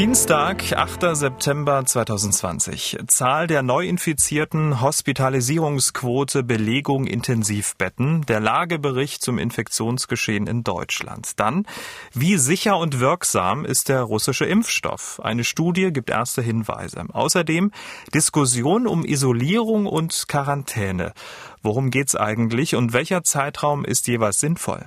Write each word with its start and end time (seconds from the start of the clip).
Dienstag, 0.00 0.72
8. 0.72 1.14
September 1.14 1.84
2020. 1.84 3.00
Zahl 3.06 3.46
der 3.46 3.62
Neuinfizierten, 3.62 4.80
Hospitalisierungsquote, 4.80 6.42
Belegung 6.42 7.06
Intensivbetten, 7.06 8.22
der 8.22 8.40
Lagebericht 8.40 9.22
zum 9.22 9.36
Infektionsgeschehen 9.36 10.46
in 10.46 10.64
Deutschland. 10.64 11.38
Dann, 11.38 11.66
wie 12.14 12.38
sicher 12.38 12.78
und 12.78 12.98
wirksam 12.98 13.66
ist 13.66 13.90
der 13.90 14.00
russische 14.00 14.46
Impfstoff? 14.46 15.20
Eine 15.22 15.44
Studie 15.44 15.92
gibt 15.92 16.08
erste 16.08 16.40
Hinweise. 16.40 17.04
Außerdem 17.12 17.70
Diskussion 18.14 18.86
um 18.86 19.04
Isolierung 19.04 19.84
und 19.84 20.28
Quarantäne. 20.28 21.12
Worum 21.62 21.90
geht's 21.90 22.16
eigentlich 22.16 22.74
und 22.74 22.94
welcher 22.94 23.22
Zeitraum 23.22 23.84
ist 23.84 24.08
jeweils 24.08 24.40
sinnvoll? 24.40 24.86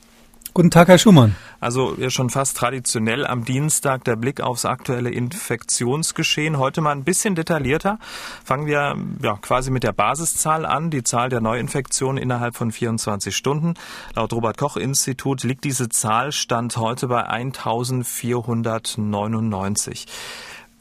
Guten 0.53 0.69
Tag, 0.69 0.89
Herr 0.89 0.97
Schumann. 0.97 1.37
Also 1.61 1.95
ja, 1.97 2.09
schon 2.09 2.29
fast 2.29 2.57
traditionell 2.57 3.25
am 3.25 3.45
Dienstag 3.45 4.03
der 4.03 4.17
Blick 4.17 4.41
aufs 4.41 4.65
aktuelle 4.65 5.09
Infektionsgeschehen. 5.09 6.57
Heute 6.57 6.81
mal 6.81 6.91
ein 6.91 7.05
bisschen 7.05 7.35
detaillierter. 7.35 7.99
Fangen 8.43 8.65
wir 8.65 8.97
ja, 9.21 9.37
quasi 9.37 9.71
mit 9.71 9.83
der 9.83 9.93
Basiszahl 9.93 10.65
an, 10.65 10.89
die 10.89 11.03
Zahl 11.03 11.29
der 11.29 11.39
Neuinfektionen 11.39 12.21
innerhalb 12.21 12.57
von 12.57 12.73
24 12.73 13.33
Stunden. 13.33 13.75
Laut 14.13 14.33
Robert 14.33 14.57
Koch 14.57 14.75
Institut 14.75 15.43
liegt 15.43 15.63
diese 15.63 15.87
Zahl 15.87 16.33
Stand 16.33 16.75
heute 16.75 17.07
bei 17.07 17.23
1499. 17.23 20.05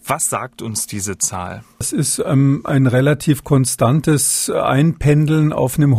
Was 0.06 0.30
sagt 0.30 0.62
uns 0.62 0.86
diese 0.86 1.18
Zahl? 1.18 1.62
Es 1.78 1.92
ist 1.92 2.22
ähm, 2.24 2.62
ein 2.64 2.86
relativ 2.86 3.44
konstantes 3.44 4.50
Einpendeln 4.50 5.52
auf 5.52 5.78
einem 5.78 5.96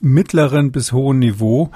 mittleren 0.00 0.72
bis 0.72 0.92
hohen 0.92 1.18
Niveau. 1.18 1.70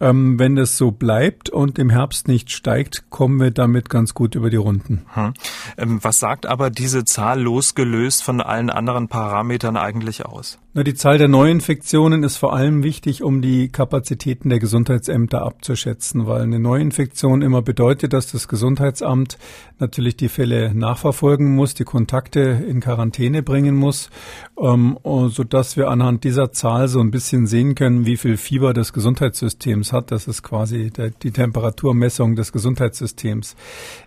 Ähm, 0.00 0.38
wenn 0.38 0.56
das 0.56 0.76
so 0.76 0.90
bleibt 0.90 1.50
und 1.50 1.78
im 1.78 1.90
Herbst 1.90 2.28
nicht 2.28 2.50
steigt, 2.50 3.10
kommen 3.10 3.40
wir 3.40 3.50
damit 3.50 3.88
ganz 3.88 4.14
gut 4.14 4.34
über 4.34 4.50
die 4.50 4.56
Runden. 4.56 5.06
Hm. 5.14 5.34
Ähm, 5.78 5.98
was 6.02 6.20
sagt 6.20 6.46
aber 6.46 6.70
diese 6.70 7.04
Zahl 7.04 7.40
losgelöst 7.40 8.22
von 8.22 8.40
allen 8.40 8.70
anderen 8.70 9.08
Parametern 9.08 9.76
eigentlich 9.76 10.26
aus? 10.26 10.58
Na, 10.74 10.82
die 10.82 10.94
Zahl 10.94 11.18
der 11.18 11.28
Neuinfektionen 11.28 12.22
ist 12.22 12.38
vor 12.38 12.54
allem 12.54 12.82
wichtig, 12.82 13.22
um 13.22 13.42
die 13.42 13.68
Kapazitäten 13.68 14.48
der 14.48 14.58
Gesundheitsämter 14.58 15.42
abzuschätzen, 15.42 16.26
weil 16.26 16.40
eine 16.40 16.58
Neuinfektion 16.58 17.42
immer 17.42 17.60
bedeutet, 17.60 18.14
dass 18.14 18.32
das 18.32 18.48
Gesundheitsamt 18.48 19.36
natürlich 19.80 20.16
die 20.16 20.30
Fälle 20.30 20.74
nachverfolgen 20.74 21.54
muss, 21.54 21.74
die 21.74 21.84
Kontakte 21.84 22.40
in 22.66 22.80
Quarantäne 22.80 23.42
bringen 23.42 23.74
muss, 23.74 24.08
ähm, 24.58 24.96
so 25.04 25.44
dass 25.44 25.76
wir 25.76 25.90
anhand 25.90 26.24
dieser 26.24 26.52
Zahl 26.52 26.88
so 26.88 27.00
ein 27.00 27.10
bisschen 27.10 27.46
sehen 27.46 27.74
können, 27.74 28.06
wie 28.06 28.16
viel 28.16 28.38
Fieber 28.38 28.72
des 28.72 28.94
Gesundheitssystems 28.94 29.92
hat. 29.92 30.10
Das 30.10 30.26
ist 30.26 30.42
quasi 30.42 30.90
die 31.22 31.32
Temperaturmessung 31.32 32.34
des 32.34 32.50
Gesundheitssystems. 32.50 33.56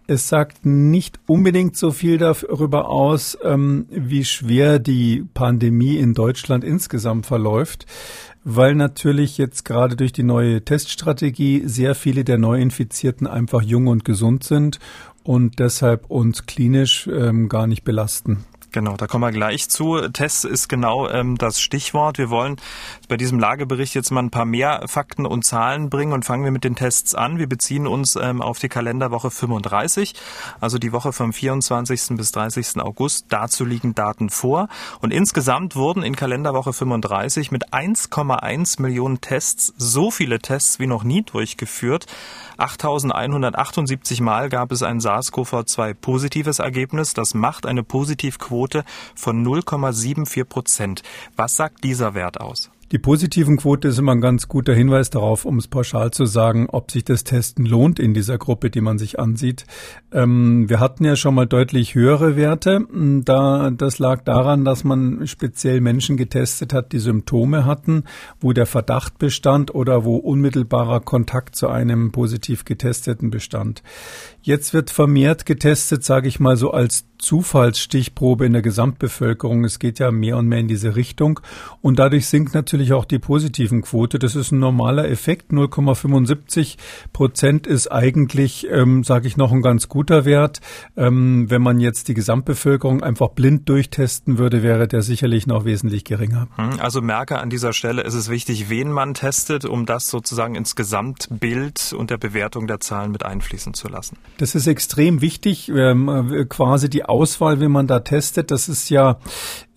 Es 0.07 0.29
sagt 0.29 0.66
nicht 0.66 1.19
unbedingt 1.27 1.77
so 1.77 1.91
viel 1.91 2.17
darüber 2.17 2.89
aus, 2.89 3.38
ähm, 3.44 3.85
wie 3.91 4.25
schwer 4.25 4.79
die 4.79 5.23
Pandemie 5.35 5.97
in 5.97 6.16
Deutschland 6.16 6.54
Deutschland 6.55 6.63
insgesamt 6.63 7.25
verläuft, 7.25 7.85
weil 8.43 8.75
natürlich 8.75 9.37
jetzt 9.37 9.66
gerade 9.66 9.95
durch 9.95 10.13
die 10.13 10.23
neue 10.23 10.63
Teststrategie 10.63 11.63
sehr 11.66 11.95
viele 11.95 12.23
der 12.23 12.38
Neuinfizierten 12.38 13.27
einfach 13.27 13.61
jung 13.61 13.88
und 13.88 14.05
gesund 14.05 14.43
sind 14.43 14.79
und 15.23 15.59
deshalb 15.59 16.09
uns 16.09 16.45
klinisch 16.45 17.07
ähm, 17.07 17.49
gar 17.49 17.67
nicht 17.67 17.83
belasten. 17.83 18.45
Genau, 18.75 18.97
da 18.97 19.08
kommen 19.08 19.24
wir 19.24 19.31
gleich 19.31 19.69
zu. 19.69 20.09
Tests 20.09 20.44
ist 20.44 20.68
genau 20.68 21.08
ähm, 21.08 21.38
das 21.38 21.62
Stichwort. 21.62 22.18
Wir 22.18 22.30
wollen 22.30 22.58
bei 23.08 23.16
diesem 23.16 23.40
Lagebericht 23.40 23.96
jetzt 23.96 24.12
mal 24.12 24.19
ein 24.19 24.31
paar 24.31 24.44
mehr 24.44 24.84
Fakten 24.88 25.25
und 25.25 25.46
Zahlen 25.46 25.90
bringen 25.90 26.12
und 26.12 26.25
fangen 26.25 26.44
wir 26.44 26.52
mit 26.52 26.66
den 26.66 26.75
Tests 26.75 27.16
an. 27.16 27.40
Wir 27.40 27.47
beziehen 27.47 27.88
uns 27.88 28.18
ähm, 28.18 28.41
auf 28.41 28.59
die 28.59 28.68
Kalenderwoche 28.68 29.31
35, 29.31 30.13
also 30.59 30.78
die 30.78 30.91
Woche 30.91 31.13
vom 31.13 31.31
24. 31.31 32.18
bis 32.18 32.34
30. 32.34 32.81
August. 32.81 33.28
Dazu 33.30 33.63
liegen 33.63 33.96
Daten 33.96 34.30
vor. 34.30 34.68
Und 35.00 35.13
insgesamt 35.13 35.78
wurden 35.78 36.03
in 36.03 36.18
Kalenderwoche 36.18 36.74
35 36.74 37.52
mit 37.52 37.72
1,1 37.72 38.81
Millionen 38.81 39.22
Tests 39.22 39.74
so 39.78 40.12
viele 40.12 40.40
Tests 40.40 40.80
wie 40.80 40.88
noch 40.88 41.06
nie 41.06 41.22
durchgeführt. 41.22 42.07
8.178 42.57 44.22
Mal 44.22 44.50
gab 44.50 44.74
es 44.74 44.84
ein 44.84 45.00
SARS-CoV-2 45.00 45.94
positives 45.94 46.59
Ergebnis. 46.59 47.13
Das 47.13 47.34
macht 47.34 47.66
eine 47.66 47.84
Positivquote 47.84 48.64
von 49.15 49.45
0,74 49.45 50.43
Prozent. 50.45 51.03
Was 51.35 51.55
sagt 51.55 51.83
dieser 51.83 52.13
Wert 52.13 52.39
aus? 52.39 52.71
Die 52.91 52.99
positiven 52.99 53.57
Quote 53.57 53.87
ist 53.87 53.97
immer 53.97 54.11
ein 54.11 54.21
ganz 54.21 54.47
guter 54.47 54.75
Hinweis 54.75 55.09
darauf, 55.09 55.45
um 55.45 55.57
es 55.57 55.67
pauschal 55.67 56.11
zu 56.11 56.27
sagen, 56.27 56.67
ob 56.69 56.91
sich 56.91 57.03
das 57.03 57.23
Testen 57.23 57.65
lohnt 57.65 57.99
in 57.99 58.13
dieser 58.13 58.37
Gruppe, 58.37 58.69
die 58.69 58.79
man 58.79 58.99
sich 58.99 59.19
ansieht. 59.19 59.65
Ähm, 60.11 60.69
wir 60.69 60.79
hatten 60.79 61.03
ja 61.03 61.15
schon 61.15 61.33
mal 61.33 61.47
deutlich 61.47 61.95
höhere 61.95 62.35
Werte. 62.35 62.85
Da, 63.25 63.71
das 63.71 63.97
lag 63.97 64.23
daran, 64.23 64.65
dass 64.65 64.83
man 64.83 65.25
speziell 65.25 65.81
Menschen 65.81 66.15
getestet 66.15 66.73
hat, 66.73 66.91
die 66.91 66.99
Symptome 66.99 67.65
hatten, 67.65 68.03
wo 68.39 68.53
der 68.53 68.67
Verdacht 68.67 69.17
bestand 69.17 69.73
oder 69.73 70.05
wo 70.05 70.17
unmittelbarer 70.17 70.99
Kontakt 70.99 71.55
zu 71.55 71.67
einem 71.67 72.11
positiv 72.11 72.65
getesteten 72.65 73.31
bestand. 73.31 73.81
Jetzt 74.43 74.75
wird 74.75 74.91
vermehrt 74.91 75.47
getestet, 75.47 76.03
sage 76.03 76.27
ich 76.27 76.39
mal 76.39 76.55
so 76.55 76.69
als 76.69 77.05
Zufallsstichprobe 77.17 78.45
in 78.45 78.53
der 78.53 78.61
Gesamtbevölkerung. 78.61 79.63
Es 79.63 79.79
geht 79.79 79.99
ja 79.99 80.11
mehr 80.11 80.37
und 80.37 80.47
mehr 80.47 80.59
in 80.59 80.67
diese 80.67 80.95
Richtung 80.95 81.39
und 81.81 81.99
dadurch 81.99 82.27
sinkt 82.27 82.53
natürlich 82.53 82.93
auch 82.93 83.05
die 83.05 83.19
positiven 83.19 83.81
Quote. 83.81 84.19
Das 84.19 84.35
ist 84.35 84.51
ein 84.51 84.59
normaler 84.59 85.07
Effekt. 85.09 85.51
0,75 85.51 86.77
Prozent 87.13 87.67
ist 87.67 87.91
eigentlich, 87.91 88.67
ähm, 88.69 89.03
sage 89.03 89.27
ich, 89.27 89.37
noch 89.37 89.51
ein 89.51 89.61
ganz 89.61 89.87
guter 89.87 90.25
Wert. 90.25 90.61
Ähm, 90.97 91.49
wenn 91.49 91.61
man 91.61 91.79
jetzt 91.79 92.07
die 92.07 92.13
Gesamtbevölkerung 92.13 93.03
einfach 93.03 93.29
blind 93.29 93.69
durchtesten 93.69 94.37
würde, 94.37 94.63
wäre 94.63 94.87
der 94.87 95.01
sicherlich 95.01 95.47
noch 95.47 95.65
wesentlich 95.65 96.03
geringer. 96.03 96.47
Hm, 96.55 96.79
also 96.79 97.01
merke 97.01 97.39
an 97.39 97.49
dieser 97.49 97.73
Stelle, 97.73 98.01
ist 98.01 98.13
es 98.13 98.29
wichtig, 98.29 98.69
wen 98.69 98.91
man 98.91 99.13
testet, 99.13 99.65
um 99.65 99.85
das 99.85 100.09
sozusagen 100.09 100.55
ins 100.55 100.75
Gesamtbild 100.75 101.93
und 101.97 102.09
der 102.09 102.17
Bewertung 102.17 102.67
der 102.67 102.79
Zahlen 102.79 103.11
mit 103.11 103.25
einfließen 103.25 103.73
zu 103.73 103.87
lassen. 103.87 104.17
Das 104.37 104.55
ist 104.55 104.67
extrem 104.67 105.21
wichtig, 105.21 105.69
ähm, 105.69 106.45
quasi 106.49 106.89
die 106.89 107.04
Auswahl, 107.09 107.59
wie 107.61 107.67
man 107.67 107.88
da 107.88 107.99
testet. 107.99 108.51
Das 108.51 108.69
ist 108.69 108.89
ja 108.89 109.19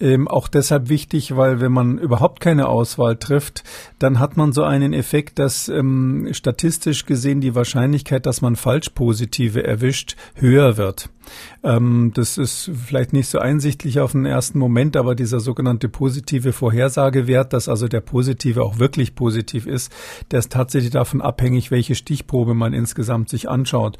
ähm, 0.00 0.28
auch 0.28 0.49
deshalb 0.49 0.89
wichtig, 0.89 1.37
weil 1.37 1.61
wenn 1.61 1.72
man 1.72 1.99
überhaupt 1.99 2.41
keine 2.41 2.69
Auswahl 2.69 3.16
trifft, 3.16 3.65
dann 3.99 4.19
hat 4.19 4.37
man 4.37 4.53
so 4.53 4.62
einen 4.62 4.93
Effekt, 4.93 5.38
dass 5.38 5.69
ähm, 5.69 6.28
statistisch 6.33 7.06
gesehen 7.06 7.41
die 7.41 7.55
Wahrscheinlichkeit, 7.55 8.27
dass 8.27 8.41
man 8.41 8.56
Falschpositive 8.56 9.65
erwischt, 9.65 10.17
höher 10.34 10.77
wird. 10.77 11.11
Ähm, 11.62 12.12
das 12.15 12.38
ist 12.38 12.71
vielleicht 12.87 13.12
nicht 13.12 13.28
so 13.28 13.38
einsichtlich 13.38 14.00
auf 14.00 14.12
den 14.12 14.25
ersten 14.25 14.59
Moment, 14.59 14.97
aber 14.97 15.15
dieser 15.15 15.41
sogenannte 15.41 15.88
positive 15.88 16.53
Vorhersagewert, 16.53 17.53
dass 17.53 17.69
also 17.69 17.88
der 17.88 18.00
positive 18.00 18.62
auch 18.62 18.78
wirklich 18.78 19.15
positiv 19.15 19.67
ist, 19.67 19.93
der 20.31 20.38
ist 20.38 20.53
tatsächlich 20.53 20.93
davon 20.93 21.21
abhängig, 21.21 21.71
welche 21.71 21.94
Stichprobe 21.94 22.55
man 22.55 22.72
insgesamt 22.72 23.28
sich 23.28 23.49
anschaut. 23.49 23.99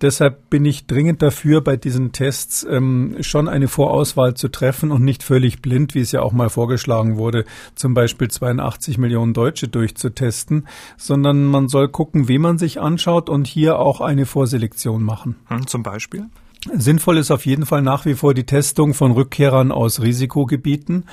Deshalb 0.00 0.50
bin 0.50 0.64
ich 0.64 0.86
dringend 0.86 1.22
dafür, 1.22 1.60
bei 1.60 1.76
diesen 1.76 2.12
Tests 2.12 2.62
ähm, 2.68 3.16
schon 3.20 3.48
eine 3.48 3.68
Vorauswahl 3.68 4.34
zu 4.34 4.48
treffen 4.48 4.90
und 4.90 5.02
nicht 5.02 5.22
völlig 5.22 5.62
blind, 5.62 5.94
wie 5.94 6.00
es 6.00 6.12
ja 6.12 6.22
auch 6.22 6.32
mal 6.32 6.50
vorgeschlagen 6.50 7.16
wurde, 7.16 7.44
zum 7.74 7.94
Beispiel 7.94 8.28
82 8.28 8.98
Millionen 8.98 9.34
Deutsche 9.34 9.68
durchzutesten, 9.68 10.66
sondern 10.96 11.44
man 11.44 11.68
soll 11.68 11.88
gucken, 11.88 12.28
wie 12.28 12.38
man 12.38 12.58
sich 12.58 12.80
anschaut 12.80 13.28
und 13.28 13.46
hier 13.46 13.78
auch 13.78 14.00
eine 14.00 14.26
Vorselektion 14.26 15.02
machen. 15.02 15.36
Hm, 15.48 15.66
zum 15.66 15.82
Beispiel? 15.82 16.26
Sinnvoll 16.74 17.18
ist 17.18 17.30
auf 17.30 17.46
jeden 17.46 17.64
Fall 17.64 17.82
nach 17.82 18.06
wie 18.06 18.14
vor 18.14 18.34
die 18.34 18.44
Testung 18.44 18.92
von 18.92 19.12
Rückkehrern 19.12 19.70
aus 19.70 20.00
Risikogebieten. 20.00 21.04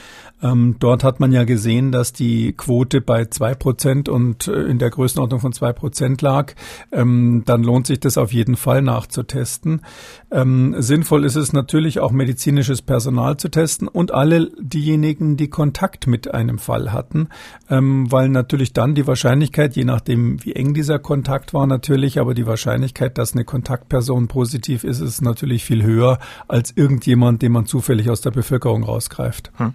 Ähm, 0.44 0.76
dort 0.80 1.04
hat 1.04 1.20
man 1.20 1.32
ja 1.32 1.46
gesehen, 1.46 1.92
dass 1.92 2.12
die 2.12 2.52
Quote 2.54 3.00
bei 3.00 3.26
zwei 3.26 3.56
Prozent 3.56 4.10
und 4.10 4.48
äh, 4.48 4.64
in 4.64 4.78
der 4.78 4.90
Größenordnung 4.90 5.40
von 5.40 5.54
zwei 5.54 5.72
Prozent 5.72 6.22
lag. 6.22 6.54
Ähm, 6.92 7.44
dann 7.46 7.64
lohnt 7.64 7.88
sich 7.88 8.02
das 8.02 8.18
auf 8.18 8.34
jeden 8.34 8.58
Fall 8.58 8.82
nachzutesten. 8.82 9.82
Ähm, 10.32 10.76
sinnvoll 10.78 11.24
ist 11.24 11.36
es 11.36 11.54
natürlich 11.54 12.00
auch 12.02 12.12
medizinisches 12.12 12.82
Personal 12.82 13.38
zu 13.38 13.50
testen 13.50 13.88
und 13.88 14.14
alle 14.14 14.52
diejenigen, 14.60 15.38
die 15.38 15.50
Kontakt 15.50 16.08
mit 16.08 16.34
einem 16.34 16.58
Fall 16.58 16.92
hatten, 16.92 17.30
ähm, 17.70 18.12
weil 18.12 18.28
natürlich 18.28 18.74
dann 18.74 18.96
die 18.96 19.08
Wahrscheinlichkeit, 19.08 19.76
je 19.76 19.86
nachdem 19.86 20.44
wie 20.44 20.54
eng 20.54 20.74
dieser 20.74 21.00
Kontakt 21.00 21.54
war 21.54 21.68
natürlich, 21.68 22.20
aber 22.20 22.34
die 22.34 22.46
Wahrscheinlichkeit, 22.46 23.18
dass 23.18 23.34
eine 23.34 23.46
Kontaktperson 23.46 24.28
positiv 24.28 24.84
ist, 24.84 25.00
ist 25.00 25.22
natürlich 25.22 25.64
viel 25.64 25.84
höher 25.84 26.20
als 26.48 26.76
irgendjemand, 26.76 27.42
den 27.42 27.54
man 27.54 27.66
zufällig 27.66 28.10
aus 28.10 28.22
der 28.22 28.32
Bevölkerung 28.32 28.84
rausgreift. 28.84 29.52
Hm. 29.58 29.74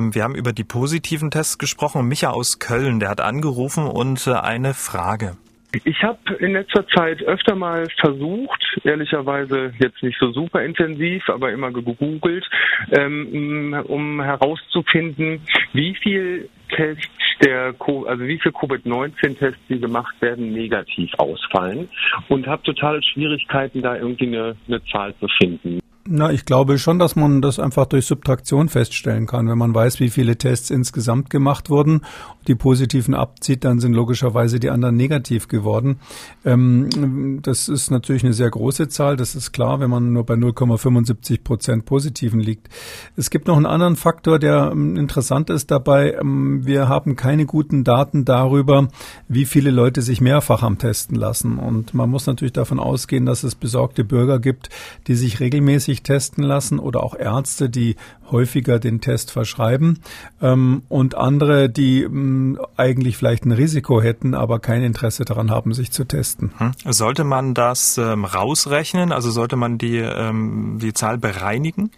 Wir 0.00 0.22
haben 0.22 0.34
über 0.34 0.52
die 0.52 0.64
positiven 0.64 1.30
Tests 1.30 1.58
gesprochen. 1.58 2.06
Micha 2.06 2.30
aus 2.30 2.58
Köln, 2.58 3.00
der 3.00 3.08
hat 3.08 3.20
angerufen 3.20 3.86
und 3.86 4.26
äh, 4.26 4.32
eine 4.32 4.74
Frage. 4.74 5.36
Ich 5.82 6.02
habe 6.04 6.34
in 6.38 6.52
letzter 6.52 6.86
Zeit 6.88 7.20
öfter 7.22 7.56
mal 7.56 7.88
versucht, 8.00 8.62
ehrlicherweise 8.84 9.72
jetzt 9.80 10.02
nicht 10.02 10.16
so 10.20 10.30
super 10.30 10.62
intensiv, 10.62 11.28
aber 11.28 11.50
immer 11.50 11.72
gegoogelt, 11.72 12.48
ähm, 12.92 13.74
um 13.88 14.22
herauszufinden, 14.22 15.40
wie 15.72 15.96
viel 15.96 16.48
Tests 16.68 17.08
der, 17.42 17.74
also 18.06 18.24
wie 18.24 18.38
viel 18.38 18.52
Covid-19-Tests, 18.52 19.60
die 19.68 19.80
gemacht 19.80 20.14
werden, 20.20 20.52
negativ 20.52 21.12
ausfallen 21.18 21.88
und 22.28 22.46
habe 22.46 22.62
totale 22.62 23.02
Schwierigkeiten, 23.02 23.82
da 23.82 23.96
irgendwie 23.96 24.28
eine, 24.28 24.56
eine 24.68 24.84
Zahl 24.84 25.14
zu 25.18 25.26
finden. 25.38 25.80
Na, 26.06 26.30
ich 26.30 26.44
glaube 26.44 26.76
schon, 26.76 26.98
dass 26.98 27.16
man 27.16 27.40
das 27.40 27.58
einfach 27.58 27.86
durch 27.86 28.04
Subtraktion 28.04 28.68
feststellen 28.68 29.26
kann. 29.26 29.48
Wenn 29.48 29.56
man 29.56 29.74
weiß, 29.74 30.00
wie 30.00 30.10
viele 30.10 30.36
Tests 30.36 30.68
insgesamt 30.68 31.30
gemacht 31.30 31.70
wurden, 31.70 32.02
die 32.46 32.54
positiven 32.54 33.14
abzieht, 33.14 33.64
dann 33.64 33.80
sind 33.80 33.94
logischerweise 33.94 34.60
die 34.60 34.68
anderen 34.68 34.96
negativ 34.96 35.48
geworden. 35.48 36.00
Ähm, 36.44 37.40
das 37.40 37.70
ist 37.70 37.90
natürlich 37.90 38.22
eine 38.22 38.34
sehr 38.34 38.50
große 38.50 38.88
Zahl, 38.88 39.16
das 39.16 39.34
ist 39.34 39.52
klar, 39.52 39.80
wenn 39.80 39.88
man 39.88 40.12
nur 40.12 40.26
bei 40.26 40.34
0,75 40.34 41.42
Prozent 41.42 41.86
Positiven 41.86 42.38
liegt. 42.38 42.68
Es 43.16 43.30
gibt 43.30 43.46
noch 43.46 43.56
einen 43.56 43.64
anderen 43.64 43.96
Faktor, 43.96 44.38
der 44.38 44.72
ähm, 44.72 44.96
interessant 44.96 45.48
ist 45.48 45.70
dabei. 45.70 46.18
Ähm, 46.20 46.66
wir 46.66 46.86
haben 46.86 47.16
keine 47.16 47.46
guten 47.46 47.82
Daten 47.82 48.26
darüber, 48.26 48.88
wie 49.28 49.46
viele 49.46 49.70
Leute 49.70 50.02
sich 50.02 50.20
mehrfach 50.20 50.62
am 50.62 50.76
testen 50.76 51.16
lassen. 51.16 51.58
Und 51.58 51.94
man 51.94 52.10
muss 52.10 52.26
natürlich 52.26 52.52
davon 52.52 52.78
ausgehen, 52.78 53.24
dass 53.24 53.42
es 53.42 53.54
besorgte 53.54 54.04
Bürger 54.04 54.38
gibt, 54.38 54.68
die 55.06 55.14
sich 55.14 55.40
regelmäßig 55.40 55.93
regelmäßig 55.94 56.02
testen 56.02 56.44
lassen 56.44 56.78
oder 56.78 57.02
auch 57.02 57.14
Ärzte, 57.14 57.68
die 57.68 57.96
häufiger 58.30 58.78
den 58.78 59.00
Test 59.00 59.30
verschreiben 59.30 60.00
ähm, 60.42 60.82
und 60.88 61.14
andere, 61.14 61.68
die 61.68 62.02
ähm, 62.02 62.58
eigentlich 62.76 63.16
vielleicht 63.16 63.44
ein 63.44 63.52
Risiko 63.52 64.00
hätten, 64.00 64.34
aber 64.34 64.58
kein 64.58 64.82
Interesse 64.82 65.24
daran 65.24 65.50
haben, 65.50 65.74
sich 65.74 65.92
zu 65.92 66.04
testen. 66.04 66.52
Hm. 66.58 66.72
Sollte 66.86 67.24
man 67.24 67.54
das 67.54 67.98
ähm, 67.98 68.24
rausrechnen? 68.24 69.12
Also 69.12 69.30
sollte 69.30 69.56
man 69.56 69.78
die, 69.78 69.98
ähm, 69.98 70.78
die 70.80 70.92
Zahl 70.92 71.18
bereinigen? 71.18 71.90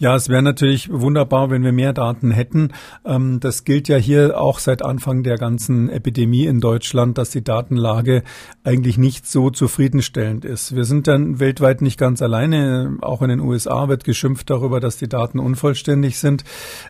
Ja, 0.00 0.14
es 0.14 0.28
wäre 0.28 0.42
natürlich 0.42 0.92
wunderbar, 0.92 1.50
wenn 1.50 1.64
wir 1.64 1.72
mehr 1.72 1.92
Daten 1.92 2.30
hätten. 2.30 2.68
Ähm, 3.04 3.40
das 3.40 3.64
gilt 3.64 3.88
ja 3.88 3.96
hier 3.96 4.40
auch 4.40 4.60
seit 4.60 4.80
Anfang 4.80 5.24
der 5.24 5.38
ganzen 5.38 5.88
Epidemie 5.88 6.46
in 6.46 6.60
Deutschland, 6.60 7.18
dass 7.18 7.30
die 7.30 7.42
Datenlage 7.42 8.22
eigentlich 8.62 8.96
nicht 8.96 9.26
so 9.26 9.50
zufriedenstellend 9.50 10.44
ist. 10.44 10.76
Wir 10.76 10.84
sind 10.84 11.08
dann 11.08 11.40
weltweit 11.40 11.82
nicht 11.82 11.98
ganz 11.98 12.22
alleine. 12.22 12.96
Auch 13.00 13.22
in 13.22 13.28
den 13.28 13.40
USA 13.40 13.88
wird 13.88 14.04
geschimpft 14.04 14.50
darüber, 14.50 14.78
dass 14.78 14.98
die 14.98 15.08
Daten 15.08 15.40
unvollständig 15.40 16.20
sind, 16.20 16.44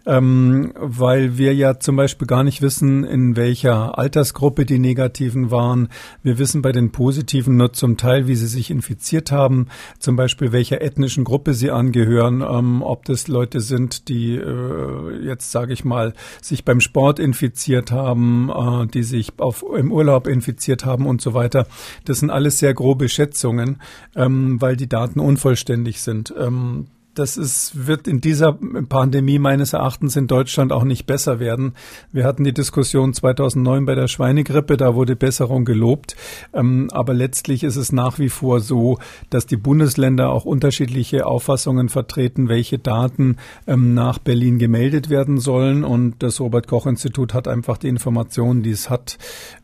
ähm, 0.04 0.74
weil 0.78 1.38
wir 1.38 1.54
ja 1.54 1.80
zum 1.80 1.96
Beispiel 1.96 2.26
gar 2.26 2.44
nicht 2.44 2.60
wissen, 2.60 3.04
in 3.04 3.36
welcher 3.36 3.96
Altersgruppe 3.96 4.66
die 4.66 4.78
Negativen 4.78 5.50
waren. 5.50 5.88
Wir 6.22 6.36
wissen 6.36 6.60
bei 6.60 6.72
den 6.72 6.92
Positiven 6.92 7.56
nur 7.56 7.72
zum 7.72 7.96
Teil, 7.96 8.26
wie 8.26 8.34
sie 8.34 8.48
sich 8.48 8.70
infiziert 8.70 9.32
haben, 9.32 9.68
zum 9.98 10.16
Beispiel 10.16 10.52
welcher 10.52 10.82
ethnischen 10.82 11.24
Gruppe 11.24 11.54
sie 11.54 11.70
angehören, 11.70 12.42
ähm, 12.46 12.82
ob 12.98 13.04
das 13.04 13.28
Leute 13.28 13.60
sind, 13.60 14.08
die 14.08 14.34
äh, 14.34 15.24
jetzt, 15.24 15.52
sage 15.52 15.72
ich 15.72 15.84
mal, 15.84 16.14
sich 16.42 16.64
beim 16.64 16.80
Sport 16.80 17.20
infiziert 17.20 17.92
haben, 17.92 18.50
äh, 18.50 18.86
die 18.88 19.04
sich 19.04 19.38
auf, 19.38 19.64
im 19.76 19.92
Urlaub 19.92 20.26
infiziert 20.26 20.84
haben 20.84 21.06
und 21.06 21.20
so 21.20 21.32
weiter. 21.32 21.68
Das 22.04 22.18
sind 22.18 22.30
alles 22.30 22.58
sehr 22.58 22.74
grobe 22.74 23.08
Schätzungen, 23.08 23.80
ähm, 24.16 24.60
weil 24.60 24.76
die 24.76 24.88
Daten 24.88 25.20
unvollständig 25.20 26.02
sind. 26.02 26.34
Ähm, 26.36 26.88
das 27.18 27.36
ist, 27.36 27.86
wird 27.86 28.06
in 28.06 28.20
dieser 28.20 28.52
Pandemie 28.52 29.38
meines 29.38 29.72
Erachtens 29.72 30.16
in 30.16 30.26
Deutschland 30.26 30.72
auch 30.72 30.84
nicht 30.84 31.06
besser 31.06 31.40
werden. 31.40 31.74
Wir 32.12 32.24
hatten 32.24 32.44
die 32.44 32.54
Diskussion 32.54 33.12
2009 33.12 33.86
bei 33.86 33.94
der 33.94 34.08
Schweinegrippe, 34.08 34.76
da 34.76 34.94
wurde 34.94 35.16
Besserung 35.16 35.64
gelobt. 35.64 36.16
Ähm, 36.52 36.88
aber 36.92 37.14
letztlich 37.14 37.64
ist 37.64 37.76
es 37.76 37.92
nach 37.92 38.18
wie 38.18 38.28
vor 38.28 38.60
so, 38.60 38.98
dass 39.30 39.46
die 39.46 39.56
Bundesländer 39.56 40.30
auch 40.30 40.44
unterschiedliche 40.44 41.26
Auffassungen 41.26 41.88
vertreten, 41.88 42.48
welche 42.48 42.78
Daten 42.78 43.36
ähm, 43.66 43.94
nach 43.94 44.18
Berlin 44.18 44.58
gemeldet 44.58 45.10
werden 45.10 45.38
sollen. 45.38 45.84
Und 45.84 46.22
das 46.22 46.40
Robert 46.40 46.68
Koch 46.68 46.86
Institut 46.86 47.34
hat 47.34 47.48
einfach 47.48 47.78
die 47.78 47.88
Informationen, 47.88 48.62
die 48.62 48.70
es 48.70 48.90
hat. 48.90 49.18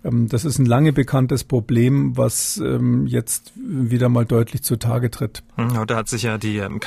Ähm, 0.04 0.28
das 0.28 0.44
ist 0.44 0.58
ein 0.58 0.66
lange 0.66 0.92
bekanntes 0.92 1.44
Problem, 1.44 2.16
was 2.16 2.56
ähm, 2.58 3.06
jetzt 3.06 3.52
wieder 3.56 4.08
mal 4.08 4.24
deutlich 4.24 4.62
zutage 4.62 5.10
tritt. 5.10 5.42
Hm, 5.56 5.86
da 5.86 5.96
hat 5.96 6.08
sich 6.08 6.24
ja 6.24 6.36
die 6.36 6.58
ähm, 6.58 6.80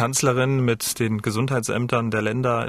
Mit 0.62 1.00
den 1.00 1.22
Gesundheitsämtern 1.22 2.12
der 2.12 2.22
Länder 2.22 2.68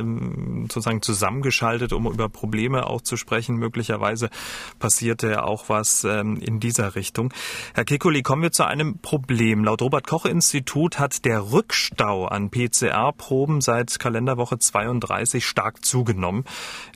sozusagen 0.63 1.03
zusammengeschaltet, 1.03 1.93
um 1.93 2.07
über 2.07 2.29
Probleme 2.29 2.87
auch 2.87 3.01
zu 3.01 3.17
sprechen. 3.17 3.57
Möglicherweise 3.57 4.31
passierte 4.79 5.31
ja 5.31 5.43
auch 5.43 5.69
was 5.69 6.05
ähm, 6.05 6.37
in 6.37 6.61
dieser 6.61 6.95
Richtung. 6.95 7.33
Herr 7.75 7.85
Kekuli, 7.85 8.23
kommen 8.23 8.43
wir 8.43 8.53
zu 8.53 8.65
einem 8.65 8.99
Problem. 8.99 9.65
Laut 9.65 9.83
Robert 9.83 10.07
Koch 10.07 10.25
Institut 10.25 10.99
hat 10.99 11.25
der 11.25 11.53
Rückstau 11.53 12.27
an 12.27 12.51
PCR-Proben 12.51 13.61
seit 13.61 13.99
Kalenderwoche 13.99 14.59
32 14.59 15.47
stark 15.47 15.85
zugenommen. 15.85 16.45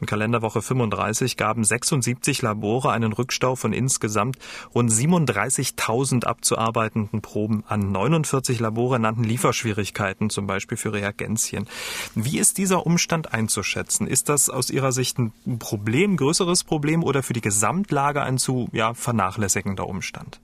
In 0.00 0.06
Kalenderwoche 0.06 0.62
35 0.62 1.36
gaben 1.36 1.64
76 1.64 2.42
Labore 2.42 2.92
einen 2.92 3.12
Rückstau 3.12 3.56
von 3.56 3.72
insgesamt 3.72 4.38
rund 4.74 4.90
37.000 4.90 6.24
abzuarbeitenden 6.24 7.22
Proben 7.22 7.64
an. 7.66 7.92
49 7.92 8.60
Labore 8.60 8.98
nannten 8.98 9.24
Lieferschwierigkeiten, 9.24 10.30
zum 10.30 10.46
Beispiel 10.46 10.76
für 10.82 10.92
Reagenzien. 10.92 11.66
Wie 12.14 12.38
ist 12.38 12.58
dieser 12.58 12.84
Umstand 12.84 13.32
einzuschätzen? 13.32 14.06
Ist 14.06 14.28
das 14.28 14.50
aus 14.50 14.68
Ihrer 14.68 14.92
Sicht 14.92 15.18
ein 15.18 15.32
Problem, 15.58 16.16
größeres 16.16 16.64
Problem 16.64 17.02
oder 17.02 17.22
für 17.22 17.32
die 17.32 17.40
Gesamtlage 17.40 18.22
ein 18.22 18.36
zu 18.36 18.68
ja, 18.72 18.92
vernachlässigender 18.92 19.86
Umstand? 19.86 20.40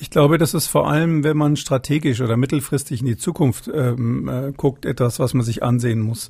Ich 0.00 0.10
glaube, 0.10 0.38
das 0.38 0.54
ist 0.54 0.66
vor 0.66 0.90
allem, 0.90 1.22
wenn 1.22 1.36
man 1.36 1.54
strategisch 1.56 2.20
oder 2.20 2.36
mittelfristig 2.36 3.00
in 3.00 3.06
die 3.06 3.16
Zukunft 3.16 3.70
ähm, 3.72 4.28
äh, 4.28 4.52
guckt, 4.54 4.86
etwas, 4.86 5.20
was 5.20 5.34
man 5.34 5.44
sich 5.44 5.62
ansehen 5.62 6.00
muss. 6.00 6.28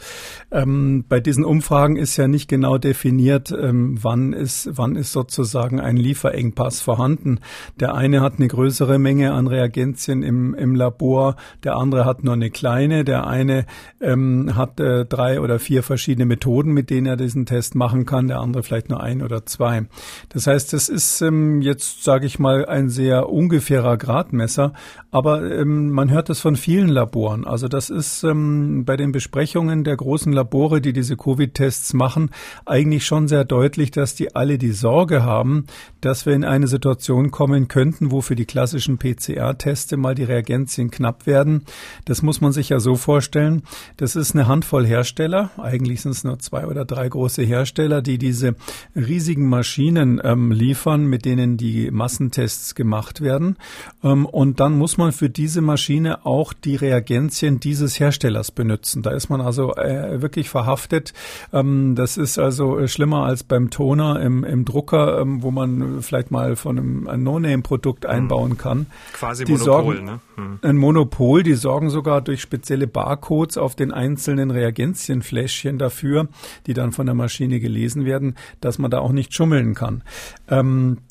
Ähm, 0.51 1.07
bei 1.09 1.19
diesen 1.19 1.47
Umfragen 1.47 1.97
ist 1.97 2.19
ja 2.19 2.29
nicht 2.29 2.47
genau 2.47 2.77
definiert, 2.77 3.53
ähm, 3.53 3.97
wann 4.03 4.35
ist, 4.35 4.69
wann 4.75 4.97
ist 4.97 5.13
sozusagen 5.13 5.81
ein 5.81 5.97
Lieferengpass 5.97 6.83
vorhanden. 6.83 7.41
Der 7.81 7.95
eine 7.95 8.21
hat 8.21 8.35
eine 8.37 8.49
größere 8.49 8.99
Menge 8.99 9.33
an 9.33 9.47
Reagenzien 9.47 10.23
im, 10.23 10.53
im 10.55 10.75
Labor, 10.75 11.37
der 11.65 11.77
andere 11.77 12.05
hat 12.05 12.23
nur 12.23 12.35
eine 12.35 12.51
kleine, 12.51 13.03
der 13.03 13.27
eine 13.27 13.65
ähm, 14.01 14.57
hat 14.57 14.79
äh, 14.79 15.07
drei 15.07 15.41
oder 15.41 15.59
vier 15.59 15.83
verschiedene 15.83 16.27
Methoden, 16.27 16.73
mit 16.73 16.91
denen 16.91 17.07
er 17.07 17.17
diesen 17.17 17.47
Test 17.47 17.75
machen 17.75 18.05
kann, 18.05 18.29
der 18.29 18.41
andere 18.41 18.63
vielleicht 18.63 18.91
nur 18.91 19.03
ein 19.03 19.23
oder 19.23 19.47
zwei. 19.47 19.87
Das 20.29 20.47
heißt, 20.47 20.75
das 20.75 20.91
ist 20.91 21.23
ähm, 21.23 21.63
jetzt, 21.63 22.05
sage 22.05 22.27
ich 22.27 22.39
mal, 22.39 22.67
ein 22.67 22.91
sehr 22.91 23.31
ungewöhnliches 23.31 23.64
ungefährer 23.65 23.97
Gradmesser, 23.97 24.75
aber 25.11 25.51
ähm, 25.51 25.91
man 25.91 26.11
hört 26.11 26.29
es 26.29 26.41
von 26.41 26.57
vielen 26.57 26.89
Laboren. 26.89 27.47
Also 27.47 27.67
das 27.67 27.89
ist 27.89 28.23
ähm, 28.23 28.85
bei 28.85 28.99
den 28.99 29.11
Besprechungen 29.11 29.85
der 29.85 29.97
großen 29.97 30.33
Labore, 30.35 30.83
die 30.83 30.93
diese 30.93 31.17
Covid-Tests 31.17 31.95
machen, 31.95 32.31
eigentlich 32.67 33.07
schon 33.07 33.27
sehr 33.27 33.45
deutlich, 33.47 33.91
dass 33.91 34.15
die 34.15 34.37
alle 34.37 34.59
die 34.59 34.73
Sorge 34.73 35.23
haben, 35.23 35.65
dass 36.03 36.27
wir 36.27 36.35
in 36.35 36.45
eine 36.45 36.67
Situation 36.67 37.31
kommen 37.31 37.69
könnten, 37.69 38.11
wo 38.11 38.21
für 38.21 38.37
die 38.37 38.45
klassischen 38.45 38.99
PCR-Teste 38.99 39.97
mal 39.97 40.15
die 40.15 40.25
Reagenzien 40.25 40.91
knapp 40.91 41.27
werden. 41.27 41.65
Das 42.05 42.21
muss 42.21 42.43
man 42.43 42.53
sich 42.53 42.69
ja 42.69 42.81
so 42.81 42.97
vorstellen. 42.97 43.63
Das 43.97 44.15
ist 44.15 44.35
eine 44.35 44.47
Handvoll 44.47 44.85
Hersteller. 44.85 45.53
Eigentlich 45.57 46.03
sind 46.03 46.13
es 46.13 46.25
nur 46.25 46.39
zwei 46.39 46.67
oder 46.67 46.85
drei 46.85 47.09
große 47.09 47.43
Hersteller, 47.43 48.03
die 48.03 48.19
diese 48.19 48.57
riesigen 48.95 49.49
Maschinen 49.49 50.21
ähm, 50.23 50.51
liefern, 50.53 51.07
mit 51.07 51.25
denen 51.25 51.57
die 51.57 51.91
Massentests 51.91 52.75
gemacht 52.75 53.23
werden 53.23 53.44
werden. 53.45 53.57
Ähm, 54.03 54.27
und 54.27 54.61
dann 54.61 54.79
muss 54.79 54.97
man 54.97 55.13
für 55.13 55.31
diese 55.31 55.61
Maschine 55.61 56.25
auch 56.27 56.53
die 56.53 56.77
Reagenzien 56.77 57.61
dieses 57.61 57.99
Herstellers 58.01 58.51
benutzen. 58.51 59.03
Da 59.03 59.11
ist 59.11 59.29
man 59.29 59.41
also 59.41 59.75
äh, 59.77 60.21
wirklich 60.23 60.49
verhaftet. 60.49 61.13
Ähm, 61.53 61.95
das 61.95 62.17
ist 62.17 62.39
also 62.39 62.87
schlimmer 62.87 63.25
als 63.25 63.45
beim 63.45 63.71
Toner 63.71 64.21
im, 64.21 64.45
im 64.45 64.65
Drucker, 64.65 65.21
ähm, 65.21 65.43
wo 65.43 65.51
man 65.51 66.03
vielleicht 66.03 66.31
mal 66.31 66.57
von 66.57 66.79
einem 66.79 67.23
No-Name-Produkt 67.23 68.05
hm. 68.05 68.11
einbauen 68.11 68.59
kann. 68.59 68.87
Quasi 69.13 69.45
die 69.45 69.53
Monopol, 69.53 69.97
sorgen, 69.97 70.05
ne? 70.05 70.21
Ein 70.63 70.77
Monopol. 70.77 71.43
Die 71.43 71.55
sorgen 71.55 71.91
sogar 71.91 72.21
durch 72.21 72.41
spezielle 72.41 72.87
Barcodes 72.87 73.57
auf 73.57 73.75
den 73.75 73.93
einzelnen 73.93 74.51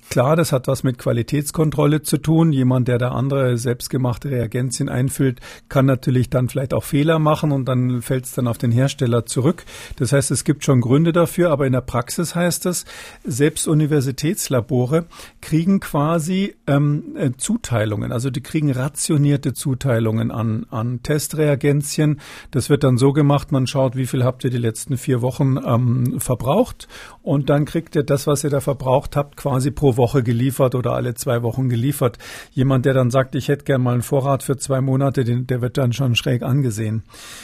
Klar, 0.09 0.35
das 0.35 0.51
hat 0.51 0.67
was 0.67 0.83
mit 0.83 0.97
Qualitätskontrolle 0.97 2.03
zu 2.03 2.17
tun. 2.17 2.51
Jemand, 2.51 2.87
der 2.87 2.97
da 2.97 3.13
andere 3.13 3.57
selbstgemachte 3.57 4.29
Reagenzien 4.29 4.89
einfüllt, 4.89 5.39
kann 5.69 5.85
natürlich 5.85 6.29
dann 6.29 6.49
vielleicht 6.49 6.73
auch 6.73 6.83
Fehler 6.83 7.19
machen 7.19 7.51
und 7.51 7.65
dann 7.65 8.01
fällt 8.01 8.25
es 8.25 8.33
dann 8.33 8.47
auf 8.47 8.57
den 8.57 8.71
Hersteller 8.71 9.25
zurück. 9.25 9.65
Das 9.95 10.11
heißt, 10.11 10.29
es 10.31 10.43
gibt 10.43 10.65
schon 10.65 10.81
Gründe 10.81 11.13
dafür, 11.13 11.49
aber 11.49 11.65
in 11.65 11.73
der 11.73 11.81
Praxis 11.81 12.35
heißt 12.35 12.65
es, 12.67 12.85
selbst 13.23 13.67
Universitätslabore 13.67 15.05
kriegen 15.41 15.79
quasi 15.79 16.55
ähm, 16.67 17.15
äh, 17.15 17.31
Zuteilungen, 17.37 18.11
also 18.11 18.29
die 18.29 18.41
kriegen 18.41 18.69
rationierte 19.13 19.53
Zuteilungen 19.53 20.32
an, 20.32 20.65
an 20.72 21.03
Testreagenzien. 21.03 22.20
Das 22.51 22.70
wird 22.70 22.84
dann 22.84 22.98
so 22.98 23.13
gemacht, 23.13 23.51
man 23.51 23.67
schaut, 23.67 23.96
wie 23.96 24.08
viel 24.08 24.24
habt 24.24 24.43
ihr 24.43 24.50
die 24.50 24.58
letzten 24.58 24.98
vier 24.98 25.22
Wochen 25.22 25.58
ähm, 25.63 26.20
verbraucht 26.20 26.88
und 27.22 27.50
dann 27.50 27.65
kriegt 27.65 27.96
ihr 27.96 28.03
das, 28.03 28.25
was 28.25 28.43
ihr 28.43 28.50
da 28.50 28.60
verbraucht 28.60 29.15
habt, 29.15 29.38
quasi 29.38 29.70
pro 29.70 29.98
Woche 29.98 30.24
geliefert 30.24 30.74
oder 30.74 30.93
alle 30.93 31.13
zwei 31.13 31.43
Wochen 31.43 31.70
geliefert. 31.70 32.17
Jemand, 32.51 32.86
der 32.86 32.93
dann 32.93 33.12
sagt, 33.12 33.36
ich 33.36 33.50
hätte 33.50 33.65
gerne 33.65 33.84
mal 33.84 33.93
einen 33.93 34.01
Vorrat 34.01 34.41
für 34.41 34.58
zwei 34.58 34.82
Monate, 34.82 35.24
den, 35.24 35.46
der 35.46 35.62
wird 35.62 35.77
dann 35.77 35.93
schon 35.93 36.15
schräg 36.15 36.41
angesehen. 36.41 37.03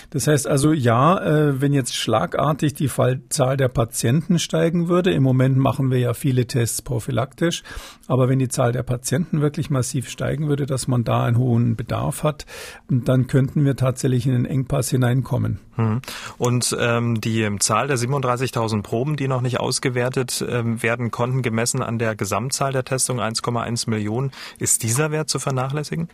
Das 0.09 0.25
heißt 0.25 0.47
also, 0.47 0.73
ja, 0.73 1.19
äh, 1.19 1.61
wenn 1.61 1.73
jetzt 1.73 1.95
schlagartig 1.95 2.73
die 2.73 2.87
Fallzahl 2.87 3.57
der 3.57 3.69
Patienten 3.69 4.39
steigen 4.39 4.87
würde, 4.87 5.11
im 5.11 5.23
Moment 5.23 5.57
machen 5.57 5.91
wir 5.91 5.99
ja 5.99 6.13
viele 6.13 6.47
Tests 6.47 6.81
prophylaktisch, 6.81 7.61
aber 8.07 8.27
wenn 8.27 8.39
die 8.39 8.47
Zahl 8.47 8.71
der 8.71 8.83
Patienten 8.83 9.41
wirklich 9.41 9.69
massiv 9.69 10.09
steigen 10.09 10.47
würde, 10.47 10.65
dass 10.65 10.87
man 10.87 11.03
da 11.03 11.23
einen 11.25 11.37
hohen 11.37 11.58
Bedarf 11.75 12.23
hat, 12.23 12.45
dann 12.89 13.27
könnten 13.27 13.65
wir 13.65 13.75
tatsächlich 13.75 14.25
in 14.25 14.33
den 14.33 14.45
Engpass 14.45 14.89
hineinkommen. 14.89 15.59
Hm. 15.75 16.01
Und 16.37 16.75
ähm, 16.79 17.21
die 17.21 17.49
Zahl 17.59 17.87
der 17.87 17.97
37.000 17.97 18.81
Proben, 18.81 19.15
die 19.15 19.27
noch 19.27 19.41
nicht 19.41 19.59
ausgewertet 19.59 20.43
ähm, 20.47 20.81
werden 20.83 21.11
konnten, 21.11 21.41
gemessen 21.41 21.81
an 21.81 21.99
der 21.99 22.15
Gesamtzahl 22.15 22.71
der 22.71 22.83
Testungen 22.83 23.21
1,1 23.21 23.89
Millionen, 23.89 24.31
ist 24.57 24.83
dieser 24.83 25.11
Wert 25.11 25.29
zu 25.29 25.39
vernachlässigen? 25.39 26.09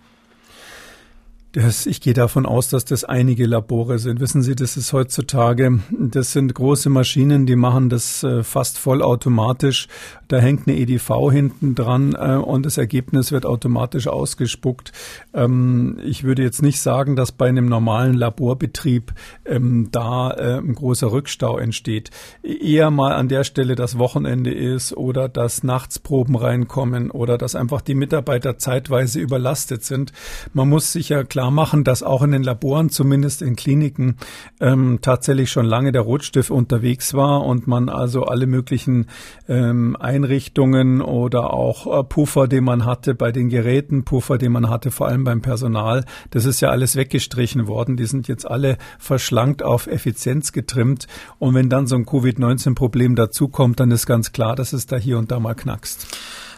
Das, 1.56 1.86
ich 1.86 2.02
gehe 2.02 2.14
davon 2.14 2.46
aus, 2.46 2.68
dass 2.68 2.84
das 2.84 3.06
einige 3.06 3.46
Labore 3.46 3.98
sind. 3.98 4.20
Wissen 4.20 4.42
Sie, 4.42 4.56
das 4.56 4.76
ist 4.76 4.92
heutzutage, 4.92 5.80
das 5.90 6.34
sind 6.34 6.54
große 6.54 6.90
Maschinen, 6.90 7.46
die 7.46 7.56
machen 7.56 7.88
das 7.88 8.24
äh, 8.24 8.44
fast 8.44 8.78
vollautomatisch. 8.78 9.88
Da 10.28 10.38
hängt 10.38 10.68
eine 10.68 10.76
EDV 10.76 11.32
hinten 11.32 11.74
dran 11.74 12.14
äh, 12.14 12.36
und 12.36 12.66
das 12.66 12.78
Ergebnis 12.78 13.32
wird 13.32 13.46
automatisch 13.46 14.08
ausgespuckt. 14.08 14.92
Ähm, 15.34 15.98
ich 16.04 16.26
würde 16.26 16.44
jetzt 16.44 16.62
nicht 16.62 16.82
sagen, 16.82 17.16
dass 17.16 17.32
bei 17.32 17.48
einem 17.48 17.68
normalen 17.68 18.16
Laborbetrieb 18.16 19.14
ähm, 19.46 19.88
da 19.92 20.32
äh, 20.32 20.58
ein 20.58 20.76
großer 20.76 21.10
Rückstau 21.10 21.58
entsteht. 21.58 22.10
Eher 22.44 22.92
mal 22.92 23.14
an 23.14 23.30
der 23.30 23.46
Stelle 23.46 23.76
das 23.76 23.98
Wochenende 23.98 24.54
ist 24.54 24.92
oder 24.92 25.30
dass 25.30 25.64
Nachtsproben 25.64 26.36
reinkommen 26.36 27.12
oder 27.12 27.38
dass 27.38 27.56
einfach 27.56 27.80
die 27.80 27.96
Mitarbeiter 27.96 28.58
zeitweise 28.58 29.22
überlastet 29.22 29.86
sind. 29.86 30.12
Man 30.52 30.68
muss 30.68 30.92
sich 30.92 31.08
ja 31.08 31.24
klar 31.24 31.45
klar 31.46 31.52
machen, 31.52 31.84
dass 31.84 32.02
auch 32.02 32.24
in 32.24 32.32
den 32.32 32.44
Laboren, 32.44 32.90
zumindest 32.90 33.42
in 33.44 33.56
Kliniken, 33.56 34.16
ähm, 34.60 35.00
tatsächlich 35.02 35.52
schon 35.52 35.66
lange 35.66 35.92
der 35.92 36.02
Rotstift 36.02 36.50
unterwegs 36.50 37.14
war 37.14 37.46
und 37.46 37.68
man 37.68 37.90
also 37.90 38.24
alle 38.24 38.48
möglichen 38.48 39.08
ähm, 39.48 39.96
Einrichtungen 40.00 41.02
oder 41.02 41.54
auch 41.54 42.00
äh, 42.00 42.04
Puffer, 42.04 42.48
die 42.48 42.62
man 42.62 42.86
hatte 42.86 43.14
bei 43.14 43.32
den 43.32 43.50
Geräten, 43.50 44.06
Puffer, 44.06 44.40
die 44.40 44.50
man 44.50 44.70
hatte, 44.70 44.90
vor 44.90 45.08
allem 45.08 45.24
beim 45.24 45.42
Personal, 45.42 46.06
das 46.32 46.46
ist 46.46 46.62
ja 46.62 46.70
alles 46.70 46.96
weggestrichen 46.96 47.68
worden. 47.68 47.96
Die 47.96 48.06
sind 48.06 48.28
jetzt 48.28 48.50
alle 48.50 48.78
verschlankt 48.98 49.62
auf 49.62 49.86
Effizienz 49.86 50.52
getrimmt. 50.52 51.08
Und 51.38 51.54
wenn 51.54 51.70
dann 51.70 51.86
so 51.86 51.96
ein 51.96 52.06
Covid-19-Problem 52.06 53.16
dazukommt, 53.16 53.80
dann 53.80 53.92
ist 53.92 54.08
ganz 54.08 54.32
klar, 54.32 54.56
dass 54.56 54.74
es 54.74 54.88
da 54.88 54.98
hier 54.98 55.20
und 55.20 55.30
da 55.32 55.40
mal 55.40 55.54
knackst. 55.54 56.08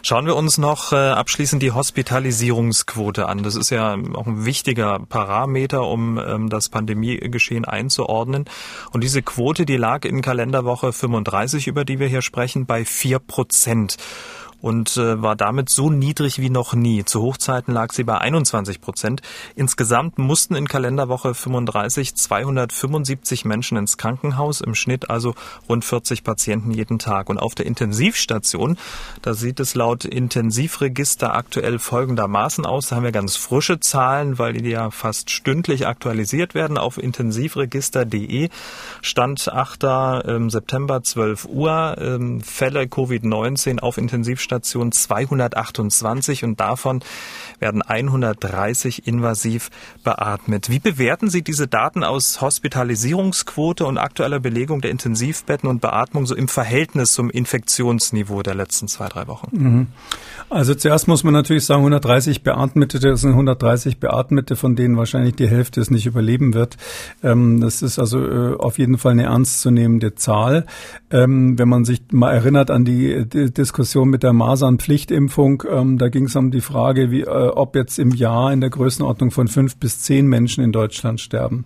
Schauen 0.02 0.26
wir 0.26 0.36
uns 0.36 0.58
noch 0.58 0.92
äh, 0.92 0.96
abschließend 0.96 1.62
die 1.62 1.72
Hospitalisierungsquote 1.72 3.28
an. 3.28 3.42
Das 3.42 3.56
ist 3.56 3.70
ja 3.70 3.94
auch 4.14 4.26
ein 4.26 4.44
wichtiger 4.44 5.00
Parameter, 5.00 5.86
um 5.86 6.18
ähm, 6.18 6.48
das 6.48 6.68
Pandemiegeschehen 6.68 7.64
einzuordnen. 7.64 8.44
Und 8.92 9.02
diese 9.02 9.22
Quote, 9.22 9.66
die 9.66 9.76
lag 9.76 10.04
in 10.04 10.22
Kalenderwoche 10.22 10.92
35, 10.92 11.66
über 11.66 11.84
die 11.84 11.98
wir 11.98 12.06
hier 12.06 12.22
sprechen, 12.22 12.66
bei 12.66 12.84
vier 12.84 13.18
Prozent 13.18 13.96
und 14.60 14.96
äh, 14.96 15.22
war 15.22 15.36
damit 15.36 15.68
so 15.68 15.90
niedrig 15.90 16.38
wie 16.38 16.50
noch 16.50 16.74
nie. 16.74 17.04
Zu 17.04 17.22
Hochzeiten 17.22 17.72
lag 17.72 17.92
sie 17.92 18.04
bei 18.04 18.18
21 18.18 18.80
Prozent. 18.80 19.22
Insgesamt 19.54 20.18
mussten 20.18 20.54
in 20.54 20.68
Kalenderwoche 20.68 21.34
35 21.34 22.14
275 22.14 23.44
Menschen 23.44 23.78
ins 23.78 23.96
Krankenhaus, 23.96 24.60
im 24.60 24.74
Schnitt 24.74 25.10
also 25.10 25.34
rund 25.68 25.84
40 25.84 26.24
Patienten 26.24 26.72
jeden 26.72 26.98
Tag. 26.98 27.28
Und 27.30 27.38
auf 27.38 27.54
der 27.54 27.66
Intensivstation, 27.66 28.78
da 29.22 29.34
sieht 29.34 29.60
es 29.60 29.74
laut 29.74 30.04
Intensivregister 30.04 31.34
aktuell 31.34 31.78
folgendermaßen 31.78 32.66
aus. 32.66 32.88
Da 32.88 32.96
haben 32.96 33.04
wir 33.04 33.12
ganz 33.12 33.36
frische 33.36 33.80
Zahlen, 33.80 34.38
weil 34.38 34.54
die 34.54 34.68
ja 34.70 34.90
fast 34.90 35.30
stündlich 35.30 35.86
aktualisiert 35.86 36.54
werden 36.54 36.78
auf 36.78 36.98
intensivregister.de. 36.98 38.48
Stand 39.02 39.48
8. 39.52 39.78
Ähm, 40.24 40.50
September 40.50 41.02
12 41.02 41.44
Uhr. 41.46 41.96
Ähm, 41.98 42.40
Fälle 42.40 42.82
Covid-19 42.82 43.78
auf 43.78 43.98
Intensivstation 44.48 44.88
Intensivstationen 44.88 44.92
228 44.92 46.44
und 46.44 46.60
davon 46.60 47.00
werden 47.58 47.82
130 47.82 49.06
invasiv 49.06 49.70
beatmet. 50.04 50.70
Wie 50.70 50.78
bewerten 50.78 51.28
Sie 51.28 51.42
diese 51.42 51.66
Daten 51.66 52.04
aus 52.04 52.40
Hospitalisierungsquote 52.40 53.86
und 53.86 53.98
aktueller 53.98 54.40
Belegung 54.40 54.80
der 54.80 54.90
Intensivbetten 54.90 55.68
und 55.68 55.80
Beatmung 55.80 56.26
so 56.26 56.34
im 56.34 56.48
Verhältnis 56.48 57.12
zum 57.12 57.30
Infektionsniveau 57.30 58.42
der 58.42 58.54
letzten 58.54 58.88
zwei, 58.88 59.08
drei 59.08 59.26
Wochen? 59.26 59.48
Mhm. 59.52 59.86
Also 60.50 60.74
zuerst 60.74 61.08
muss 61.08 61.24
man 61.24 61.34
natürlich 61.34 61.66
sagen, 61.66 61.80
130 61.80 62.42
Beatmete, 62.42 63.00
das 63.00 63.20
sind 63.20 63.30
130 63.30 63.98
Beatmete, 63.98 64.56
von 64.56 64.76
denen 64.76 64.96
wahrscheinlich 64.96 65.34
die 65.34 65.48
Hälfte 65.48 65.80
es 65.80 65.90
nicht 65.90 66.06
überleben 66.06 66.54
wird. 66.54 66.76
Ähm, 67.22 67.60
das 67.60 67.82
ist 67.82 67.98
also 67.98 68.24
äh, 68.24 68.56
auf 68.56 68.78
jeden 68.78 68.98
Fall 68.98 69.12
eine 69.12 69.24
ernstzunehmende 69.24 70.14
Zahl. 70.14 70.66
Ähm, 71.10 71.58
wenn 71.58 71.68
man 71.68 71.84
sich 71.84 72.02
mal 72.12 72.32
erinnert 72.32 72.70
an 72.70 72.84
die, 72.84 73.26
Diskussion 73.28 74.08
mit 74.08 74.22
der 74.22 74.32
Masernpflichtimpfung, 74.38 75.64
ähm, 75.70 75.98
da 75.98 76.08
ging 76.08 76.24
es 76.24 76.36
um 76.36 76.50
die 76.50 76.62
Frage, 76.62 77.10
wie, 77.10 77.22
äh, 77.22 77.48
ob 77.48 77.76
jetzt 77.76 77.98
im 77.98 78.12
Jahr 78.12 78.52
in 78.52 78.60
der 78.60 78.70
Größenordnung 78.70 79.30
von 79.30 79.48
fünf 79.48 79.76
bis 79.76 80.00
zehn 80.00 80.26
Menschen 80.26 80.64
in 80.64 80.72
Deutschland 80.72 81.20
sterben. 81.20 81.64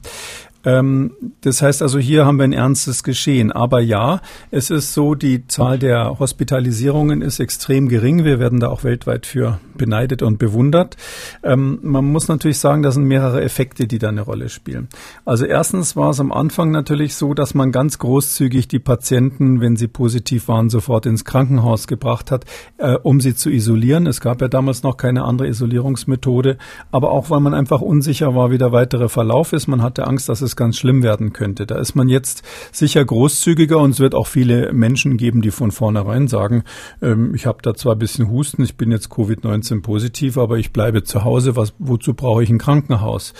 Ähm, 0.64 1.12
das 1.40 1.62
heißt 1.62 1.82
also, 1.82 1.98
hier 1.98 2.26
haben 2.26 2.38
wir 2.38 2.44
ein 2.44 2.52
ernstes 2.52 3.02
Geschehen. 3.02 3.52
Aber 3.52 3.80
ja, 3.80 4.20
es 4.50 4.70
ist 4.70 4.94
so, 4.94 5.14
die 5.14 5.46
Zahl 5.46 5.78
der 5.78 6.18
Hospitalisierungen 6.18 7.22
ist 7.22 7.40
extrem 7.40 7.88
gering. 7.88 8.24
Wir 8.24 8.38
werden 8.38 8.60
da 8.60 8.68
auch 8.68 8.84
weltweit 8.84 9.26
für 9.26 9.58
beneidet 9.76 10.22
und 10.22 10.38
bewundert. 10.38 10.96
Ähm, 11.42 11.78
man 11.82 12.04
muss 12.04 12.28
natürlich 12.28 12.58
sagen, 12.58 12.82
da 12.82 12.92
sind 12.92 13.04
mehrere 13.04 13.42
Effekte, 13.42 13.86
die 13.86 13.98
da 13.98 14.08
eine 14.08 14.20
Rolle 14.22 14.48
spielen. 14.48 14.88
Also 15.24 15.44
erstens 15.44 15.96
war 15.96 16.10
es 16.10 16.20
am 16.20 16.32
Anfang 16.32 16.70
natürlich 16.70 17.14
so, 17.14 17.34
dass 17.34 17.54
man 17.54 17.72
ganz 17.72 17.98
großzügig 17.98 18.68
die 18.68 18.78
Patienten, 18.78 19.60
wenn 19.60 19.76
sie 19.76 19.88
positiv 19.88 20.48
waren, 20.48 20.70
sofort 20.70 21.06
ins 21.06 21.24
Krankenhaus 21.24 21.86
gebracht 21.86 22.30
hat, 22.30 22.44
äh, 22.78 22.94
um 22.94 23.20
sie 23.20 23.34
zu 23.34 23.50
isolieren. 23.50 24.06
Es 24.06 24.20
gab 24.20 24.40
ja 24.40 24.48
damals 24.48 24.82
noch 24.82 24.96
keine 24.96 25.24
andere 25.24 25.48
Isolierungsmethode, 25.48 26.58
aber 26.90 27.10
auch 27.10 27.30
weil 27.30 27.40
man 27.40 27.54
einfach 27.54 27.80
unsicher 27.80 28.34
war, 28.34 28.50
wie 28.50 28.58
der 28.58 28.72
weitere 28.72 29.08
Verlauf 29.08 29.52
ist. 29.52 29.66
Man 29.66 29.82
hatte 29.82 30.06
Angst, 30.06 30.28
dass 30.28 30.42
es 30.42 30.51
es 30.52 30.56
ganz 30.56 30.78
schlimm 30.78 31.02
werden 31.02 31.32
könnte. 31.32 31.66
Da 31.66 31.78
ist 31.78 31.94
man 31.94 32.08
jetzt 32.08 32.42
sicher 32.70 33.04
großzügiger 33.04 33.78
und 33.78 33.90
es 33.90 34.00
wird 34.00 34.14
auch 34.14 34.26
viele 34.26 34.72
Menschen 34.72 35.16
geben, 35.16 35.42
die 35.42 35.50
von 35.50 35.70
vornherein 35.70 36.28
sagen, 36.28 36.64
ähm, 37.00 37.34
ich 37.34 37.46
habe 37.46 37.58
da 37.62 37.74
zwar 37.74 37.94
ein 37.94 37.98
bisschen 37.98 38.30
Husten, 38.30 38.62
ich 38.62 38.76
bin 38.76 38.90
jetzt 38.90 39.08
Covid-19 39.10 39.82
positiv, 39.82 40.38
aber 40.38 40.58
ich 40.58 40.72
bleibe 40.72 41.02
zu 41.02 41.24
Hause, 41.24 41.56
was, 41.56 41.74
wozu 41.78 42.14
brauche 42.14 42.42
ich 42.42 42.50
ein 42.50 42.58
Krankenhaus? 42.58 43.34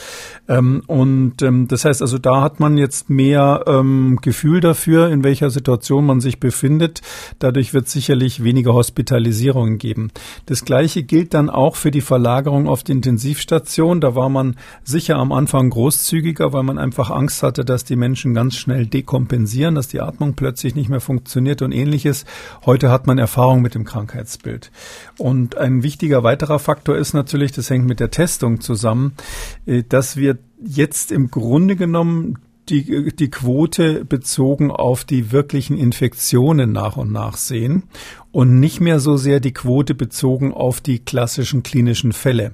Ähm, 0.49 0.83
und 0.87 1.42
ähm, 1.42 1.69
das 1.69 1.85
heißt 1.85 2.02
also, 2.02 2.19
da 2.19 2.40
hat 2.40 2.61
man 2.61 2.78
jetzt 2.78 3.11
mehr 3.11 3.64
ähm, 3.66 4.19
Gefühl 4.23 4.61
dafür, 4.61 5.09
in 5.11 5.25
welcher 5.25 5.50
Situation 5.50 6.07
man 6.07 6.21
sich 6.21 6.40
befindet. 6.40 7.02
Dadurch 7.38 7.75
wird 7.75 7.88
sicherlich 7.88 8.42
weniger 8.42 8.73
Hospitalisierungen 8.73 9.78
geben. 9.78 10.11
Das 10.47 10.64
Gleiche 10.64 11.02
gilt 11.02 11.35
dann 11.35 11.50
auch 11.50 11.76
für 11.76 11.90
die 11.90 12.00
Verlagerung 12.00 12.69
auf 12.69 12.83
die 12.83 12.92
Intensivstation. 12.92 14.00
Da 14.00 14.14
war 14.14 14.28
man 14.28 14.57
sicher 14.85 15.16
am 15.16 15.33
Anfang 15.33 15.71
großzügiger, 15.71 16.52
weil 16.52 16.62
man 16.62 16.78
einfach 16.78 17.01
einfach 17.02 17.16
Angst 17.16 17.42
hatte, 17.42 17.64
dass 17.64 17.85
die 17.85 17.97
Menschen 17.97 18.35
ganz 18.35 18.56
schnell 18.56 18.87
dekompensieren, 18.87 19.75
dass 19.75 19.88
die 19.88 20.00
Atmung 20.00 20.35
plötzlich 20.35 20.75
nicht 20.75 20.88
mehr 20.88 21.00
funktioniert 21.00 21.62
und 21.62 21.73
ähnliches. 21.73 22.25
Heute 22.64 22.90
hat 22.90 23.06
man 23.06 23.18
Erfahrung 23.18 23.61
mit 23.61 23.75
dem 23.75 23.85
Krankheitsbild. 23.85 24.71
Und 25.18 25.56
ein 25.56 25.82
wichtiger 25.82 26.23
weiterer 26.23 26.59
Faktor 26.59 26.97
ist 26.97 27.12
natürlich, 27.12 27.50
das 27.52 27.71
hängt 27.71 27.87
mit 27.87 27.99
der 27.99 28.11
Testung 28.11 28.61
zusammen, 28.61 29.14
äh, 29.66 29.82
dass 29.82 30.16
wir 30.16 30.38
jetzt 30.61 31.11
im 31.11 31.30
Grunde 31.30 31.75
genommen 31.75 32.38
die, 32.68 33.12
die 33.12 33.30
Quote 33.30 34.04
bezogen 34.04 34.71
auf 34.71 35.04
die 35.04 35.32
wirklichen 35.32 35.76
Infektionen 35.76 36.71
nach 36.71 36.97
und 36.97 37.11
nach 37.11 37.37
sehen 37.37 37.82
und 38.33 38.59
nicht 38.59 38.81
mehr 38.81 38.99
so 38.99 39.17
sehr 39.17 39.41
die 39.41 39.53
Quote 39.53 39.95
bezogen 39.95 40.53
auf 40.53 40.81
die 40.81 40.99
klassischen 40.99 41.62
klinischen 41.62 42.12
Fälle. 42.12 42.53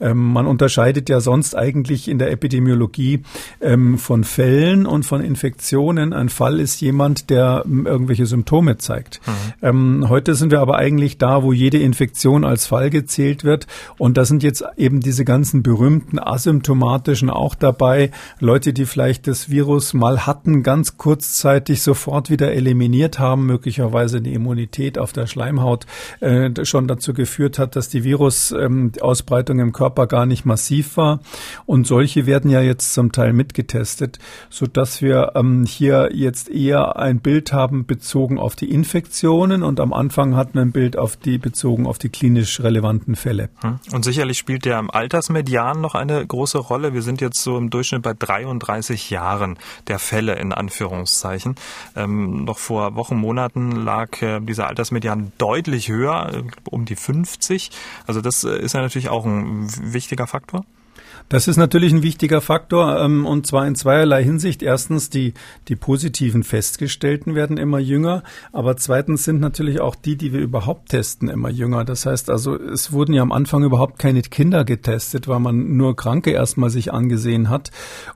Ähm, 0.00 0.32
man 0.32 0.46
unterscheidet 0.46 1.08
ja 1.08 1.20
sonst 1.20 1.56
eigentlich 1.56 2.08
in 2.08 2.18
der 2.18 2.30
Epidemiologie 2.30 3.22
ähm, 3.60 3.98
von 3.98 4.22
Fällen 4.22 4.86
und 4.86 5.04
von 5.04 5.20
Infektionen. 5.20 6.12
Ein 6.12 6.28
Fall 6.28 6.60
ist 6.60 6.80
jemand, 6.80 7.28
der 7.28 7.64
ähm, 7.66 7.86
irgendwelche 7.86 8.26
Symptome 8.26 8.78
zeigt. 8.78 9.20
Mhm. 9.26 9.32
Ähm, 9.62 10.08
heute 10.08 10.36
sind 10.36 10.52
wir 10.52 10.60
aber 10.60 10.76
eigentlich 10.76 11.18
da, 11.18 11.42
wo 11.42 11.52
jede 11.52 11.78
Infektion 11.78 12.44
als 12.44 12.66
Fall 12.66 12.90
gezählt 12.90 13.42
wird. 13.42 13.66
Und 13.98 14.16
da 14.16 14.24
sind 14.24 14.44
jetzt 14.44 14.64
eben 14.76 15.00
diese 15.00 15.24
ganzen 15.24 15.62
berühmten 15.64 16.20
asymptomatischen 16.20 17.30
auch 17.30 17.56
dabei. 17.56 18.12
Leute, 18.38 18.72
die 18.72 18.86
vielleicht 18.86 19.26
das 19.26 19.50
Virus 19.50 19.92
mal 19.92 20.26
hatten, 20.26 20.62
ganz 20.62 20.96
kurzzeitig 20.96 21.82
sofort 21.82 22.30
wieder 22.30 22.52
eliminiert 22.52 23.18
haben, 23.18 23.46
möglicherweise 23.46 24.18
eine 24.18 24.30
Immunität 24.30 24.98
auf 24.98 25.15
der 25.16 25.26
Schleimhaut 25.26 25.86
äh, 26.20 26.50
schon 26.64 26.88
dazu 26.88 27.14
geführt 27.14 27.58
hat, 27.58 27.76
dass 27.76 27.88
die 27.88 28.04
Virusausbreitung 28.04 29.58
ähm, 29.58 29.66
im 29.66 29.72
Körper 29.72 30.06
gar 30.06 30.26
nicht 30.26 30.44
massiv 30.44 30.96
war. 30.96 31.20
Und 31.66 31.86
solche 31.86 32.26
werden 32.26 32.50
ja 32.50 32.60
jetzt 32.60 32.94
zum 32.94 33.12
Teil 33.12 33.32
mitgetestet, 33.32 34.18
so 34.50 34.66
dass 34.66 35.02
wir 35.02 35.32
ähm, 35.34 35.64
hier 35.66 36.10
jetzt 36.12 36.48
eher 36.48 36.96
ein 36.96 37.20
Bild 37.20 37.52
haben 37.52 37.86
bezogen 37.86 38.38
auf 38.38 38.56
die 38.56 38.70
Infektionen 38.70 39.62
und 39.62 39.80
am 39.80 39.92
Anfang 39.92 40.36
hatten 40.36 40.54
wir 40.54 40.62
ein 40.62 40.72
Bild 40.72 40.96
auf 40.96 41.16
die 41.16 41.38
bezogen 41.38 41.86
auf 41.86 41.98
die 41.98 42.08
klinisch 42.08 42.60
relevanten 42.60 43.16
Fälle. 43.16 43.48
Hm. 43.62 43.78
Und 43.92 44.04
sicherlich 44.04 44.38
spielt 44.38 44.64
der 44.64 44.84
Altersmedian 44.94 45.80
noch 45.80 45.94
eine 45.94 46.24
große 46.26 46.58
Rolle. 46.58 46.92
Wir 46.92 47.02
sind 47.02 47.20
jetzt 47.20 47.42
so 47.42 47.56
im 47.56 47.70
Durchschnitt 47.70 48.02
bei 48.02 48.14
33 48.14 49.10
Jahren 49.10 49.58
der 49.88 49.98
Fälle 49.98 50.34
in 50.34 50.52
Anführungszeichen. 50.52 51.54
Ähm, 51.94 52.44
noch 52.44 52.58
vor 52.58 52.94
Wochen, 52.96 53.16
Monaten 53.16 53.72
lag 53.72 54.20
äh, 54.22 54.40
dieser 54.40 54.66
Altersmedian 54.66 55.05
deutlich 55.14 55.88
höher, 55.88 56.44
um 56.64 56.84
die 56.84 56.96
50. 56.96 57.70
Also 58.06 58.20
das 58.20 58.44
äh, 58.44 58.58
ist 58.58 58.74
ja 58.74 58.80
natürlich 58.80 59.08
auch 59.08 59.24
ein 59.24 59.68
wichtiger 59.92 60.26
Faktor. 60.26 60.64
Das 61.28 61.48
ist 61.48 61.56
natürlich 61.56 61.92
ein 61.92 62.02
wichtiger 62.02 62.40
Faktor 62.40 63.00
ähm, 63.00 63.26
und 63.26 63.46
zwar 63.46 63.66
in 63.66 63.74
zweierlei 63.74 64.22
Hinsicht. 64.22 64.62
Erstens, 64.62 65.10
die, 65.10 65.34
die 65.68 65.74
positiven 65.74 66.44
Festgestellten 66.44 67.34
werden 67.34 67.56
immer 67.56 67.78
jünger, 67.78 68.22
aber 68.52 68.76
zweitens 68.76 69.24
sind 69.24 69.40
natürlich 69.40 69.80
auch 69.80 69.96
die, 69.96 70.16
die 70.16 70.32
wir 70.32 70.40
überhaupt 70.40 70.90
testen, 70.90 71.28
immer 71.28 71.50
jünger. 71.50 71.84
Das 71.84 72.06
heißt 72.06 72.30
also, 72.30 72.54
es 72.54 72.92
wurden 72.92 73.12
ja 73.12 73.22
am 73.22 73.32
Anfang 73.32 73.64
überhaupt 73.64 73.98
keine 73.98 74.22
Kinder 74.22 74.64
getestet, 74.64 75.26
weil 75.26 75.40
man 75.40 75.76
nur 75.76 75.96
Kranke 75.96 76.30
erstmal 76.30 76.70
sich 76.70 76.92
angesehen 76.92 77.50
hat 77.50 77.70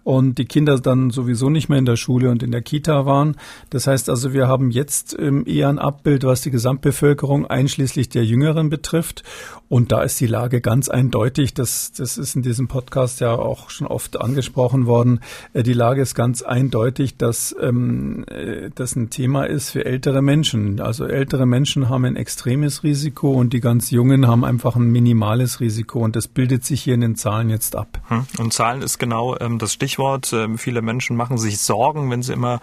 und 0.04 0.38
die 0.38 0.44
Kinder 0.44 0.78
dann 0.78 1.10
sowieso 1.10 1.50
nicht 1.50 1.68
mehr 1.68 1.78
in 1.78 1.86
der 1.86 1.96
Schule 1.96 2.30
und 2.30 2.42
in 2.42 2.52
der 2.52 2.62
Kita 2.62 3.06
waren. 3.06 3.36
Das 3.70 3.86
heißt 3.86 4.08
also, 4.08 4.32
wir 4.32 4.46
haben 4.46 4.70
jetzt 4.70 5.16
ähm, 5.18 5.44
eher 5.46 5.68
ein 5.68 5.78
Abbild, 5.78 6.22
was 6.24 6.42
die 6.42 6.50
Gesamtbevölkerung 6.50 7.46
einschließlich 7.46 8.08
der 8.08 8.24
Jüngeren 8.24 8.70
betrifft 8.70 9.24
und 9.68 9.90
da 9.90 10.02
ist 10.02 10.20
die 10.20 10.26
Lage 10.26 10.60
ganz 10.60 10.88
eindeutig. 10.88 11.54
Das, 11.54 11.92
das 11.92 12.18
ist 12.18 12.36
in 12.36 12.42
diesem 12.42 12.68
Podcast 12.68 12.89
Podcast 12.90 13.20
ja 13.20 13.36
auch 13.36 13.70
schon 13.70 13.86
oft 13.86 14.20
angesprochen 14.20 14.86
worden. 14.86 15.20
Äh, 15.52 15.62
die 15.62 15.72
Lage 15.72 16.02
ist 16.02 16.16
ganz 16.16 16.42
eindeutig, 16.42 17.16
dass 17.16 17.54
ähm, 17.60 18.24
äh, 18.28 18.70
das 18.74 18.96
ein 18.96 19.10
Thema 19.10 19.44
ist 19.44 19.70
für 19.70 19.84
ältere 19.84 20.22
Menschen. 20.22 20.80
Also 20.80 21.06
ältere 21.06 21.46
Menschen 21.46 21.88
haben 21.88 22.04
ein 22.04 22.16
extremes 22.16 22.82
Risiko 22.82 23.30
und 23.30 23.52
die 23.52 23.60
ganz 23.60 23.92
Jungen 23.92 24.26
haben 24.26 24.44
einfach 24.44 24.74
ein 24.74 24.90
minimales 24.90 25.60
Risiko 25.60 26.00
und 26.00 26.16
das 26.16 26.26
bildet 26.26 26.64
sich 26.64 26.82
hier 26.82 26.94
in 26.94 27.00
den 27.00 27.14
Zahlen 27.14 27.48
jetzt 27.48 27.76
ab. 27.76 28.00
Hm. 28.08 28.26
Und 28.40 28.52
Zahlen 28.52 28.82
ist 28.82 28.98
genau 28.98 29.36
ähm, 29.38 29.58
das 29.58 29.72
Stichwort. 29.72 30.32
Ähm, 30.32 30.58
viele 30.58 30.82
Menschen 30.82 31.16
machen 31.16 31.38
sich 31.38 31.60
Sorgen, 31.60 32.10
wenn 32.10 32.22
sie 32.22 32.32
immer 32.32 32.58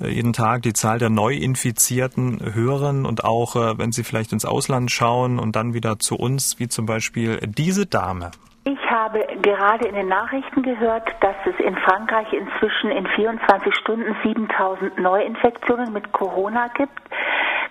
äh, 0.00 0.08
jeden 0.08 0.32
Tag 0.32 0.62
die 0.62 0.74
Zahl 0.74 1.00
der 1.00 1.10
Neuinfizierten 1.10 2.54
hören 2.54 3.04
und 3.04 3.24
auch 3.24 3.56
äh, 3.56 3.78
wenn 3.78 3.90
sie 3.90 4.04
vielleicht 4.04 4.32
ins 4.32 4.44
Ausland 4.44 4.92
schauen 4.92 5.40
und 5.40 5.56
dann 5.56 5.74
wieder 5.74 5.98
zu 5.98 6.14
uns, 6.14 6.60
wie 6.60 6.68
zum 6.68 6.86
Beispiel 6.86 7.40
diese 7.48 7.86
Dame. 7.86 8.30
Ich 8.66 8.90
habe 8.90 9.20
gerade 9.42 9.86
in 9.86 9.94
den 9.94 10.08
Nachrichten 10.08 10.62
gehört, 10.62 11.08
dass 11.20 11.36
es 11.46 11.64
in 11.64 11.76
Frankreich 11.76 12.32
inzwischen 12.32 12.90
in 12.90 13.06
24 13.06 13.74
Stunden 13.74 14.16
7000 14.22 14.98
Neuinfektionen 14.98 15.92
mit 15.92 16.12
Corona 16.12 16.68
gibt. 16.76 16.92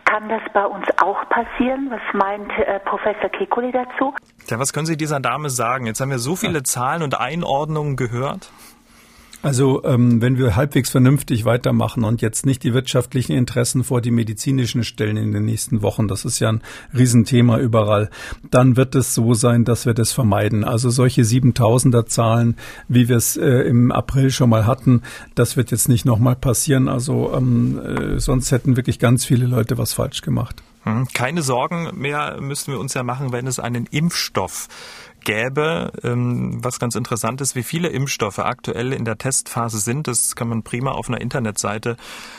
Kann 0.06 0.30
das 0.30 0.42
bei 0.54 0.66
uns 0.66 0.86
auch 1.02 1.28
passieren? 1.30 1.90
Was 1.90 2.02
meint 2.14 2.52
äh, 2.60 2.80
Professor 2.80 3.30
Kekulé 3.30 3.72
dazu? 3.72 4.14
Ja, 4.48 4.60
was 4.60 4.72
können 4.72 4.86
Sie 4.86 4.98
dieser 4.98 5.20
Dame 5.20 5.50
sagen? 5.50 5.88
Jetzt 5.88 6.00
haben 6.00 6.12
wir 6.12 6.20
so 6.20 6.36
viele 6.36 6.62
Zahlen 6.64 7.02
und 7.02 7.20
Einordnungen 7.20 7.96
gehört. 7.96 8.52
Also 9.46 9.84
ähm, 9.84 10.24
wenn 10.24 10.40
wir 10.40 10.56
halbwegs 10.56 10.90
vernünftig 10.90 11.46
weitermachen 11.46 12.04
und 12.04 12.24
jetzt 12.24 12.48
nicht 12.48 12.64
die 12.64 12.74
wirtschaftlichen 12.74 13.34
Interessen 13.34 13.84
vor 13.84 14.02
die 14.02 14.10
medizinischen 14.10 14.84
stellen 14.84 15.18
in 15.18 15.34
den 15.34 15.46
nächsten 15.46 15.84
Wochen, 15.84 16.08
das 16.08 16.26
ist 16.26 16.40
ja 16.40 16.50
ein 16.50 16.64
Riesenthema 16.98 17.60
überall, 17.60 18.10
dann 18.50 18.76
wird 18.76 18.96
es 18.96 19.14
so 19.14 19.36
sein, 19.36 19.64
dass 19.64 19.86
wir 19.86 19.94
das 19.94 20.14
vermeiden. 20.14 20.64
Also 20.64 20.90
solche 20.90 21.22
7000er 21.22 22.08
Zahlen, 22.08 22.58
wie 22.88 23.08
wir 23.08 23.18
es 23.18 23.38
äh, 23.38 23.46
im 23.46 23.92
April 23.92 24.32
schon 24.32 24.50
mal 24.50 24.66
hatten, 24.66 25.04
das 25.36 25.58
wird 25.58 25.70
jetzt 25.70 25.90
nicht 25.90 26.06
nochmal 26.06 26.36
passieren. 26.36 26.88
Also 26.88 27.32
ähm, 27.32 27.80
äh, 27.80 28.20
sonst 28.20 28.52
hätten 28.52 28.76
wirklich 28.78 28.98
ganz 28.98 29.26
viele 29.26 29.46
Leute 29.46 29.78
was 29.78 29.94
falsch 29.94 30.24
gemacht. 30.24 30.64
Hm, 30.86 31.08
keine 31.14 31.44
Sorgen 31.44 31.92
mehr 31.94 32.42
müssten 32.42 32.72
wir 32.72 32.80
uns 32.80 32.96
ja 32.96 33.04
machen, 33.04 33.32
wenn 33.32 33.46
es 33.46 33.60
einen 33.60 33.86
Impfstoff 33.92 34.70
gäbe. 35.26 35.92
Ähm, 36.04 36.64
was 36.64 36.80
ganz 36.80 36.96
interessant 36.96 37.42
ist, 37.42 37.56
wie 37.56 37.64
viele 37.64 37.90
Impfstoffe 37.90 38.40
aktuell 38.40 38.94
in 38.94 39.04
der 39.04 39.18
Testphase 39.18 39.80
sind. 39.80 40.08
Das 40.08 40.38
kann 40.38 40.48
man 40.48 40.64
prima 40.64 40.92
auf 40.92 41.10
einer 41.10 41.20
Internetseite 41.20 41.98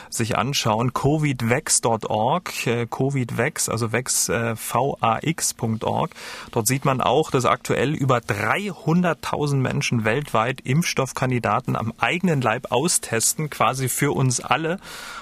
sich 0.09 0.35
anschauen. 0.35 0.93
covidvex.org, 0.93 2.67
äh, 2.67 2.87
covidvex, 2.87 3.69
also 3.69 3.91
vex, 3.91 4.29
äh, 4.29 4.55
vax.org. 4.55 6.11
Dort 6.51 6.67
sieht 6.67 6.85
man 6.85 7.01
auch, 7.01 7.29
dass 7.29 7.45
aktuell 7.45 7.93
über 7.93 8.17
300.000 8.17 9.57
Menschen 9.57 10.03
weltweit 10.05 10.61
Impfstoffkandidaten 10.61 11.75
am 11.75 11.93
eigenen 11.99 12.41
Leib 12.41 12.71
austesten, 12.71 13.49
quasi 13.49 13.89
für 13.89 14.15
uns 14.15 14.39
alle. 14.39 14.79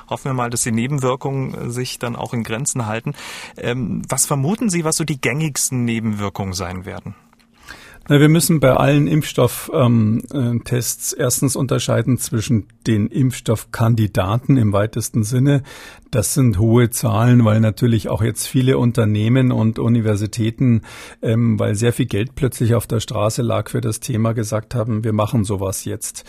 Hoffen 0.10 0.26
wir 0.26 0.34
mal, 0.34 0.50
dass 0.50 0.64
die 0.64 0.72
Nebenwirkungen 0.72 1.72
sich 1.72 2.00
dann 2.00 2.16
auch 2.16 2.34
in 2.34 2.44
Grenzen 2.44 2.86
halten. 2.86 3.16
Ähm, 3.58 4.04
was 4.08 4.26
vermuten 4.26 4.70
Sie, 4.70 4.86
was 4.86 4.98
so 4.98 5.04
die 5.04 5.20
gängigsten 5.20 5.84
Nebenwirkungen 5.84 6.54
sein 6.54 6.86
werden? 6.86 7.16
Na, 8.08 8.20
wir 8.20 8.30
müssen 8.30 8.60
bei 8.60 8.72
allen 8.72 9.08
Impfstofftests 9.08 9.74
ähm, 9.74 11.20
äh, 11.20 11.24
erstens 11.24 11.56
unterscheiden 11.56 12.20
zwischen 12.20 12.68
den 12.86 13.08
Impfstoffkandidaten 13.08 14.58
im 14.58 14.74
weitesten 14.74 15.24
Sinne. 15.24 15.64
Das 16.12 16.36
sind 16.36 16.60
hohe 16.60 16.92
Zahlen, 16.92 17.46
weil 17.46 17.62
natürlich 17.62 18.10
auch 18.10 18.22
jetzt 18.22 18.46
viele 18.46 18.78
Unternehmen 18.78 19.52
und 19.52 19.80
Universitäten, 19.80 20.84
ähm, 21.24 21.60
weil 21.60 21.74
sehr 21.74 21.94
viel 21.94 22.06
Geld 22.06 22.36
plötzlich 22.36 22.76
auf 22.76 22.86
der 22.86 23.00
Straße 23.00 23.42
lag 23.42 23.72
für 23.72 23.82
das 23.82 24.02
Thema, 24.02 24.34
gesagt 24.34 24.76
haben, 24.76 25.04
wir 25.04 25.14
machen 25.14 25.44
sowas 25.44 25.84
jetzt. 25.84 26.26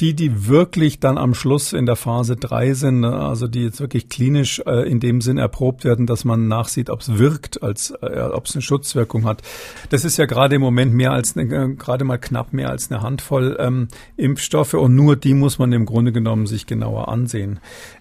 Die, 0.00 0.14
die 0.14 0.48
wirklich 0.48 0.98
dann 0.98 1.18
am 1.18 1.34
Schluss 1.34 1.72
in 1.72 1.86
der 1.86 1.94
Phase 1.94 2.34
drei 2.34 2.74
sind, 2.74 3.00
ne, 3.00 3.14
also 3.14 3.46
die 3.46 3.62
jetzt 3.62 3.80
wirklich 3.80 4.08
klinisch 4.08 4.60
äh, 4.66 4.88
in 4.88 4.98
dem 4.98 5.20
Sinn 5.20 5.38
erprobt 5.38 5.84
werden, 5.84 6.06
dass 6.06 6.24
man 6.24 6.48
nachsieht, 6.48 6.90
ob 6.90 7.00
es 7.00 7.16
wirkt, 7.18 7.62
als 7.62 7.92
äh, 8.02 8.28
ob 8.32 8.46
es 8.46 8.54
eine 8.54 8.62
Schutzwirkung 8.62 9.24
hat. 9.24 9.42
Das 9.90 10.04
ist 10.04 10.16
ja 10.16 10.26
gerade 10.26 10.56
im 10.56 10.62
Moment 10.62 10.94
mehr 10.94 11.12
als 11.12 11.36
eine, 11.36 11.54
äh, 11.54 11.74
gerade 11.74 12.04
mal 12.04 12.18
knapp 12.18 12.52
mehr 12.52 12.70
als 12.70 12.90
eine 12.90 13.02
Handvoll 13.02 13.56
ähm, 13.60 13.88
Impfstoffe 14.16 14.74
und 14.74 14.96
nur 14.96 15.14
die 15.14 15.34
muss 15.34 15.58
man 15.58 15.72
im 15.72 15.86
Grunde 15.86 16.10
genommen 16.10 16.46
sich 16.46 16.66
genauer 16.66 17.08
ansehen. 17.08 17.60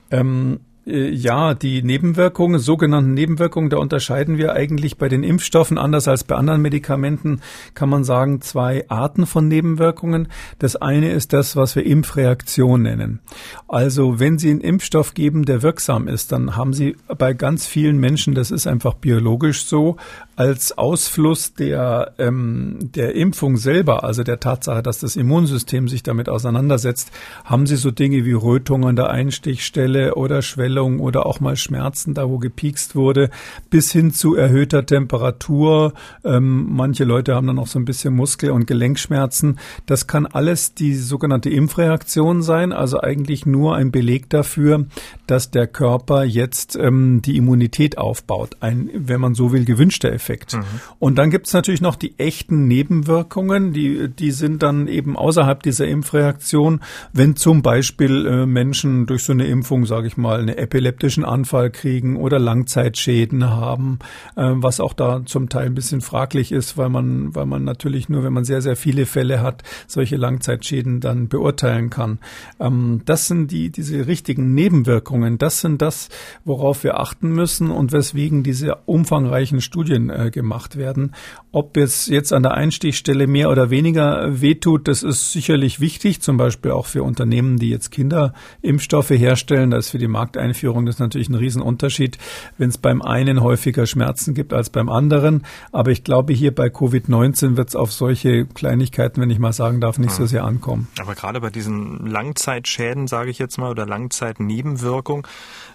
Ähm, 0.10 0.60
äh, 0.60 0.73
ja, 0.86 1.54
die 1.54 1.82
Nebenwirkungen, 1.82 2.60
sogenannten 2.60 3.14
Nebenwirkungen, 3.14 3.70
da 3.70 3.78
unterscheiden 3.78 4.38
wir 4.38 4.54
eigentlich 4.54 4.98
bei 4.98 5.08
den 5.08 5.24
Impfstoffen, 5.24 5.78
anders 5.78 6.10
als 6.10 6.26
bei 6.26 6.36
anderen 6.36 6.62
Medikamenten, 6.62 7.40
kann 7.74 7.90
man 7.90 8.04
sagen, 8.04 8.42
zwei 8.42 8.90
Arten 8.90 9.26
von 9.26 9.48
Nebenwirkungen. 9.48 10.28
Das 10.60 10.76
eine 10.76 11.12
ist 11.12 11.32
das, 11.32 11.56
was 11.56 11.78
wir 11.78 11.86
Impfreaktion 11.86 12.82
nennen. 12.82 13.20
Also 13.68 14.20
wenn 14.20 14.38
Sie 14.38 14.50
einen 14.50 14.62
Impfstoff 14.62 15.14
geben, 15.14 15.46
der 15.46 15.62
wirksam 15.62 16.10
ist, 16.10 16.34
dann 16.34 16.58
haben 16.58 16.74
Sie 16.74 16.98
bei 17.08 17.34
ganz 17.34 17.66
vielen 17.66 17.98
Menschen, 17.98 18.34
das 18.34 18.52
ist 18.52 18.68
einfach 18.68 18.96
biologisch 18.96 19.66
so, 19.66 19.96
als 20.36 20.78
Ausfluss 20.78 21.54
der, 21.54 22.14
ähm, 22.18 22.80
der 22.82 23.14
Impfung 23.16 23.58
selber, 23.58 24.04
also 24.04 24.24
der 24.24 24.40
Tatsache, 24.40 24.82
dass 24.82 25.00
das 25.00 25.16
Immunsystem 25.16 25.88
sich 25.88 26.02
damit 26.02 26.28
auseinandersetzt, 26.28 27.12
haben 27.46 27.68
Sie 27.68 27.76
so 27.76 27.92
Dinge 27.92 28.26
wie 28.26 28.34
Rötung 28.34 28.86
an 28.86 28.96
der 28.96 29.12
Einstichstelle 29.12 30.16
oder 30.16 30.42
Schwellung 30.42 31.00
oder 31.00 31.26
auch 31.28 31.40
mal 31.40 31.56
Schmerzen, 31.56 32.16
da 32.16 32.30
wo 32.30 32.40
gepiekst 32.40 32.96
wurde, 32.96 33.30
bis 33.70 33.92
hin 33.92 34.12
zu 34.12 34.36
erhöhter 34.36 34.86
Temperatur. 34.86 35.94
Ähm, 36.24 36.68
manche 36.70 37.04
Leute 37.04 37.36
haben 37.36 37.48
dann 37.48 37.60
auch 37.60 37.68
so 37.68 37.78
ein 37.78 37.86
bisschen 37.86 38.16
Muskel- 38.16 38.52
und 38.52 38.66
Gelenkschmerzen. 38.66 39.60
Das 39.86 40.08
kann 40.08 40.26
alles 40.26 40.74
die 40.74 40.96
sogenannte 40.96 41.52
Impfreaktion 41.52 42.42
sein, 42.42 42.72
also 42.72 43.00
eigentlich 43.00 43.46
nur 43.46 43.76
ein 43.76 43.92
Beleg 43.92 44.30
dafür, 44.30 44.86
dass 45.28 45.52
der 45.52 45.68
Körper 45.68 46.24
jetzt 46.24 46.76
ähm, 46.76 47.22
die 47.22 47.38
Immunität 47.38 48.00
aufbaut. 48.00 48.58
Ein, 48.62 48.90
wenn 48.96 49.22
man 49.22 49.36
so 49.36 49.52
will, 49.52 49.66
gewünschter 49.66 50.12
Effekt. 50.12 50.23
Effekt. 50.24 50.54
Mhm. 50.54 50.64
Und 51.00 51.18
dann 51.18 51.30
gibt's 51.30 51.54
natürlich 51.54 51.82
noch 51.82 51.96
die 51.96 52.18
echten 52.18 52.68
Nebenwirkungen, 52.68 53.74
die, 53.74 54.08
die 54.08 54.32
sind 54.32 54.64
dann 54.64 54.88
eben 54.88 55.18
außerhalb 55.18 55.62
dieser 55.62 55.88
Impfreaktion, 55.88 56.80
wenn 57.12 57.36
zum 57.36 57.62
Beispiel 57.62 58.26
äh, 58.26 58.46
Menschen 58.46 59.06
durch 59.06 59.24
so 59.24 59.34
eine 59.34 59.46
Impfung, 59.46 59.86
sage 59.86 60.08
ich 60.08 60.16
mal, 60.16 60.40
einen 60.40 60.58
epileptischen 60.58 61.26
Anfall 61.26 61.72
kriegen 61.72 62.16
oder 62.16 62.40
Langzeitschäden 62.40 63.50
haben, 63.50 64.00
äh, 64.36 64.52
was 64.56 64.80
auch 64.80 64.94
da 64.94 65.26
zum 65.26 65.50
Teil 65.50 65.66
ein 65.66 65.76
bisschen 65.76 66.02
fraglich 66.02 66.52
ist, 66.52 66.78
weil 66.78 66.90
man, 66.90 67.36
weil 67.36 67.46
man 67.46 67.64
natürlich 67.66 68.08
nur, 68.08 68.24
wenn 68.24 68.34
man 68.34 68.46
sehr, 68.46 68.62
sehr 68.62 68.78
viele 68.78 69.06
Fälle 69.06 69.42
hat, 69.42 69.64
solche 69.88 70.16
Langzeitschäden 70.16 71.02
dann 71.02 71.28
beurteilen 71.28 71.90
kann. 71.90 72.20
Ähm, 72.60 73.02
das 73.06 73.28
sind 73.28 73.52
die, 73.52 73.72
diese 73.72 74.08
richtigen 74.08 74.54
Nebenwirkungen. 74.54 75.38
Das 75.38 75.60
sind 75.60 75.82
das, 75.82 76.08
worauf 76.46 76.84
wir 76.84 77.00
achten 77.00 77.30
müssen 77.30 77.70
und 77.70 77.92
weswegen 77.92 78.44
diese 78.44 78.76
umfangreichen 78.86 79.60
Studien 79.60 80.13
äh, 80.14 80.32
gemacht 80.32 80.76
werden. 80.76 81.14
Ob 81.52 81.78
es 81.78 82.08
jetzt 82.08 82.34
an 82.34 82.44
der 82.44 82.54
Einstichstelle 82.54 83.28
mehr 83.28 83.50
oder 83.50 83.70
weniger 83.70 84.42
wehtut, 84.42 84.88
das 84.88 85.04
ist 85.04 85.32
sicherlich 85.32 85.80
wichtig, 85.80 86.22
zum 86.22 86.38
Beispiel 86.38 86.72
auch 86.72 86.88
für 86.88 87.04
Unternehmen, 87.04 87.58
die 87.58 87.70
jetzt 87.70 87.92
Kinderimpfstoffe 87.92 89.12
herstellen. 89.12 89.72
Da 89.72 89.78
ist 89.78 89.90
für 89.90 90.00
die 90.00 90.08
Markteinführung 90.08 90.86
das 90.86 91.00
natürlich 91.00 91.30
ein 91.30 91.36
Riesenunterschied, 91.36 92.18
wenn 92.58 92.70
es 92.70 92.78
beim 92.78 93.02
einen 93.02 93.42
häufiger 93.42 93.86
Schmerzen 93.86 94.34
gibt 94.34 94.54
als 94.54 94.70
beim 94.70 94.90
anderen. 94.90 95.46
Aber 95.72 95.92
ich 95.92 96.04
glaube, 96.04 96.34
hier 96.34 96.54
bei 96.54 96.68
Covid-19 96.68 97.58
wird 97.58 97.70
es 97.70 97.76
auf 97.76 97.92
solche 97.92 98.46
Kleinigkeiten, 98.46 99.22
wenn 99.22 99.30
ich 99.30 99.40
mal 99.40 99.54
sagen 99.54 99.80
darf, 99.80 100.00
nicht 100.00 100.12
so 100.12 100.26
sehr 100.26 100.44
ankommen. 100.44 100.88
Aber 101.00 101.16
gerade 101.16 101.40
bei 101.40 101.50
diesen 101.50 102.06
Langzeitschäden, 102.08 103.08
sage 103.08 103.30
ich 103.30 103.40
jetzt 103.40 103.58
mal, 103.58 103.70
oder 103.72 103.86
Langzeitnebenwirkung, 103.86 105.28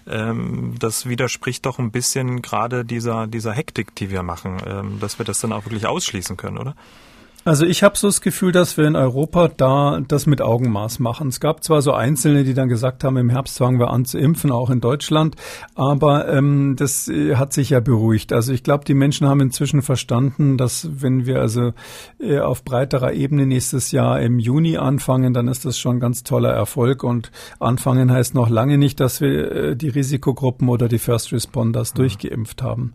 ähm, 0.09 0.75
das 0.79 1.07
widerspricht 1.07 1.65
doch 1.65 1.79
ein 1.79 1.91
bisschen 1.91 2.41
gerade 2.41 2.83
dieser, 2.83 3.27
dieser 3.27 3.53
Hektik, 3.53 3.95
die 3.95 4.09
wir 4.09 4.23
machen, 4.23 4.57
ähm, 4.65 4.99
dass 4.99 5.19
wir 5.19 5.25
das 5.25 5.39
dann 5.39 5.53
auch 5.53 5.65
wirklich 5.65 5.87
ausschließen 5.87 6.37
können, 6.37 6.57
oder? 6.57 6.75
Also 7.45 7.65
ich 7.65 7.83
habe 7.83 7.97
so 7.97 8.07
das 8.07 8.19
Gefühl, 8.19 8.51
dass 8.51 8.75
wir 8.75 8.85
in 8.85 8.97
Europa 8.97 9.47
da 9.47 10.01
das 10.05 10.25
mit 10.25 10.41
Augenmaß 10.41 10.99
machen. 10.99 11.29
Es 11.29 11.39
gab 11.39 11.63
zwar 11.63 11.81
so 11.81 11.93
Einzelne, 11.93 12.43
die 12.43 12.53
dann 12.53 12.67
gesagt 12.67 13.03
haben, 13.05 13.15
im 13.15 13.29
Herbst 13.29 13.57
fangen 13.57 13.79
wir 13.79 13.91
an 13.91 14.03
zu 14.03 14.19
impfen, 14.19 14.51
auch 14.51 14.69
in 14.69 14.81
Deutschland, 14.81 15.35
aber 15.73 16.27
ähm, 16.27 16.75
das 16.77 17.07
äh, 17.07 17.35
hat 17.35 17.53
sich 17.53 17.69
ja 17.69 17.79
beruhigt. 17.79 18.33
Also 18.33 18.51
ich 18.51 18.61
glaube, 18.61 18.83
die 18.83 18.93
Menschen 18.93 19.25
haben 19.27 19.39
inzwischen 19.39 19.81
verstanden, 19.81 20.57
dass 20.57 21.01
wenn 21.01 21.25
wir 21.25 21.39
also 21.39 21.71
äh, 22.19 22.39
auf 22.39 22.63
breiterer 22.65 23.13
Ebene 23.13 23.45
nächstes 23.45 23.91
Jahr 23.91 24.19
im 24.19 24.37
Juni 24.37 24.77
anfangen, 24.77 25.33
dann 25.33 25.47
ist 25.47 25.63
das 25.63 25.79
schon 25.79 25.97
ein 25.97 25.99
ganz 26.01 26.23
toller 26.23 26.51
Erfolg. 26.51 27.03
Und 27.03 27.31
anfangen 27.59 28.11
heißt 28.11 28.35
noch 28.35 28.49
lange 28.49 28.77
nicht, 28.77 28.99
dass 28.99 29.21
wir 29.21 29.51
äh, 29.51 29.75
die 29.77 29.89
Risikogruppen 29.89 30.67
oder 30.67 30.89
die 30.89 30.99
First 30.99 31.31
Responders 31.31 31.93
mhm. 31.93 31.97
durchgeimpft 31.99 32.61
haben. 32.61 32.91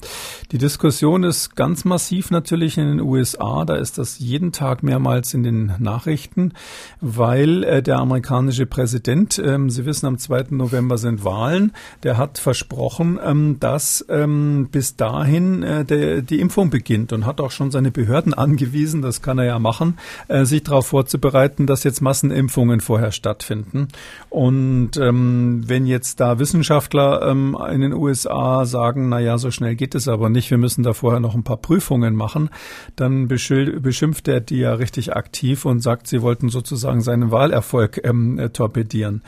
Die 0.52 0.58
Diskussion 0.58 1.24
ist 1.24 1.56
ganz 1.56 1.86
massiv 1.86 2.30
natürlich 2.30 2.76
in 2.76 2.88
den 2.88 3.00
USA. 3.00 3.64
Da 3.64 3.76
ist 3.76 3.96
das 3.96 4.20
jeden 4.34 4.50
Tag 4.50 4.82
mehrmals 4.82 5.32
in 5.32 5.44
den 5.44 5.74
Nachrichten, 5.78 6.54
weil 7.00 7.62
äh, 7.62 7.82
der 7.84 7.98
amerikanische 7.98 8.66
Präsident, 8.66 9.38
ähm, 9.38 9.70
Sie 9.70 9.86
wissen, 9.86 10.06
am 10.06 10.18
2. 10.18 10.46
November 10.50 10.98
sind 10.98 11.24
Wahlen, 11.24 11.70
der 12.02 12.18
hat 12.18 12.38
versprochen, 12.38 13.20
ähm, 13.24 13.60
dass 13.60 14.04
ähm, 14.08 14.68
bis 14.72 14.96
dahin 14.96 15.62
äh, 15.62 15.84
die 16.24 16.40
Impfung 16.40 16.70
beginnt 16.70 17.12
und 17.12 17.26
hat 17.26 17.40
auch 17.40 17.52
schon 17.52 17.70
seine 17.70 17.92
Behörden 17.92 18.34
angewiesen, 18.44 19.02
das 19.02 19.22
kann 19.22 19.38
er 19.38 19.44
ja 19.44 19.58
machen, 19.60 19.98
äh, 20.26 20.44
sich 20.44 20.64
darauf 20.64 20.88
vorzubereiten, 20.88 21.68
dass 21.68 21.84
jetzt 21.84 22.00
Massenimpfungen 22.00 22.80
vorher 22.80 23.12
stattfinden. 23.12 23.86
Und 24.30 24.92
wenn 24.96 25.86
jetzt 25.86 26.18
da 26.18 26.38
Wissenschaftler 26.38 27.30
in 27.30 27.80
den 27.80 27.92
USA 27.92 28.64
sagen, 28.64 29.08
na 29.08 29.20
ja, 29.20 29.38
so 29.38 29.50
schnell 29.50 29.76
geht 29.76 29.94
es 29.94 30.08
aber 30.08 30.28
nicht, 30.28 30.50
wir 30.50 30.58
müssen 30.58 30.82
da 30.82 30.92
vorher 30.92 31.20
noch 31.20 31.34
ein 31.34 31.44
paar 31.44 31.56
Prüfungen 31.56 32.14
machen, 32.16 32.50
dann 32.96 33.28
beschimpft 33.28 34.23
der 34.26 34.40
die 34.40 34.58
ja 34.58 34.74
richtig 34.74 35.14
aktiv 35.14 35.64
und 35.64 35.80
sagt, 35.80 36.06
sie 36.06 36.22
wollten 36.22 36.48
sozusagen 36.48 37.00
seinen 37.00 37.30
Wahlerfolg 37.30 38.00
ähm, 38.04 38.38
äh, 38.38 38.50
torpedieren. 38.50 39.22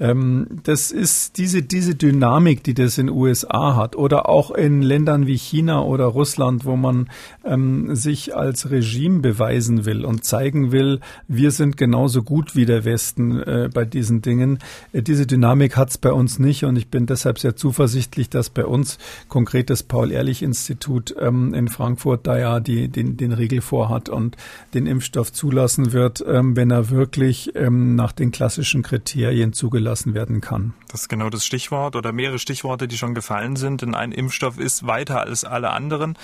Ähm, 0.00 0.46
das 0.64 0.90
ist 0.90 1.38
diese, 1.38 1.62
diese 1.62 1.94
Dynamik, 1.94 2.64
die 2.64 2.74
das 2.74 2.98
in 2.98 3.08
USA 3.08 3.76
hat 3.76 3.94
oder 3.94 4.28
auch 4.28 4.50
in 4.50 4.82
Ländern 4.82 5.28
wie 5.28 5.38
China 5.38 5.82
oder 5.82 6.06
Russland, 6.06 6.64
wo 6.64 6.74
man 6.74 7.08
ähm, 7.44 7.94
sich 7.94 8.36
als 8.36 8.70
Regime 8.70 9.20
beweisen 9.20 9.84
will 9.84 10.04
und 10.04 10.24
zeigen 10.24 10.72
will, 10.72 10.98
wir 11.28 11.52
sind 11.52 11.76
genauso 11.76 12.24
gut 12.24 12.56
wie 12.56 12.66
der 12.66 12.84
Westen 12.84 13.40
äh, 13.40 13.70
bei 13.72 13.84
diesen 13.84 14.20
Dingen. 14.20 14.58
Äh, 14.92 15.02
diese 15.02 15.26
Dynamik 15.26 15.76
hat 15.76 15.90
es 15.90 15.98
bei 15.98 16.12
uns 16.12 16.40
nicht 16.40 16.64
und 16.64 16.74
ich 16.74 16.88
bin 16.88 17.06
deshalb 17.06 17.38
sehr 17.38 17.54
zuversichtlich, 17.54 18.28
dass 18.28 18.50
bei 18.50 18.66
uns 18.66 18.98
konkret 19.28 19.70
das 19.70 19.84
Paul-Ehrlich-Institut 19.84 21.14
ähm, 21.20 21.54
in 21.54 21.68
Frankfurt 21.68 22.26
da 22.26 22.36
ja 22.36 22.58
die, 22.58 22.88
den, 22.88 23.16
den 23.16 23.32
Riegel 23.32 23.60
vorhat 23.60 24.08
und 24.08 24.36
den 24.74 24.86
Impfstoff 24.86 25.32
zulassen 25.32 25.92
wird, 25.92 26.24
ähm, 26.26 26.56
wenn 26.56 26.72
er 26.72 26.90
wirklich 26.90 27.52
ähm, 27.54 27.94
nach 27.94 28.10
den 28.10 28.32
klassischen 28.32 28.82
Kriterien 28.82 29.52
zugelassen 29.52 29.83
zugelassen 29.84 30.14
werden 30.14 30.40
kann. 30.40 30.72
Das 30.88 31.02
ist 31.02 31.08
genau 31.08 31.28
das 31.28 31.44
Stichwort 31.44 31.94
oder 31.94 32.12
mehrere 32.12 32.38
Stichworte, 32.38 32.88
die 32.88 32.96
schon 32.96 33.14
gefallen 33.14 33.56
sind, 33.56 33.82
denn 33.82 33.94
ein 33.94 34.12
Impfstoff 34.12 34.58
ist 34.58 34.86
weiter 34.86 35.20
als 35.20 35.44
alle 35.44 35.70
anderen 35.70 36.16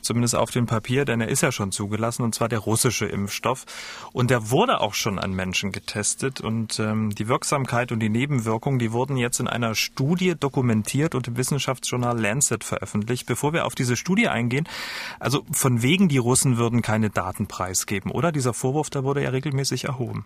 zumindest 0.00 0.34
auf 0.34 0.50
dem 0.50 0.66
Papier, 0.66 1.04
denn 1.04 1.20
er 1.20 1.28
ist 1.28 1.42
ja 1.42 1.52
schon 1.52 1.70
zugelassen, 1.70 2.24
und 2.24 2.34
zwar 2.34 2.48
der 2.48 2.58
russische 2.58 3.06
Impfstoff. 3.06 3.66
Und 4.12 4.30
der 4.30 4.50
wurde 4.50 4.80
auch 4.80 4.94
schon 4.94 5.20
an 5.20 5.32
Menschen 5.32 5.70
getestet 5.70 6.40
und 6.40 6.80
ähm, 6.80 7.10
die 7.14 7.28
Wirksamkeit 7.28 7.92
und 7.92 8.00
die 8.00 8.08
Nebenwirkungen, 8.08 8.80
die 8.80 8.90
wurden 8.90 9.16
jetzt 9.16 9.38
in 9.38 9.46
einer 9.46 9.76
Studie 9.76 10.34
dokumentiert 10.34 11.14
und 11.14 11.28
im 11.28 11.36
Wissenschaftsjournal 11.36 12.20
Lancet 12.20 12.64
veröffentlicht. 12.64 13.26
Bevor 13.26 13.52
wir 13.52 13.64
auf 13.64 13.76
diese 13.76 13.96
Studie 13.96 14.26
eingehen, 14.26 14.68
also 15.20 15.44
von 15.52 15.82
wegen 15.82 16.08
die 16.08 16.18
Russen 16.18 16.58
würden 16.58 16.82
keine 16.82 17.08
Daten 17.08 17.46
preisgeben, 17.46 18.10
oder? 18.10 18.32
Dieser 18.32 18.54
Vorwurf, 18.54 18.90
da 18.90 19.04
wurde 19.04 19.22
ja 19.22 19.30
regelmäßig 19.30 19.84
erhoben. 19.84 20.24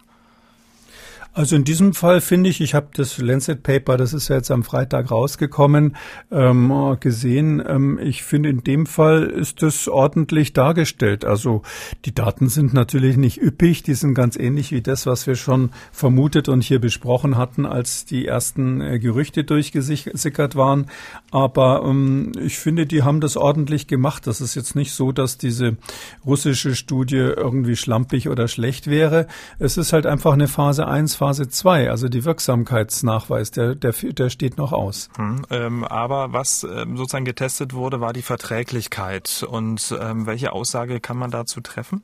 Also 1.32 1.56
in 1.56 1.64
diesem 1.64 1.92
Fall 1.92 2.20
finde 2.20 2.48
ich, 2.48 2.60
ich 2.60 2.74
habe 2.74 2.88
das 2.94 3.18
Lancet 3.18 3.62
Paper, 3.62 3.96
das 3.96 4.14
ist 4.14 4.28
ja 4.28 4.36
jetzt 4.36 4.50
am 4.50 4.62
Freitag 4.62 5.10
rausgekommen, 5.10 5.96
ähm, 6.30 6.96
gesehen. 7.00 7.62
Ähm, 7.66 7.98
ich 8.02 8.22
finde, 8.22 8.48
in 8.48 8.64
dem 8.64 8.86
Fall 8.86 9.24
ist 9.24 9.62
es 9.62 9.88
ordentlich 9.88 10.52
dargestellt. 10.52 11.24
Also 11.24 11.62
die 12.04 12.14
Daten 12.14 12.48
sind 12.48 12.72
natürlich 12.72 13.16
nicht 13.16 13.40
üppig, 13.40 13.82
die 13.82 13.94
sind 13.94 14.14
ganz 14.14 14.36
ähnlich 14.36 14.72
wie 14.72 14.80
das, 14.80 15.06
was 15.06 15.26
wir 15.26 15.34
schon 15.36 15.70
vermutet 15.92 16.48
und 16.48 16.62
hier 16.62 16.80
besprochen 16.80 17.36
hatten, 17.36 17.66
als 17.66 18.04
die 18.04 18.26
ersten 18.26 18.80
äh, 18.80 18.98
Gerüchte 18.98 19.44
durchgesickert 19.44 20.56
waren. 20.56 20.86
Aber 21.30 21.82
ähm, 21.84 22.32
ich 22.40 22.58
finde, 22.58 22.86
die 22.86 23.02
haben 23.02 23.20
das 23.20 23.36
ordentlich 23.36 23.86
gemacht. 23.86 24.26
Das 24.26 24.40
ist 24.40 24.54
jetzt 24.54 24.74
nicht 24.74 24.92
so, 24.92 25.12
dass 25.12 25.38
diese 25.38 25.76
russische 26.24 26.74
Studie 26.74 27.16
irgendwie 27.16 27.76
schlampig 27.76 28.28
oder 28.28 28.48
schlecht 28.48 28.88
wäre. 28.88 29.26
Es 29.58 29.76
ist 29.76 29.92
halt 29.92 30.06
einfach 30.06 30.32
eine 30.32 30.48
Phase 30.48 30.86
1, 30.86 31.15
Phase 31.16 31.48
2, 31.48 31.90
also 31.90 32.08
die 32.08 32.24
Wirksamkeitsnachweis, 32.24 33.50
der, 33.50 33.74
der, 33.74 33.92
der 33.92 34.30
steht 34.30 34.56
noch 34.58 34.72
aus. 34.72 35.08
Hm, 35.16 35.46
ähm, 35.50 35.84
aber 35.84 36.32
was 36.32 36.64
ähm, 36.64 36.96
sozusagen 36.96 37.24
getestet 37.24 37.72
wurde, 37.72 38.00
war 38.00 38.12
die 38.12 38.22
Verträglichkeit. 38.22 39.44
Und 39.48 39.96
ähm, 40.00 40.26
welche 40.26 40.52
Aussage 40.52 41.00
kann 41.00 41.16
man 41.16 41.30
dazu 41.30 41.60
treffen? 41.60 42.02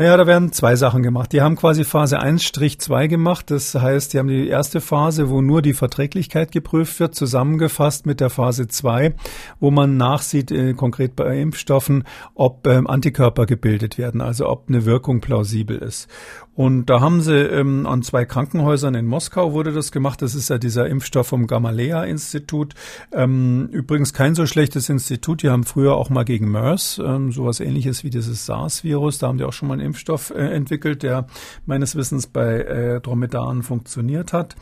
Naja, 0.00 0.16
da 0.16 0.26
werden 0.26 0.50
zwei 0.50 0.76
Sachen 0.76 1.02
gemacht. 1.02 1.30
Die 1.32 1.42
haben 1.42 1.56
quasi 1.56 1.84
Phase 1.84 2.22
1-2 2.22 3.06
gemacht. 3.08 3.50
Das 3.50 3.74
heißt, 3.74 4.14
die 4.14 4.18
haben 4.18 4.28
die 4.28 4.48
erste 4.48 4.80
Phase, 4.80 5.28
wo 5.28 5.42
nur 5.42 5.60
die 5.60 5.74
Verträglichkeit 5.74 6.52
geprüft 6.52 6.98
wird, 7.00 7.14
zusammengefasst 7.14 8.06
mit 8.06 8.20
der 8.20 8.30
Phase 8.30 8.66
2, 8.66 9.14
wo 9.58 9.70
man 9.70 9.98
nachsieht, 9.98 10.52
äh, 10.52 10.72
konkret 10.72 11.16
bei 11.16 11.38
Impfstoffen, 11.38 12.04
ob 12.34 12.66
ähm, 12.66 12.86
Antikörper 12.86 13.44
gebildet 13.44 13.98
werden, 13.98 14.22
also 14.22 14.48
ob 14.48 14.70
eine 14.70 14.86
Wirkung 14.86 15.20
plausibel 15.20 15.76
ist. 15.76 16.08
Und 16.60 16.90
da 16.90 17.00
haben 17.00 17.22
sie 17.22 17.38
ähm, 17.38 17.86
an 17.86 18.02
zwei 18.02 18.26
Krankenhäusern 18.26 18.94
in 18.94 19.06
Moskau 19.06 19.54
wurde 19.54 19.72
das 19.72 19.92
gemacht. 19.92 20.20
Das 20.20 20.34
ist 20.34 20.50
ja 20.50 20.58
dieser 20.58 20.88
Impfstoff 20.88 21.28
vom 21.28 21.46
Gamaleya-Institut. 21.46 22.74
Ähm, 23.12 23.70
übrigens 23.72 24.12
kein 24.12 24.34
so 24.34 24.44
schlechtes 24.44 24.90
Institut. 24.90 25.42
Die 25.42 25.48
haben 25.48 25.64
früher 25.64 25.94
auch 25.94 26.10
mal 26.10 26.26
gegen 26.26 26.50
MERS, 26.50 27.00
ähm, 27.02 27.32
sowas 27.32 27.60
ähnliches 27.60 28.04
wie 28.04 28.10
dieses 28.10 28.44
SARS-Virus. 28.44 29.16
Da 29.16 29.28
haben 29.28 29.38
die 29.38 29.44
auch 29.44 29.54
schon 29.54 29.68
mal 29.68 29.74
einen 29.74 29.86
Impfstoff 29.86 30.32
äh, 30.36 30.50
entwickelt, 30.50 31.02
der 31.02 31.28
meines 31.64 31.96
Wissens 31.96 32.26
bei 32.26 32.60
äh, 32.60 33.00
Dromedaren 33.00 33.62
funktioniert 33.62 34.34
hat. 34.34 34.54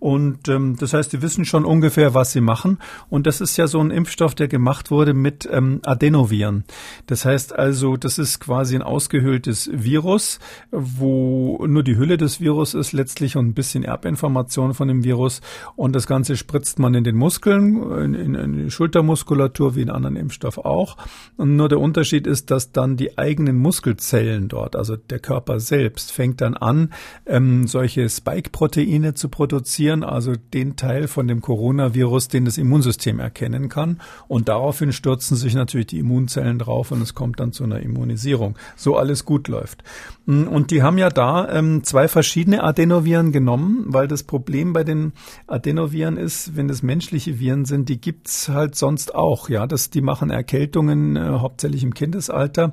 Und 0.00 0.48
ähm, 0.48 0.74
das 0.76 0.92
heißt, 0.92 1.12
die 1.12 1.22
wissen 1.22 1.44
schon 1.44 1.64
ungefähr, 1.64 2.14
was 2.14 2.32
sie 2.32 2.40
machen. 2.40 2.78
Und 3.10 3.28
das 3.28 3.40
ist 3.40 3.56
ja 3.56 3.68
so 3.68 3.78
ein 3.78 3.92
Impfstoff, 3.92 4.34
der 4.34 4.48
gemacht 4.48 4.90
wurde 4.90 5.14
mit 5.14 5.48
ähm, 5.52 5.78
Adenoviren. 5.84 6.64
Das 7.06 7.24
heißt 7.24 7.56
also, 7.56 7.96
das 7.96 8.18
ist 8.18 8.40
quasi 8.40 8.74
ein 8.74 8.82
ausgehöhltes 8.82 9.70
Virus, 9.72 10.40
wo 10.72 11.43
nur 11.66 11.82
die 11.82 11.96
Hülle 11.96 12.16
des 12.16 12.40
Virus 12.40 12.74
ist 12.74 12.92
letztlich 12.92 13.36
und 13.36 13.48
ein 13.48 13.54
bisschen 13.54 13.84
Erbinformation 13.84 14.74
von 14.74 14.88
dem 14.88 15.04
Virus. 15.04 15.40
Und 15.76 15.94
das 15.94 16.06
Ganze 16.06 16.36
spritzt 16.36 16.78
man 16.78 16.94
in 16.94 17.04
den 17.04 17.16
Muskeln, 17.16 18.14
in, 18.14 18.34
in 18.34 18.52
die 18.64 18.70
Schultermuskulatur 18.70 19.74
wie 19.74 19.82
in 19.82 19.90
anderen 19.90 20.16
Impfstoff 20.16 20.58
auch. 20.58 20.96
Und 21.36 21.56
nur 21.56 21.68
der 21.68 21.80
Unterschied 21.80 22.26
ist, 22.26 22.50
dass 22.50 22.72
dann 22.72 22.96
die 22.96 23.18
eigenen 23.18 23.58
Muskelzellen 23.58 24.48
dort 24.48 24.76
also 24.76 24.96
der 24.96 25.18
Körper 25.18 25.60
selbst, 25.60 26.12
fängt 26.12 26.40
dann 26.40 26.54
an, 26.54 26.92
ähm, 27.26 27.66
solche 27.66 28.08
Spike-Proteine 28.08 29.14
zu 29.14 29.28
produzieren, 29.28 30.04
also 30.04 30.34
den 30.52 30.76
Teil 30.76 31.08
von 31.08 31.26
dem 31.26 31.40
Coronavirus, 31.40 32.28
den 32.28 32.44
das 32.44 32.58
Immunsystem 32.58 33.18
erkennen 33.20 33.68
kann. 33.68 34.00
Und 34.28 34.48
daraufhin 34.48 34.92
stürzen 34.92 35.36
sich 35.36 35.54
natürlich 35.54 35.86
die 35.86 35.98
Immunzellen 35.98 36.58
drauf 36.58 36.90
und 36.90 37.02
es 37.02 37.14
kommt 37.14 37.40
dann 37.40 37.52
zu 37.52 37.64
einer 37.64 37.80
Immunisierung. 37.80 38.56
So 38.76 38.96
alles 38.96 39.24
gut 39.24 39.48
läuft. 39.48 39.82
Und 40.26 40.70
die 40.70 40.82
haben 40.82 40.98
ja 40.98 41.10
da 41.10 41.33
ähm, 41.42 41.84
zwei 41.84 42.08
verschiedene 42.08 42.62
Adenoviren 42.62 43.32
genommen, 43.32 43.84
weil 43.88 44.08
das 44.08 44.22
Problem 44.22 44.72
bei 44.72 44.84
den 44.84 45.12
Adenoviren 45.46 46.16
ist, 46.16 46.56
wenn 46.56 46.68
das 46.68 46.82
menschliche 46.82 47.38
Viren 47.38 47.64
sind, 47.64 47.88
die 47.88 48.00
gibt's 48.00 48.48
halt 48.48 48.74
sonst 48.74 49.14
auch. 49.14 49.48
Ja, 49.48 49.66
das, 49.66 49.90
die 49.90 50.00
machen 50.00 50.30
Erkältungen 50.30 51.16
äh, 51.16 51.20
hauptsächlich 51.20 51.82
im 51.82 51.94
Kindesalter. 51.94 52.72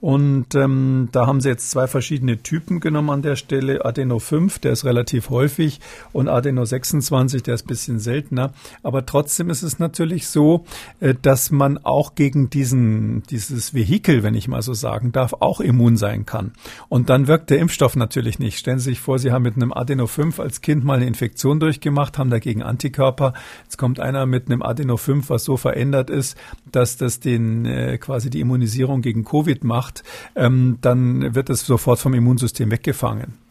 Und 0.00 0.54
ähm, 0.54 1.08
da 1.12 1.26
haben 1.26 1.40
sie 1.40 1.48
jetzt 1.48 1.70
zwei 1.70 1.86
verschiedene 1.86 2.42
Typen 2.42 2.80
genommen 2.80 3.10
an 3.10 3.22
der 3.22 3.36
Stelle. 3.36 3.84
Adeno 3.84 4.18
5, 4.18 4.58
der 4.58 4.72
ist 4.72 4.84
relativ 4.84 5.30
häufig, 5.30 5.80
und 6.12 6.28
Adeno 6.28 6.64
26, 6.64 7.42
der 7.42 7.54
ist 7.54 7.66
bisschen 7.66 7.98
seltener. 7.98 8.52
Aber 8.82 9.06
trotzdem 9.06 9.50
ist 9.50 9.62
es 9.62 9.78
natürlich 9.78 10.28
so, 10.28 10.64
äh, 11.00 11.14
dass 11.20 11.50
man 11.50 11.78
auch 11.78 12.14
gegen 12.14 12.50
diesen, 12.50 13.22
dieses 13.30 13.74
Vehikel, 13.74 14.22
wenn 14.22 14.34
ich 14.34 14.48
mal 14.48 14.62
so 14.62 14.74
sagen 14.74 15.12
darf, 15.12 15.34
auch 15.40 15.60
immun 15.60 15.96
sein 15.96 16.26
kann. 16.26 16.52
Und 16.88 17.10
dann 17.10 17.26
wirkt 17.26 17.50
der 17.50 17.58
Impfstoff 17.58 17.83
natürlich 17.94 18.38
nicht. 18.38 18.58
Stellen 18.58 18.78
Sie 18.78 18.90
sich 18.90 19.00
vor, 19.00 19.18
Sie 19.18 19.30
haben 19.30 19.42
mit 19.42 19.56
einem 19.56 19.72
Adeno 19.72 20.06
5 20.06 20.40
als 20.40 20.60
Kind 20.60 20.84
mal 20.84 20.96
eine 20.96 21.06
Infektion 21.06 21.60
durchgemacht, 21.60 22.18
haben 22.18 22.30
dagegen 22.30 22.62
Antikörper. 22.62 23.34
Jetzt 23.62 23.76
kommt 23.76 24.00
einer 24.00 24.26
mit 24.26 24.46
einem 24.46 24.62
Adeno 24.62 24.96
5, 24.96 25.28
was 25.28 25.44
so 25.44 25.56
verändert 25.56 26.10
ist, 26.10 26.36
dass 26.72 26.96
das 26.96 27.20
den 27.20 27.66
äh, 27.66 27.98
quasi 27.98 28.30
die 28.30 28.40
Immunisierung 28.40 29.02
gegen 29.02 29.24
Covid 29.24 29.62
macht, 29.64 30.02
ähm, 30.34 30.78
dann 30.80 31.34
wird 31.34 31.50
es 31.50 31.66
sofort 31.66 31.98
vom 31.98 32.14
Immunsystem 32.14 32.70
weggefangen. 32.70 33.43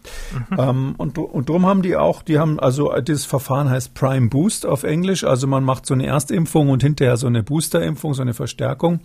Mhm. 0.49 0.57
Ähm, 0.59 0.95
und, 0.97 1.17
und 1.17 1.49
darum 1.49 1.65
haben 1.65 1.81
die 1.81 1.95
auch, 1.95 2.21
die 2.21 2.39
haben, 2.39 2.59
also 2.59 2.93
dieses 3.01 3.25
Verfahren 3.25 3.69
heißt 3.69 3.93
Prime 3.93 4.29
Boost 4.29 4.65
auf 4.65 4.83
Englisch. 4.83 5.23
Also 5.23 5.47
man 5.47 5.63
macht 5.63 5.85
so 5.85 5.93
eine 5.93 6.05
Erstimpfung 6.05 6.69
und 6.69 6.83
hinterher 6.83 7.17
so 7.17 7.27
eine 7.27 7.43
Boosterimpfung, 7.43 8.13
so 8.13 8.21
eine 8.21 8.33
Verstärkung. 8.33 9.01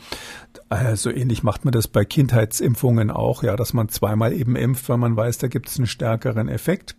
Äh, 0.70 0.96
so 0.96 1.10
ähnlich 1.10 1.42
macht 1.42 1.64
man 1.64 1.72
das 1.72 1.88
bei 1.88 2.04
Kindheitsimpfungen 2.04 3.10
auch, 3.10 3.42
ja, 3.42 3.56
dass 3.56 3.72
man 3.72 3.88
zweimal 3.88 4.32
eben 4.32 4.56
impft, 4.56 4.88
weil 4.88 4.98
man 4.98 5.16
weiß, 5.16 5.38
da 5.38 5.48
gibt 5.48 5.68
es 5.68 5.78
einen 5.78 5.86
stärkeren 5.86 6.48
Effekt. 6.48 6.96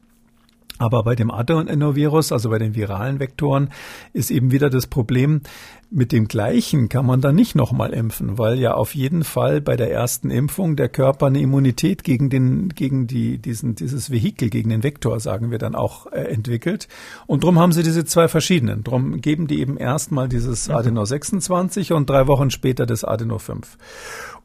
Aber 0.80 1.04
bei 1.04 1.14
dem 1.14 1.30
Adenovirus, 1.30 2.32
also 2.32 2.50
bei 2.50 2.58
den 2.58 2.74
viralen 2.74 3.20
Vektoren, 3.20 3.70
ist 4.14 4.32
eben 4.32 4.52
wieder 4.52 4.70
das 4.70 4.88
Problem, 4.88 5.42
mit 5.92 6.12
dem 6.12 6.28
gleichen 6.28 6.88
kann 6.88 7.06
man 7.06 7.20
dann 7.20 7.36
nicht 7.36 7.56
nochmal 7.56 7.94
impfen, 7.94 8.38
weil 8.38 8.60
ja 8.60 8.76
auf 8.76 8.94
jeden 8.94 9.24
Fall 9.24 9.60
bei 9.60 9.76
der 9.76 9.92
ersten 9.92 10.30
Impfung 10.30 10.76
der 10.76 10.88
Körper 10.88 11.28
eine 11.28 11.42
Immunität 11.42 12.04
gegen 12.04 12.30
den, 12.30 12.70
gegen 12.70 13.08
die, 13.08 13.40
diesen, 13.40 13.74
dieses 13.74 14.12
Vehikel, 14.12 14.52
gegen 14.52 14.70
den 14.70 14.84
Vektor, 14.84 15.20
sagen 15.20 15.50
wir 15.50 15.58
dann 15.58 15.74
auch, 15.74 16.06
äh, 16.12 16.22
entwickelt. 16.26 16.88
Und 17.26 17.44
drum 17.44 17.58
haben 17.58 17.72
sie 17.72 17.82
diese 17.82 18.06
zwei 18.06 18.28
verschiedenen. 18.28 18.84
Drum 18.84 19.20
geben 19.20 19.48
die 19.48 19.60
eben 19.60 19.78
erstmal 19.78 20.30
dieses 20.30 20.68
mhm. 20.68 20.76
Adeno 20.76 21.06
26 21.06 21.92
und 21.94 22.08
drei 22.08 22.28
Wochen 22.28 22.52
später 22.52 22.86
das 22.86 23.04
Adeno 23.04 23.40
5. 23.40 23.78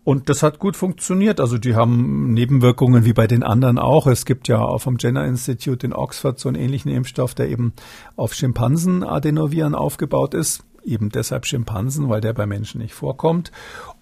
Und 0.03 0.31
das 0.31 0.43
hat 0.43 0.59
gut 0.59 0.77
funktioniert. 0.77 1.41
Also 1.41 1.59
die 1.59 1.75
haben 1.75 2.33
Nebenwirkungen 2.33 3.05
wie 3.05 3.13
bei 3.13 3.27
den 3.27 3.43
anderen 3.43 3.79
auch. 3.79 4.07
Es 4.07 4.25
gibt 4.25 4.49
ja 4.49 4.61
auch 4.61 4.79
vom 4.79 4.97
Jenner 4.99 5.27
Institute 5.27 5.87
in 5.87 5.93
Oxford 5.93 6.39
so 6.39 6.49
einen 6.49 6.57
ähnlichen 6.57 6.91
Impfstoff, 6.91 7.35
der 7.35 7.49
eben 7.51 7.75
auf 8.17 8.33
Schimpansen-Adenoviren 8.35 9.75
aufgebaut 9.75 10.33
ist 10.33 10.65
eben 10.85 11.11
deshalb 11.11 11.47
Schimpansen, 11.47 12.09
weil 12.09 12.21
der 12.21 12.33
bei 12.33 12.47
Menschen 12.47 12.81
nicht 12.81 12.95
vorkommt. 12.95 13.51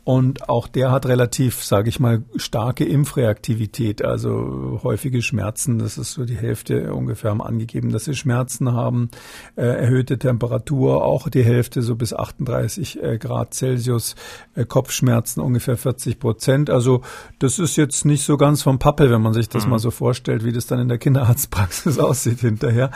Und 0.04 0.48
auch 0.48 0.66
der 0.66 0.90
hat 0.90 1.06
relativ, 1.06 1.62
sage 1.62 1.88
ich 1.88 2.00
mal, 2.00 2.22
starke 2.36 2.84
Impfreaktivität, 2.84 4.04
also 4.04 4.80
häufige 4.82 5.22
Schmerzen. 5.22 5.78
Das 5.78 5.96
ist 5.96 6.12
so 6.12 6.24
die 6.24 6.36
Hälfte 6.36 6.92
ungefähr 6.92 7.30
haben 7.30 7.42
angegeben, 7.42 7.92
dass 7.92 8.06
sie 8.06 8.14
Schmerzen 8.14 8.72
haben. 8.72 9.10
Äh, 9.54 9.62
erhöhte 9.62 10.18
Temperatur, 10.18 11.04
auch 11.04 11.28
die 11.28 11.44
Hälfte 11.44 11.82
so 11.82 11.94
bis 11.94 12.12
38 12.12 13.02
äh, 13.02 13.18
Grad 13.18 13.54
Celsius. 13.54 14.16
Äh, 14.54 14.64
Kopfschmerzen 14.64 15.40
ungefähr 15.40 15.76
40 15.76 16.18
Prozent. 16.18 16.70
Also 16.70 17.02
das 17.38 17.58
ist 17.58 17.76
jetzt 17.76 18.04
nicht 18.04 18.24
so 18.24 18.36
ganz 18.36 18.62
vom 18.62 18.78
Pappel, 18.78 19.10
wenn 19.10 19.22
man 19.22 19.34
sich 19.34 19.48
das 19.48 19.64
mhm. 19.64 19.70
mal 19.70 19.78
so 19.78 19.90
vorstellt, 19.90 20.44
wie 20.44 20.52
das 20.52 20.66
dann 20.66 20.80
in 20.80 20.88
der 20.88 20.98
Kinderarztpraxis 20.98 21.98
aussieht 22.00 22.40
hinterher. 22.40 22.90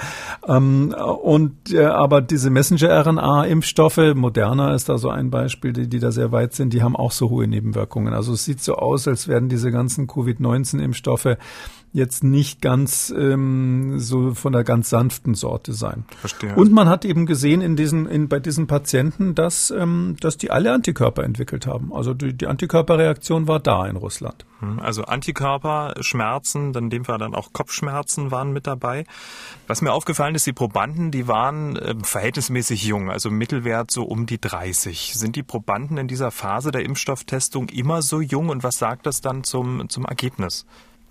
Ähm, 0.47 0.95
und 1.23 1.73
äh, 1.73 1.85
aber 1.85 2.21
diese 2.21 2.51
Messenger-RNA-Impfstoffe, 2.51 4.15
Moderna 4.15 4.75
ist 4.75 4.89
da 4.89 4.99
so 4.99 5.09
ein 5.09 5.31
Beispiel, 5.31 5.73
die, 5.73 5.89
die 5.89 5.99
da 5.99 6.11
sehr 6.11 6.33
weit 6.33 6.55
sind, 6.55 6.73
die 6.73 6.83
haben 6.83 6.96
auch 6.99 7.13
so 7.13 7.31
hohe 7.31 7.47
Nebenwirkungen. 7.47 8.13
Also 8.13 8.33
es 8.33 8.45
sieht 8.45 8.63
so 8.63 8.75
aus, 8.75 9.07
als 9.09 9.29
werden 9.29 9.49
diese 9.49 9.71
ganzen 9.71 10.07
Covid-19-Impfstoffe 10.07 11.37
jetzt 11.97 12.23
nicht 12.23 12.61
ganz 12.61 13.13
ähm, 13.17 13.99
so 13.99 14.35
von 14.35 14.53
der 14.53 14.65
ganz 14.65 14.91
sanften 14.91 15.35
Sorte 15.35 15.73
sein. 15.73 16.05
Verstehe. 16.21 16.55
Und 16.55 16.71
man 16.71 16.91
hat 16.91 17.07
eben 17.07 17.25
gesehen 17.25 17.63
in 17.63 17.75
diesen, 17.75 18.07
in, 18.07 18.29
bei 18.29 18.39
diesen 18.39 18.67
Patienten, 18.67 19.35
dass, 19.35 19.71
ähm, 19.71 20.17
dass 20.21 20.37
die 20.37 20.51
alle 20.51 20.73
Antikörper 20.73 21.25
entwickelt 21.25 21.67
haben. 21.67 21.95
Also 21.95 22.13
die, 22.13 22.35
die 22.35 22.47
Antikörperreaktion 22.47 23.49
war 23.49 23.61
da 23.61 23.87
in 23.87 23.97
Russland. 23.97 24.45
Hm, 24.61 24.79
also 24.79 25.05
Antikörper, 25.05 25.95
Schmerzen, 26.01 26.75
dann 26.75 26.85
in 26.85 26.91
dem 26.91 27.05
Fall 27.07 27.17
dann 27.17 27.35
auch 27.35 27.55
Kopfschmerzen 27.55 28.31
waren 28.31 28.53
mit 28.53 28.67
dabei. 28.67 29.05
Was 29.67 29.81
mir 29.81 29.93
aufgefallen 29.93 30.35
ist, 30.35 30.47
die 30.47 30.53
Probanden, 30.53 31.11
die 31.11 31.27
waren 31.29 31.77
äh, 31.77 31.95
verhältnismäßig 32.03 32.85
jung, 32.85 33.11
also 33.11 33.31
Mittelwert 33.31 33.91
so 33.91 34.05
um 34.05 34.27
die 34.27 34.41
30. 34.41 35.15
Sind 35.15 35.35
die 35.35 35.43
Probanden 35.43 35.97
in 35.97 36.09
dieser 36.09 36.31
Phase 36.31 36.73
der 36.73 36.85
Impfstofftestung 36.85 37.71
immer 37.71 38.03
so 38.03 38.21
jung 38.21 38.51
und 38.51 38.63
was 38.63 38.77
sagt 38.77 39.07
das 39.07 39.23
dann 39.23 39.45
zum, 39.45 39.89
zum 39.89 40.05
Ergebnis? 40.05 40.67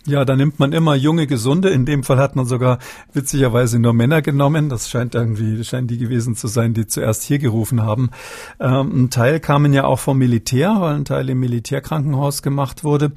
Ja, 0.08 0.24
da 0.24 0.36
nimmt 0.36 0.60
man 0.60 0.72
immer 0.72 0.94
junge 0.94 1.26
Gesunde. 1.26 1.70
In 1.70 1.88
dem 1.88 2.04
Fall 2.04 2.20
hat 2.20 2.36
man 2.36 2.46
sogar 2.46 2.78
witzigerweise 3.14 3.80
nur 3.80 3.94
Männer 3.94 4.22
genommen. 4.22 4.70
Das 4.70 4.88
scheint 4.88 5.16
irgendwie, 5.16 5.64
scheint 5.64 5.90
die 5.90 5.98
gewesen 5.98 6.36
zu 6.36 6.48
sein, 6.48 6.76
die 6.76 6.86
zuerst 6.86 7.24
hier 7.24 7.40
gerufen 7.40 7.82
haben. 7.82 8.12
Ähm, 8.60 9.06
ein 9.06 9.10
Teil 9.10 9.40
kamen 9.40 9.74
ja 9.74 9.86
auch 9.86 9.98
vom 9.98 10.20
Militär, 10.20 10.76
weil 10.80 10.96
ein 10.96 11.06
Teil 11.06 11.28
im 11.30 11.40
Militärkrankenhaus 11.40 12.44
gemacht 12.44 12.84
wurde. 12.84 13.14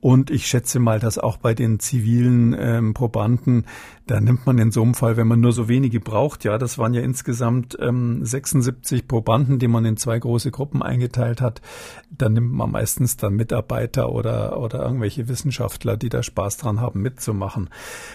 Und 0.00 0.30
ich 0.30 0.46
schätze 0.46 0.78
mal, 0.78 1.00
dass 1.00 1.16
auch 1.16 1.38
bei 1.38 1.54
den 1.54 1.80
zivilen 1.80 2.54
ähm, 2.58 2.92
Probanden, 2.92 3.64
da 4.06 4.20
nimmt 4.20 4.46
man 4.46 4.58
in 4.58 4.70
so 4.70 4.82
einem 4.82 4.94
Fall, 4.94 5.16
wenn 5.16 5.26
man 5.26 5.40
nur 5.40 5.52
so 5.52 5.68
wenige 5.68 6.00
braucht, 6.00 6.44
ja, 6.44 6.58
das 6.58 6.78
waren 6.78 6.94
ja 6.94 7.02
insgesamt 7.02 7.76
ähm, 7.80 8.24
76 8.24 9.08
Probanden, 9.08 9.58
die 9.58 9.68
man 9.68 9.84
in 9.84 9.96
zwei 9.96 10.18
große 10.18 10.50
Gruppen 10.50 10.82
eingeteilt 10.82 11.40
hat, 11.40 11.60
dann 12.10 12.34
nimmt 12.34 12.52
man 12.52 12.70
meistens 12.70 13.16
dann 13.16 13.34
Mitarbeiter 13.34 14.10
oder, 14.10 14.58
oder 14.58 14.82
irgendwelche 14.82 15.28
Wissenschaftler, 15.28 15.96
die 15.96 16.08
da 16.08 16.22
Spaß 16.22 16.58
dran 16.58 16.80
haben, 16.80 17.02
mitzumachen. 17.02 17.70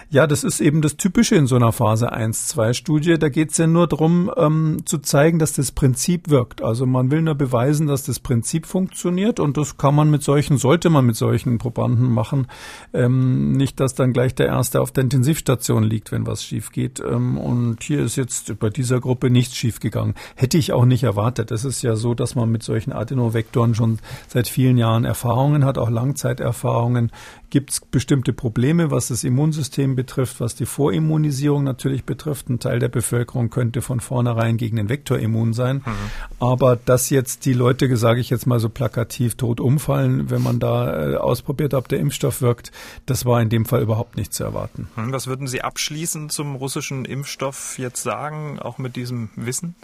Ja, 0.10 0.28
das 0.28 0.44
ist 0.44 0.62
eben 0.62 0.82
das 0.82 0.98
Typische 0.98 1.36
in 1.36 1.48
so 1.48 1.56
einer 1.56 1.72
Phase 1.72 2.14
1-2-Studie. 2.14 3.18
Da 3.20 3.30
geht 3.30 3.52
es 3.52 3.58
ja 3.58 3.68
nur 3.68 3.88
darum, 3.88 4.32
ähm, 4.38 4.82
zu 4.86 5.00
zeigen, 5.00 5.40
dass 5.40 5.54
das 5.54 5.72
Prinzip 5.72 6.30
wirkt. 6.30 6.62
Also 6.62 6.86
man 6.86 7.12
will 7.12 7.22
nur 7.22 7.36
beweisen, 7.36 7.88
dass 7.88 8.04
das 8.04 8.20
Prinzip 8.20 8.66
funktioniert 8.66 9.40
und 9.40 9.58
das 9.58 9.78
kann 9.78 9.96
man 9.96 10.10
mit 10.10 10.24
solchen, 10.24 10.58
sollte 10.58 10.90
man 10.90 11.06
mit 11.06 11.16
solchen 11.16 11.58
Probanden 11.58 11.82
Probanden 11.82 12.12
machen. 12.12 12.48
Ähm, 12.94 13.54
nicht, 13.54 13.80
dass 13.80 13.96
dann 13.96 14.14
gleich 14.14 14.36
der 14.36 14.48
Erste 14.48 14.82
auf 14.82 14.92
der 14.92 15.04
Intensivstation 15.04 15.81
liegt, 15.84 16.12
wenn 16.12 16.28
was 16.28 16.44
schief 16.44 16.72
geht. 16.72 17.00
Ähm, 17.00 17.38
und 17.38 17.84
hier 17.84 18.02
ist 18.02 18.16
jetzt 18.16 18.60
bei 18.60 18.70
dieser 18.70 19.00
Gruppe 19.00 19.30
nichts 19.30 19.56
schief 19.56 19.80
gegangen. 19.80 20.16
Hätte 20.36 20.58
ich 20.58 20.74
auch 20.74 20.86
nicht 20.86 21.04
erwartet. 21.04 21.52
Es 21.52 21.66
ist 21.66 21.82
ja 21.82 21.96
so, 21.96 22.14
dass 22.14 22.36
man 22.36 22.50
mit 22.52 22.64
solchen 22.64 22.92
Adenovektoren 22.92 23.76
schon 23.76 24.00
seit 24.28 24.48
vielen 24.48 24.78
Jahren 24.78 25.06
Erfahrungen 25.06 25.66
hat, 25.66 25.78
auch 25.78 25.90
Langzeiterfahrungen 25.90 27.12
gibt 27.52 27.70
es 27.70 27.82
bestimmte 27.82 28.34
Probleme, 28.34 28.90
was 28.90 29.10
das 29.10 29.24
Immunsystem 29.24 29.96
betrifft, 29.96 30.40
was 30.40 30.56
die 30.56 30.66
Vorimmunisierung 30.66 31.64
natürlich 31.64 32.06
betrifft. 32.06 32.50
Ein 32.50 32.60
Teil 32.60 32.80
der 32.80 32.88
Bevölkerung 32.88 33.52
könnte 33.52 33.82
von 33.82 34.00
vornherein 34.00 34.58
gegen 34.58 34.78
den 34.78 34.90
Vektor 34.90 35.20
immun 35.20 35.54
sein. 35.54 35.84
Mhm. 35.86 35.92
Aber 36.40 36.78
dass 36.78 37.10
jetzt 37.10 37.46
die 37.46 37.54
Leute, 37.54 37.96
sage 37.98 38.22
ich 38.22 38.30
jetzt 38.30 38.48
mal 38.48 38.60
so 38.60 38.70
plakativ, 38.70 39.36
tot 39.36 39.60
umfallen, 39.60 40.32
wenn 40.32 40.42
man 40.42 40.60
da 40.60 41.12
äh, 41.12 41.16
ausprobiert, 41.18 41.74
ob 41.74 41.90
der 41.90 42.00
Impfstoff 42.00 42.42
wirkt, 42.42 42.72
das 43.06 43.26
war 43.26 43.42
in 43.42 43.50
dem 43.50 43.66
Fall 43.66 43.82
überhaupt 43.82 44.18
nicht 44.18 44.34
zu 44.34 44.44
erwarten. 44.44 44.88
Mhm. 44.96 45.12
Was 45.12 45.28
würden 45.28 45.48
Sie 45.48 45.62
abschließend 45.62 46.32
zum 46.32 46.56
russischen 46.56 47.06
Impfstoff 47.06 47.78
jetzt 47.78 48.02
sagen, 48.02 48.60
auch 48.60 48.78
mit 48.78 48.96
diesem 48.96 49.30
Wissen? 49.36 49.76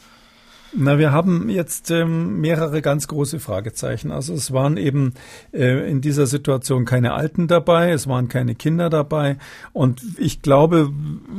Na, 0.73 0.99
wir 0.99 1.13
haben 1.13 1.47
jetzt 1.49 1.91
ähm, 1.91 2.41
mehrere 2.41 2.82
ganz 2.82 3.08
große 3.08 3.39
Fragezeichen. 3.39 4.12
Also 4.12 4.34
es 4.34 4.51
waren 4.51 4.75
eben 4.75 5.13
äh, 5.53 5.89
in 5.89 6.01
dieser 6.01 6.27
Situation 6.27 6.84
keine 6.84 7.13
Alten 7.13 7.47
dabei, 7.47 7.91
es 7.91 8.08
waren 8.08 8.27
keine 8.27 8.53
Kinder 8.53 8.89
dabei. 8.89 9.38
Und 9.71 10.01
ich 10.17 10.41
glaube 10.41 10.91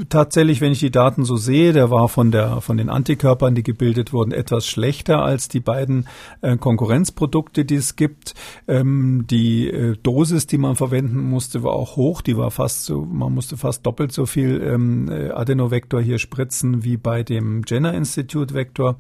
tatsächlich, 0.09 0.63
wenn 0.63 0.73
ich 0.73 0.79
die 0.79 0.91
Daten 0.91 1.25
so 1.25 1.37
sehe, 1.37 1.75
der 1.75 1.91
war 1.91 2.09
von 2.09 2.31
der 2.31 2.63
von 2.63 2.79
den 2.79 2.89
Antikörpern, 2.89 3.55
die 3.55 3.63
gebildet 3.63 4.15
wurden, 4.15 4.33
etwas 4.33 4.67
schlechter 4.67 5.23
als 5.23 5.49
die 5.49 5.61
beiden 5.61 6.09
äh, 6.41 6.57
Konkurrenzprodukte, 6.57 7.67
die 7.67 7.77
es 7.77 7.97
gibt. 7.97 8.35
Ähm, 8.67 9.27
die 9.29 9.69
äh, 9.69 9.97
Dosis, 10.03 10.47
die 10.47 10.59
man 10.59 10.75
verwenden 10.75 11.19
musste, 11.19 11.63
war 11.63 11.75
auch 11.75 11.97
hoch. 11.97 12.23
Die 12.23 12.39
war 12.39 12.51
fast 12.51 12.87
so, 12.87 13.05
man 13.05 13.35
musste 13.35 13.59
fast 13.59 13.85
doppelt 13.85 14.13
so 14.13 14.25
viel 14.25 14.63
ähm, 14.63 15.11
äh, 15.11 15.31
Adenovektor 15.31 16.01
hier 16.01 16.19
spritzen 16.19 16.83
wie 16.83 16.97
bei 16.97 17.23
dem 17.23 17.63
Jenner 17.67 17.93
Institute 17.93 18.55
Vektor. 18.55 18.97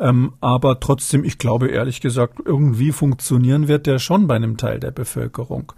Ähm, 0.00 0.32
aber 0.40 0.80
trotzdem, 0.80 1.24
ich 1.24 1.38
glaube 1.38 1.68
ehrlich 1.68 2.00
gesagt, 2.00 2.38
irgendwie 2.44 2.92
funktionieren 2.92 3.68
wird 3.68 3.86
der 3.86 3.98
schon 3.98 4.26
bei 4.26 4.36
einem 4.36 4.56
Teil 4.56 4.80
der 4.80 4.90
Bevölkerung. 4.90 5.72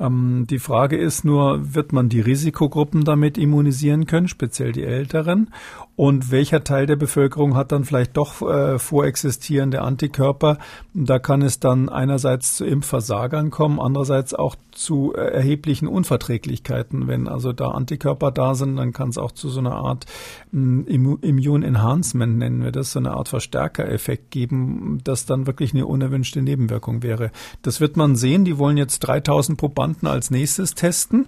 Ähm, 0.00 0.46
die 0.48 0.58
Frage 0.58 0.96
ist 0.96 1.24
nur, 1.24 1.74
wird 1.74 1.92
man 1.92 2.08
die 2.08 2.20
Risikogruppen 2.20 3.04
damit 3.04 3.38
immunisieren 3.38 4.06
können, 4.06 4.28
speziell 4.28 4.72
die 4.72 4.84
Älteren? 4.84 5.50
Und 5.96 6.30
welcher 6.30 6.62
Teil 6.62 6.84
der 6.84 6.96
Bevölkerung 6.96 7.56
hat 7.56 7.72
dann 7.72 7.84
vielleicht 7.84 8.18
doch 8.18 8.42
äh, 8.42 8.78
vorexistierende 8.78 9.80
Antikörper? 9.80 10.58
Da 10.92 11.18
kann 11.18 11.40
es 11.40 11.58
dann 11.58 11.88
einerseits 11.88 12.56
zu 12.56 12.66
Impfversagern 12.66 13.50
kommen, 13.50 13.80
andererseits 13.80 14.34
auch 14.34 14.56
zu 14.72 15.14
äh, 15.14 15.20
erheblichen 15.20 15.88
Unverträglichkeiten. 15.88 17.08
Wenn 17.08 17.28
also 17.28 17.54
da 17.54 17.68
Antikörper 17.68 18.30
da 18.30 18.54
sind, 18.54 18.76
dann 18.76 18.92
kann 18.92 19.08
es 19.08 19.16
auch 19.16 19.32
zu 19.32 19.48
so 19.48 19.60
einer 19.60 19.74
Art 19.74 20.04
äh, 20.52 20.56
Immune 20.56 21.66
Enhancement, 21.66 22.38
nennen 22.38 22.62
wir 22.62 22.72
das, 22.72 22.92
so 22.92 22.98
eine 22.98 23.12
Art 23.12 23.25
Verstärkereffekt 23.28 24.30
geben, 24.30 25.00
das 25.04 25.26
dann 25.26 25.46
wirklich 25.46 25.74
eine 25.74 25.86
unerwünschte 25.86 26.42
Nebenwirkung 26.42 27.02
wäre. 27.02 27.30
Das 27.62 27.80
wird 27.80 27.96
man 27.96 28.16
sehen. 28.16 28.44
Die 28.44 28.58
wollen 28.58 28.76
jetzt 28.76 29.00
3000 29.00 29.58
Probanden 29.58 30.08
als 30.08 30.30
nächstes 30.30 30.74
testen. 30.74 31.26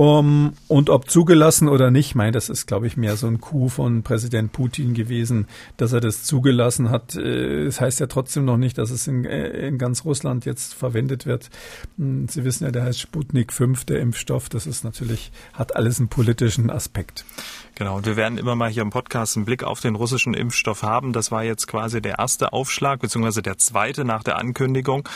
Um, 0.00 0.54
und 0.66 0.88
ob 0.88 1.10
zugelassen 1.10 1.68
oder 1.68 1.90
nicht, 1.90 2.14
mein, 2.14 2.32
das 2.32 2.48
ist, 2.48 2.66
glaube 2.66 2.86
ich, 2.86 2.96
mehr 2.96 3.18
so 3.18 3.26
ein 3.26 3.38
Coup 3.38 3.70
von 3.70 4.02
Präsident 4.02 4.50
Putin 4.50 4.94
gewesen, 4.94 5.46
dass 5.76 5.92
er 5.92 6.00
das 6.00 6.24
zugelassen 6.24 6.88
hat. 6.88 7.16
Äh, 7.16 7.64
es 7.66 7.74
das 7.74 7.80
heißt 7.82 8.00
ja 8.00 8.06
trotzdem 8.06 8.46
noch 8.46 8.56
nicht, 8.56 8.78
dass 8.78 8.90
es 8.90 9.06
in, 9.06 9.26
äh, 9.26 9.48
in 9.68 9.76
ganz 9.76 10.06
Russland 10.06 10.46
jetzt 10.46 10.72
verwendet 10.72 11.26
wird. 11.26 11.50
Hm, 11.98 12.28
Sie 12.28 12.44
wissen 12.44 12.64
ja, 12.64 12.70
der 12.70 12.84
heißt 12.84 12.98
Sputnik 12.98 13.52
5, 13.52 13.84
der 13.84 14.00
Impfstoff. 14.00 14.48
Das 14.48 14.66
ist 14.66 14.84
natürlich, 14.84 15.32
hat 15.52 15.76
alles 15.76 15.98
einen 15.98 16.08
politischen 16.08 16.70
Aspekt. 16.70 17.26
Genau, 17.74 17.96
und 17.96 18.04
wir 18.04 18.16
werden 18.16 18.36
immer 18.36 18.56
mal 18.56 18.68
hier 18.68 18.82
im 18.82 18.90
Podcast 18.90 19.36
einen 19.36 19.46
Blick 19.46 19.64
auf 19.64 19.80
den 19.80 19.94
russischen 19.94 20.34
Impfstoff 20.34 20.82
haben. 20.82 21.14
Das 21.14 21.30
war 21.30 21.44
jetzt 21.44 21.66
quasi 21.66 22.02
der 22.02 22.18
erste 22.18 22.52
Aufschlag, 22.52 23.00
beziehungsweise 23.00 23.40
der 23.40 23.56
zweite 23.56 24.04
nach 24.04 24.22
der 24.22 24.36
Ankündigung. 24.36 25.08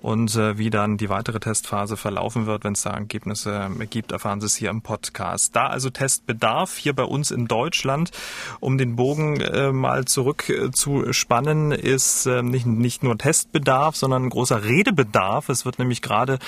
Und 0.00 0.34
äh, 0.34 0.58
wie 0.58 0.70
dann 0.70 0.96
die 0.96 1.10
weitere 1.10 1.38
Testphase 1.38 1.96
verlaufen 1.96 2.46
wird, 2.46 2.64
wenn 2.64 2.72
es 2.72 2.82
da 2.82 2.90
Ergebnisse 2.90 3.70
gibt, 3.88 4.10
erfahren 4.10 4.27
Sie 4.40 4.46
es 4.46 4.54
hier 4.54 4.70
im 4.70 4.82
Podcast. 4.82 5.56
Da 5.56 5.66
also 5.66 5.90
Testbedarf 5.90 6.76
hier 6.76 6.92
bei 6.92 7.02
uns 7.02 7.30
in 7.30 7.46
Deutschland, 7.46 8.10
um 8.60 8.78
den 8.78 8.94
Bogen 8.94 9.40
äh, 9.40 9.72
mal 9.72 10.04
zurück 10.04 10.48
äh, 10.48 10.70
ist 11.72 12.26
äh, 12.26 12.42
nicht, 12.42 12.66
nicht 12.66 13.02
nur 13.02 13.16
Testbedarf, 13.16 13.96
sondern 13.96 14.24
ein 14.24 14.30
großer 14.30 14.64
Redebedarf. 14.64 15.48
Es 15.48 15.64
wird 15.64 15.78
nämlich 15.78 16.02
gerade 16.02 16.38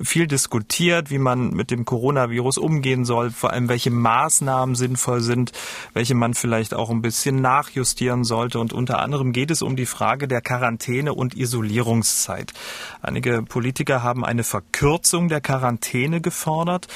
viel 0.00 0.26
diskutiert, 0.26 1.10
wie 1.10 1.18
man 1.18 1.50
mit 1.50 1.70
dem 1.70 1.84
Coronavirus 1.84 2.58
umgehen 2.58 3.04
soll, 3.04 3.30
vor 3.30 3.50
allem 3.50 3.68
welche 3.68 3.90
Maßnahmen 3.90 4.74
sinnvoll 4.74 5.20
sind, 5.20 5.52
welche 5.94 6.14
man 6.14 6.34
vielleicht 6.34 6.74
auch 6.74 6.90
ein 6.90 7.02
bisschen 7.02 7.40
nachjustieren 7.40 8.24
sollte. 8.24 8.58
Und 8.58 8.72
unter 8.72 9.00
anderem 9.00 9.32
geht 9.32 9.50
es 9.50 9.62
um 9.62 9.76
die 9.76 9.86
Frage 9.86 10.28
der 10.28 10.42
Quarantäne 10.42 11.14
und 11.14 11.34
Isolierungszeit. 11.34 12.52
Einige 13.00 13.42
Politiker 13.42 14.02
haben 14.02 14.24
eine 14.24 14.44
Verkürzung 14.44 15.28
der 15.28 15.40
Quarantäne 15.40 16.20
gefordert. 16.20 16.88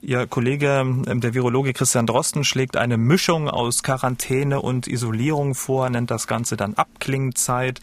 Ihr 0.00 0.26
Kollege, 0.26 0.80
ähm, 0.80 1.20
der 1.20 1.34
Virologe 1.34 1.72
Christian 1.72 2.06
Drosten, 2.06 2.44
schlägt 2.44 2.76
eine 2.76 2.96
Mischung 2.96 3.48
aus 3.48 3.82
Quarantäne 3.82 4.60
und 4.60 4.88
Isolierung 4.88 5.54
vor, 5.54 5.88
nennt 5.90 6.10
das 6.10 6.26
Ganze 6.26 6.56
dann 6.56 6.74
Abklingzeit. 6.74 7.80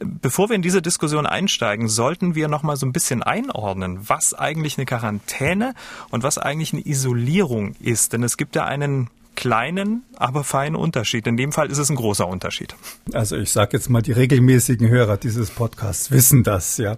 Bevor 0.00 0.48
wir 0.48 0.56
in 0.56 0.62
diese 0.62 0.82
Diskussion 0.82 1.26
einsteigen, 1.26 1.88
sollten 1.88 2.34
wir 2.34 2.48
noch 2.48 2.62
mal 2.62 2.76
so 2.76 2.86
ein 2.86 2.92
bisschen 2.92 3.22
einordnen, 3.22 4.08
was 4.08 4.34
eigentlich 4.34 4.76
eine 4.76 4.86
Quarantäne 4.86 5.74
und 6.10 6.22
was 6.22 6.38
eigentlich 6.38 6.72
eine 6.72 6.86
Isolierung 6.86 7.74
ist. 7.80 8.12
Denn 8.12 8.22
es 8.22 8.36
gibt 8.36 8.54
ja 8.56 8.64
einen 8.64 9.08
kleinen, 9.34 10.04
aber 10.16 10.44
feinen 10.44 10.76
Unterschied. 10.76 11.26
In 11.26 11.36
dem 11.36 11.52
Fall 11.52 11.70
ist 11.70 11.78
es 11.78 11.90
ein 11.90 11.96
großer 11.96 12.26
Unterschied. 12.28 12.74
Also 13.12 13.36
ich 13.36 13.50
sage 13.50 13.76
jetzt 13.76 13.88
mal, 13.88 14.02
die 14.02 14.12
regelmäßigen 14.12 14.88
Hörer 14.88 15.16
dieses 15.16 15.50
Podcasts 15.50 16.10
wissen 16.10 16.42
das, 16.42 16.76
ja. 16.76 16.96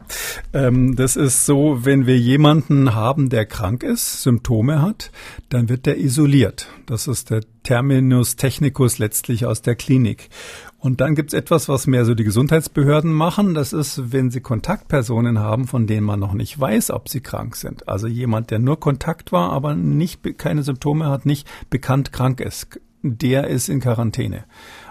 Ähm, 0.52 0.96
das 0.96 1.16
ist 1.16 1.46
so, 1.46 1.84
wenn 1.84 2.06
wir 2.06 2.18
jemanden 2.18 2.94
haben, 2.94 3.30
der 3.30 3.46
krank 3.46 3.82
ist, 3.82 4.22
Symptome 4.22 4.82
hat, 4.82 5.10
dann 5.48 5.68
wird 5.68 5.86
der 5.86 5.98
isoliert. 5.98 6.68
Das 6.86 7.06
ist 7.06 7.30
der 7.30 7.42
Terminus 7.62 8.36
technicus 8.36 8.98
letztlich 8.98 9.46
aus 9.46 9.62
der 9.62 9.74
Klinik. 9.74 10.28
Und 10.84 11.00
dann 11.00 11.14
gibt's 11.14 11.32
etwas, 11.32 11.70
was 11.70 11.86
mehr 11.86 12.04
so 12.04 12.14
die 12.14 12.24
Gesundheitsbehörden 12.24 13.10
machen. 13.10 13.54
Das 13.54 13.72
ist, 13.72 14.12
wenn 14.12 14.30
sie 14.30 14.42
Kontaktpersonen 14.42 15.38
haben, 15.38 15.66
von 15.66 15.86
denen 15.86 16.04
man 16.04 16.20
noch 16.20 16.34
nicht 16.34 16.60
weiß, 16.60 16.90
ob 16.90 17.08
sie 17.08 17.22
krank 17.22 17.56
sind. 17.56 17.88
Also 17.88 18.06
jemand, 18.06 18.50
der 18.50 18.58
nur 18.58 18.78
Kontakt 18.78 19.32
war, 19.32 19.50
aber 19.50 19.74
nicht, 19.74 20.36
keine 20.36 20.62
Symptome 20.62 21.06
hat, 21.06 21.24
nicht 21.24 21.48
bekannt 21.70 22.12
krank 22.12 22.38
ist. 22.38 22.80
Der 23.00 23.46
ist 23.46 23.70
in 23.70 23.80
Quarantäne. 23.80 24.44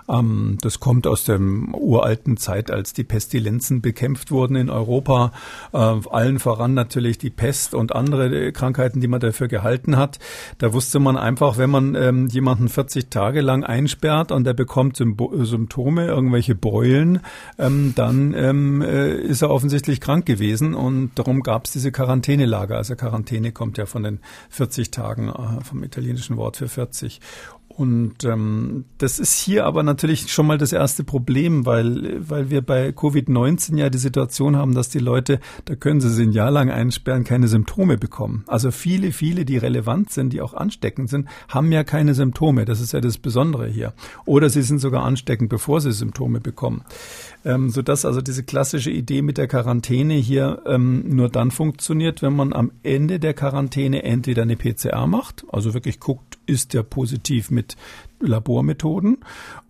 Ähm, 0.09 0.57
das 0.61 0.79
kommt 0.79 1.07
aus 1.07 1.23
der 1.23 1.39
uralten 1.39 2.37
Zeit, 2.37 2.71
als 2.71 2.93
die 2.93 3.03
Pestilenzen 3.03 3.81
bekämpft 3.81 4.31
wurden 4.31 4.55
in 4.55 4.69
Europa. 4.69 5.31
Äh, 5.71 5.77
allen 5.77 6.39
voran 6.39 6.73
natürlich 6.73 7.17
die 7.17 7.29
Pest 7.29 7.73
und 7.73 7.95
andere 7.95 8.51
Krankheiten, 8.51 9.01
die 9.01 9.07
man 9.07 9.19
dafür 9.19 9.47
gehalten 9.47 9.97
hat. 9.97 10.19
Da 10.57 10.73
wusste 10.73 10.99
man 10.99 11.17
einfach, 11.17 11.57
wenn 11.57 11.69
man 11.69 11.95
ähm, 11.95 12.27
jemanden 12.27 12.69
40 12.69 13.09
Tage 13.09 13.41
lang 13.41 13.63
einsperrt 13.63 14.31
und 14.31 14.43
der 14.43 14.53
bekommt 14.53 14.97
Symptome, 14.97 16.07
irgendwelche 16.07 16.55
Beulen, 16.55 17.19
ähm, 17.57 17.93
dann 17.95 18.33
ähm, 18.33 18.81
äh, 18.81 19.15
ist 19.15 19.41
er 19.41 19.49
offensichtlich 19.49 20.01
krank 20.01 20.25
gewesen 20.25 20.73
und 20.73 21.11
darum 21.15 21.41
gab 21.41 21.65
es 21.65 21.71
diese 21.71 21.91
Quarantänelager. 21.91 22.77
Also 22.77 22.95
Quarantäne 22.95 23.51
kommt 23.51 23.77
ja 23.77 23.85
von 23.85 24.03
den 24.03 24.19
40 24.49 24.91
Tagen 24.91 25.29
äh, 25.29 25.63
vom 25.63 25.83
italienischen 25.83 26.37
Wort 26.37 26.57
für 26.57 26.67
40. 26.67 27.19
Und 27.75 28.23
ähm, 28.23 28.85
das 28.99 29.17
ist 29.17 29.39
hier 29.39 29.65
aber 29.65 29.81
natürlich 29.81 30.31
schon 30.31 30.45
mal 30.45 30.59
das 30.59 30.73
erste 30.73 31.03
Problem, 31.03 31.65
weil, 31.65 32.29
weil 32.29 32.51
wir 32.51 32.61
bei 32.61 32.89
Covid-19 32.89 33.77
ja 33.77 33.89
die 33.89 33.97
Situation 33.97 34.55
haben, 34.55 34.75
dass 34.75 34.89
die 34.89 34.99
Leute, 34.99 35.39
da 35.65 35.75
können 35.75 35.99
sie 35.99 36.09
sich 36.09 36.27
ein 36.27 36.33
Jahr 36.33 36.51
lang 36.51 36.69
einsperren, 36.69 37.23
keine 37.23 37.47
Symptome 37.47 37.97
bekommen. 37.97 38.43
Also 38.47 38.69
viele, 38.69 39.11
viele, 39.11 39.43
die 39.43 39.57
relevant 39.57 40.11
sind, 40.11 40.33
die 40.33 40.41
auch 40.41 40.53
ansteckend 40.53 41.09
sind, 41.09 41.27
haben 41.47 41.71
ja 41.71 41.83
keine 41.83 42.13
Symptome. 42.13 42.65
Das 42.65 42.79
ist 42.79 42.93
ja 42.93 43.01
das 43.01 43.17
Besondere 43.17 43.67
hier. 43.67 43.93
Oder 44.25 44.49
sie 44.49 44.61
sind 44.61 44.79
sogar 44.79 45.03
ansteckend, 45.03 45.49
bevor 45.49 45.81
sie 45.81 45.91
Symptome 45.91 46.41
bekommen 46.41 46.83
ähm, 47.45 47.69
sodass 47.69 48.05
also 48.05 48.21
diese 48.21 48.43
klassische 48.43 48.91
Idee 48.91 49.21
mit 49.21 49.37
der 49.37 49.47
Quarantäne 49.47 50.15
hier 50.15 50.61
ähm, 50.65 51.03
nur 51.15 51.29
dann 51.29 51.51
funktioniert, 51.51 52.21
wenn 52.21 52.35
man 52.35 52.53
am 52.53 52.71
Ende 52.83 53.19
der 53.19 53.33
Quarantäne 53.33 54.03
entweder 54.03 54.43
eine 54.43 54.55
PCR 54.55 55.07
macht, 55.07 55.45
also 55.51 55.73
wirklich 55.73 55.99
guckt, 55.99 56.32
ist 56.45 56.73
der 56.73 56.83
positiv 56.83 57.51
mit 57.51 57.75
Labormethoden 58.23 59.17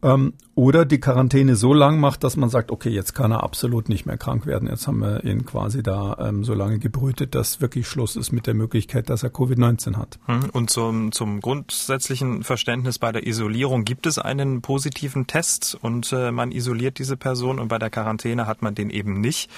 ähm, 0.04 0.34
oder 0.56 0.86
die 0.86 1.00
Quarantäne 1.00 1.56
so 1.56 1.74
lang 1.74 2.00
macht, 2.00 2.24
dass 2.24 2.38
man 2.38 2.50
sagt, 2.50 2.72
okay, 2.72 2.90
jetzt 2.90 3.14
kann 3.14 3.32
er 3.32 3.44
absolut 3.44 3.90
nicht 3.90 4.06
mehr 4.06 4.18
krank 4.18 4.46
werden. 4.46 4.70
Jetzt 4.70 4.88
haben 4.88 5.00
wir 5.00 5.24
ihn 5.24 5.46
quasi 5.46 5.82
da 5.82 6.16
ähm, 6.20 6.44
so 6.44 6.54
lange 6.54 6.78
gebrütet, 6.78 7.34
dass 7.34 7.62
wirklich 7.62 7.88
Schluss 7.88 8.16
ist 8.16 8.32
mit 8.32 8.46
der 8.46 8.54
Möglichkeit, 8.54 9.10
dass 9.10 9.24
er 9.24 9.32
Covid-19 9.32 9.98
hat. 9.98 10.20
Hm, 10.28 10.50
und 10.52 10.70
zum, 10.70 11.12
zum 11.12 11.42
grundsätzlichen 11.42 12.44
Verständnis 12.44 13.00
bei 13.00 13.12
der 13.12 13.26
Isolierung 13.26 13.84
gibt 13.84 14.06
es 14.06 14.20
einen 14.20 14.62
positiven 14.62 15.26
Test 15.26 15.78
und 15.82 16.12
äh, 16.14 16.32
man 16.32 16.52
isoliert 16.52 17.00
diese 17.00 17.18
Person 17.18 17.60
und 17.60 17.70
bei 17.70 17.80
der 17.80 17.90
Quarantäne 17.90 18.46
hat 18.46 18.62
man 18.62 18.76
den 18.76 18.92
eben 18.92 19.20
nicht 19.20 19.50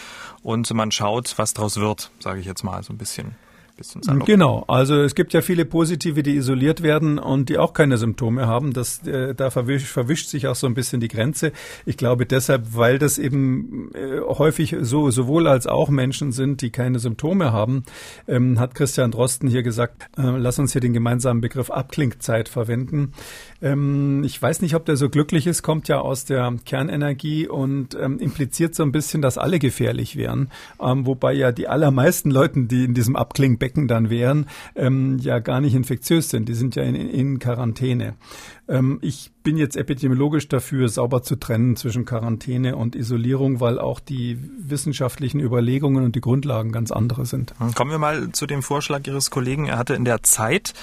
und 0.42 0.74
man 0.74 0.92
schaut, 0.92 1.34
was 1.38 1.54
daraus 1.54 1.78
wird, 1.78 2.12
sage 2.20 2.40
ich 2.40 2.46
jetzt 2.46 2.64
mal 2.64 2.82
so 2.84 2.94
ein 2.94 2.98
bisschen 2.98 3.36
bisschen 3.76 4.04
salopp. 4.04 4.26
Genau, 4.26 4.64
also 4.68 4.96
es 5.02 5.16
gibt 5.16 5.34
ja 5.34 5.42
viele 5.42 5.66
Positive, 5.66 6.24
die 6.24 6.36
isoliert 6.36 6.82
werden 6.82 7.20
und 7.20 7.50
die 7.50 7.58
auch 7.58 7.74
keine 7.74 7.98
Symptome 7.98 8.48
haben. 8.48 8.74
Das, 8.74 9.06
äh, 9.06 9.36
da 9.36 9.50
verwischt, 9.50 9.88
verwischt 9.88 10.30
sich 10.30 10.48
auch 10.48 10.56
so 10.56 10.68
ein 10.68 10.74
bisschen 10.74 11.00
die 11.02 11.08
Grenze. 11.08 11.52
Ich 11.86 11.98
glaube 11.98 12.26
deshalb, 12.26 12.76
weil 12.76 13.00
das 13.00 13.18
eben 13.18 13.92
äh, 13.94 14.22
häufig 14.22 14.76
so 14.82 15.12
sowohl 15.12 15.48
als 15.48 15.68
auch 15.68 15.90
Menschen 15.90 16.32
sind, 16.32 16.62
die 16.62 16.70
keine 16.70 17.00
Symptome 17.00 17.52
haben, 17.52 17.84
ähm, 18.28 18.60
hat 18.60 18.76
Christian 18.76 19.12
Drosten 19.12 19.50
hier 19.50 19.64
gesagt, 19.64 20.04
äh, 20.18 20.24
lass 20.24 20.60
uns 20.60 20.72
hier 20.72 20.82
den 20.82 20.94
gemeinsamen 20.94 21.42
Begriff 21.42 21.70
Abklingzeit 21.70 22.50
verwenden. 22.50 23.14
Ähm, 23.62 24.24
ich 24.24 24.42
weiß 24.42 24.62
nicht, 24.62 24.76
ob 24.76 24.86
der 24.86 24.98
so 24.98 25.10
glücklich 25.10 25.48
ist, 25.48 25.64
kommt 25.64 25.88
ja 25.88 26.00
aus 26.00 26.26
der 26.26 26.54
Kernenergie 26.66 27.48
und 27.48 27.96
ähm, 28.00 28.20
impliziert 28.20 28.76
so 28.76 28.84
ein 28.84 28.92
bisschen, 28.92 29.22
dass 29.22 29.38
alle 29.38 29.60
gefährlich 29.60 30.16
wären. 30.16 30.50
Ähm, 30.82 31.06
wobei 31.06 31.34
ja 31.34 31.52
die 31.52 31.68
allermeisten 31.68 32.32
Leuten, 32.32 32.68
die 32.68 32.86
in 32.86 32.94
diesem 32.94 33.16
Abklingbecken 33.16 33.65
dann 33.88 34.10
wären, 34.10 34.46
ähm, 34.76 35.18
ja 35.20 35.40
gar 35.40 35.62
nicht 35.62 35.76
infektiös 35.76 36.30
sind. 36.30 36.50
Die 36.50 36.54
sind 36.54 36.76
ja 36.76 36.84
in, 36.84 36.96
in 36.96 37.40
Quarantäne. 37.40 38.16
Ähm, 38.68 39.00
ich 39.02 39.32
bin 39.44 39.58
jetzt 39.58 39.78
epidemiologisch 39.78 40.48
dafür, 40.48 40.90
sauber 40.90 41.22
zu 41.22 41.36
trennen 41.36 41.76
zwischen 41.76 42.04
Quarantäne 42.04 42.76
und 42.76 42.96
Isolierung, 42.96 43.60
weil 43.60 43.80
auch 43.80 44.00
die 44.00 44.40
wissenschaftlichen 44.58 45.40
Überlegungen 45.40 46.04
und 46.04 46.16
die 46.16 46.22
Grundlagen 46.22 46.72
ganz 46.72 46.92
andere 46.92 47.28
sind. 47.28 47.54
Kommen 47.76 47.92
wir 47.92 48.00
mal 48.00 48.32
zu 48.32 48.48
dem 48.48 48.64
Vorschlag 48.64 49.06
Ihres 49.06 49.30
Kollegen. 49.30 49.68
Er 49.68 49.78
hatte 49.78 49.94
in 49.94 50.04
der 50.04 50.24
Zeit 50.24 50.74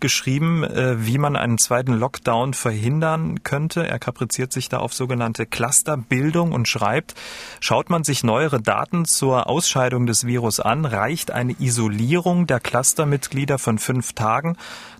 geschrieben, 0.00 0.64
äh, 0.64 1.06
wie 1.06 1.18
man 1.18 1.36
einen 1.36 1.58
zweiten 1.58 1.92
Lockdown 1.92 2.54
verhindern 2.54 3.44
könnte. 3.44 3.86
Er 3.86 4.00
kapriziert 4.00 4.52
sich 4.52 4.68
da 4.68 4.78
auf 4.78 4.92
sogenannte 4.92 5.46
Clusterbildung 5.46 6.50
und 6.50 6.66
schreibt, 6.66 7.14
schaut 7.60 7.88
man 7.88 8.02
sich 8.02 8.24
neuere 8.24 8.60
Daten 8.60 9.04
zur 9.04 9.48
Ausscheidung 9.48 10.06
des 10.06 10.26
Virus 10.26 10.58
an, 10.58 10.84
reicht 10.84 11.30
eine 11.30 11.54
Isolierung 11.60 12.48
der 12.48 12.58
Clustermitglieder 12.58 13.58
von 13.58 13.78
fünf 13.78 14.12
Tagen. 14.14 14.56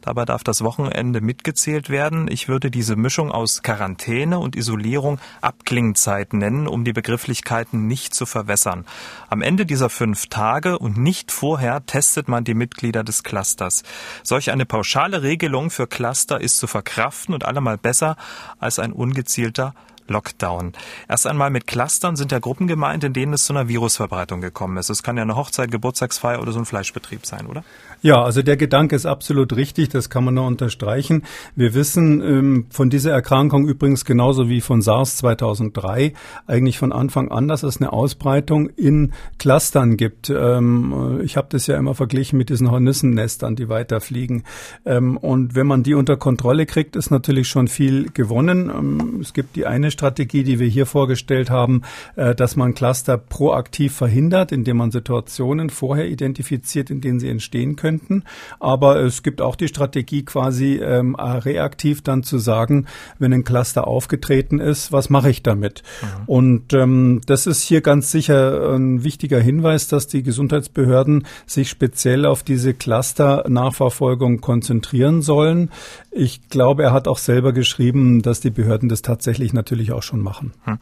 Dabei 0.09 0.25
darf 0.25 0.43
das 0.43 0.65
Wochenende 0.65 1.21
mitgezählt 1.21 1.91
werden. 1.91 2.29
Ich 2.31 2.49
würde 2.49 2.71
diese 2.71 2.97
Mischung 2.97 3.31
aus 3.31 3.63
Quarantäne 3.63 4.39
und 4.39 4.57
Isolierung 4.57 5.21
Abklingzeit 5.43 6.33
nennen, 6.33 6.67
um 6.67 6.83
die 6.83 6.95
Begrifflichkeiten 6.95 7.87
nicht 7.87 8.15
zu 8.15 8.25
verwässern. 8.25 8.87
Am 9.29 9.43
Ende 9.43 9.67
dieser 9.67 9.91
fünf 9.91 10.29
Tage 10.29 10.79
und 10.79 10.97
nicht 10.97 11.31
vorher 11.31 11.85
testet 11.85 12.27
man 12.27 12.45
die 12.45 12.55
Mitglieder 12.55 13.05
des 13.05 13.23
Clusters. 13.23 13.83
Solch 14.23 14.51
eine 14.51 14.65
pauschale 14.65 15.23
Regelung 15.23 15.69
für 15.69 15.87
Cluster 15.87 16.41
ist 16.41 16.57
zu 16.57 16.67
verkraften 16.67 17.35
und 17.35 17.45
allemal 17.45 17.77
besser 17.77 18.17
als 18.59 18.79
ein 18.79 18.95
ungezielter 18.95 19.75
Lockdown. 20.11 20.73
Erst 21.09 21.27
einmal 21.27 21.51
mit 21.51 21.67
Clustern 21.67 22.17
sind 22.17 22.33
ja 22.33 22.39
Gruppen 22.39 22.67
gemeint, 22.67 23.05
in 23.05 23.13
denen 23.13 23.33
es 23.33 23.45
zu 23.45 23.53
einer 23.53 23.69
Virusverbreitung 23.69 24.41
gekommen 24.41 24.77
ist. 24.77 24.91
Es 24.91 25.03
kann 25.03 25.17
ja 25.17 25.23
eine 25.23 25.37
Hochzeit, 25.37 25.71
Geburtstagsfeier 25.71 26.41
oder 26.41 26.53
so 26.53 26.59
ein 26.59 26.65
Fleischbetrieb 26.65 27.27
sein, 27.27 27.47
oder? 27.47 27.65
Ja, 28.01 28.23
also 28.23 28.43
der 28.43 28.57
Gedanke 28.57 28.95
ist 28.95 29.07
absolut 29.07 29.57
richtig, 29.57 29.89
das 29.89 30.09
kann 30.09 30.25
man 30.25 30.35
nur 30.35 30.47
unterstreichen. 30.47 31.25
Wir 31.57 31.75
wissen 31.75 32.23
ähm, 32.23 32.67
von 32.71 32.91
dieser 32.91 33.11
Erkrankung 33.11 33.67
übrigens 33.67 34.05
genauso 34.05 34.49
wie 34.49 34.61
von 34.61 34.83
SARS 34.83 35.17
2003 35.17 36.13
eigentlich 36.47 36.79
von 36.79 36.93
Anfang 36.93 37.31
an, 37.31 37.49
dass 37.49 37.65
es 37.65 37.79
eine 37.79 37.93
Ausbreitung 37.93 38.69
in 38.71 39.13
Clustern 39.39 39.97
gibt. 39.97 40.31
Ähm, 40.31 41.21
ich 41.25 41.37
habe 41.37 41.49
das 41.51 41.67
ja 41.67 41.77
immer 41.77 41.95
verglichen 41.95 42.39
mit 42.39 42.51
diesen 42.51 42.71
Hornissennestern, 42.71 43.57
die 43.57 43.69
weiterfliegen. 43.69 44.45
Ähm, 44.85 45.17
und 45.17 45.55
wenn 45.55 45.67
man 45.67 45.83
die 45.83 45.95
unter 45.95 46.17
Kontrolle 46.17 46.67
kriegt, 46.67 46.95
ist 46.95 47.11
natürlich 47.11 47.49
schon 47.49 47.69
viel 47.69 48.11
gewonnen. 48.11 48.71
Ähm, 48.71 49.19
es 49.21 49.33
gibt 49.33 49.57
die 49.57 49.67
eine 49.67 49.91
Strategie, 49.99 50.45
die 50.45 50.61
wir 50.61 50.69
hier 50.69 50.87
vorgestellt 50.87 51.51
haben, 51.51 51.83
äh, 52.15 52.33
dass 52.33 52.55
man 52.55 52.75
Cluster 52.75 53.19
proaktiv 53.19 53.97
verhindert, 53.97 54.53
indem 54.53 54.77
man 54.77 54.93
Situationen 54.93 55.71
vorher 55.71 56.07
identifiziert, 56.07 56.89
in 56.89 57.01
denen 57.01 57.19
sie 57.19 57.29
entstehen 57.29 57.75
könnten. 57.75 58.23
Aber 58.61 59.01
es 59.01 59.25
gibt 59.25 59.41
auch 59.43 59.57
die 59.57 59.67
Strategie, 59.67 60.25
quasi 60.25 60.77
ähm, 60.77 61.17
reaktiv 61.17 62.03
dann 62.03 62.23
zu 62.23 62.39
sagen, 62.39 62.87
wenn 63.19 63.33
ein 63.33 63.43
Cluster 63.43 63.89
aufgetreten 63.89 64.61
ist, 64.61 64.93
was 64.93 65.11
mache 65.11 65.31
ich 65.31 65.43
damit? 65.43 65.83
Mhm. 66.01 66.07
Und 66.27 66.73
ähm, 66.75 67.21
das 67.27 67.49
ist 67.49 67.63
hier 67.63 67.81
ganz 67.81 68.13
sicher 68.13 68.75
ein 68.77 69.03
wichtiger 69.03 69.41
Hinweis, 69.41 69.89
dass 69.89 70.07
die 70.07 70.23
Gesundheitsbehörden 70.23 71.27
sich 71.47 71.69
speziell 71.69 72.25
auf 72.25 72.45
diese 72.45 72.73
Cluster-Nachverfolgung 72.73 74.41
konzentrieren 74.41 75.23
sollen. 75.23 75.71
Ich 76.19 76.49
glaube, 76.49 76.83
er 76.83 76.93
hat 76.93 77.07
auch 77.07 77.19
selber 77.19 77.53
geschrieben, 77.53 78.23
dass 78.23 78.41
die 78.41 78.51
Behörden 78.51 78.89
das 78.89 79.03
tatsächlich 79.03 79.53
natürlich 79.53 79.93
auch 79.93 80.03
schon 80.03 80.21
machen. 80.21 80.53
Hm. 80.65 80.79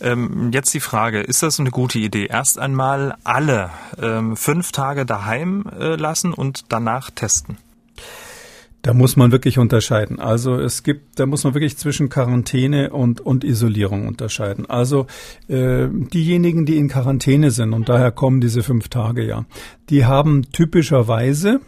Ähm, 0.00 0.50
jetzt 0.52 0.72
die 0.72 0.80
Frage, 0.80 1.20
ist 1.20 1.42
das 1.42 1.60
eine 1.60 1.70
gute 1.70 1.98
Idee? 1.98 2.26
Erst 2.26 2.58
einmal 2.58 3.14
alle 3.22 3.68
ähm, 4.00 4.34
fünf 4.34 4.72
Tage 4.72 5.04
daheim 5.04 5.66
äh, 5.78 5.96
lassen 5.96 6.32
und 6.32 6.64
danach 6.70 7.10
testen? 7.10 7.58
Da 8.80 8.94
muss 8.94 9.16
man 9.16 9.30
wirklich 9.30 9.58
unterscheiden. 9.58 10.20
Also 10.20 10.54
es 10.54 10.82
gibt, 10.84 11.18
da 11.20 11.26
muss 11.26 11.44
man 11.44 11.52
wirklich 11.52 11.76
zwischen 11.76 12.08
Quarantäne 12.08 12.88
und, 12.88 13.20
und 13.20 13.44
Isolierung 13.44 14.08
unterscheiden. 14.08 14.64
Also 14.70 15.06
äh, 15.48 15.88
diejenigen, 15.90 16.64
die 16.64 16.78
in 16.78 16.88
Quarantäne 16.88 17.50
sind, 17.50 17.74
und 17.74 17.90
daher 17.90 18.10
kommen 18.10 18.40
diese 18.40 18.62
fünf 18.62 18.88
Tage 18.88 19.26
ja, 19.26 19.44
die 19.90 20.06
haben 20.06 20.50
typischerweise, 20.50 21.60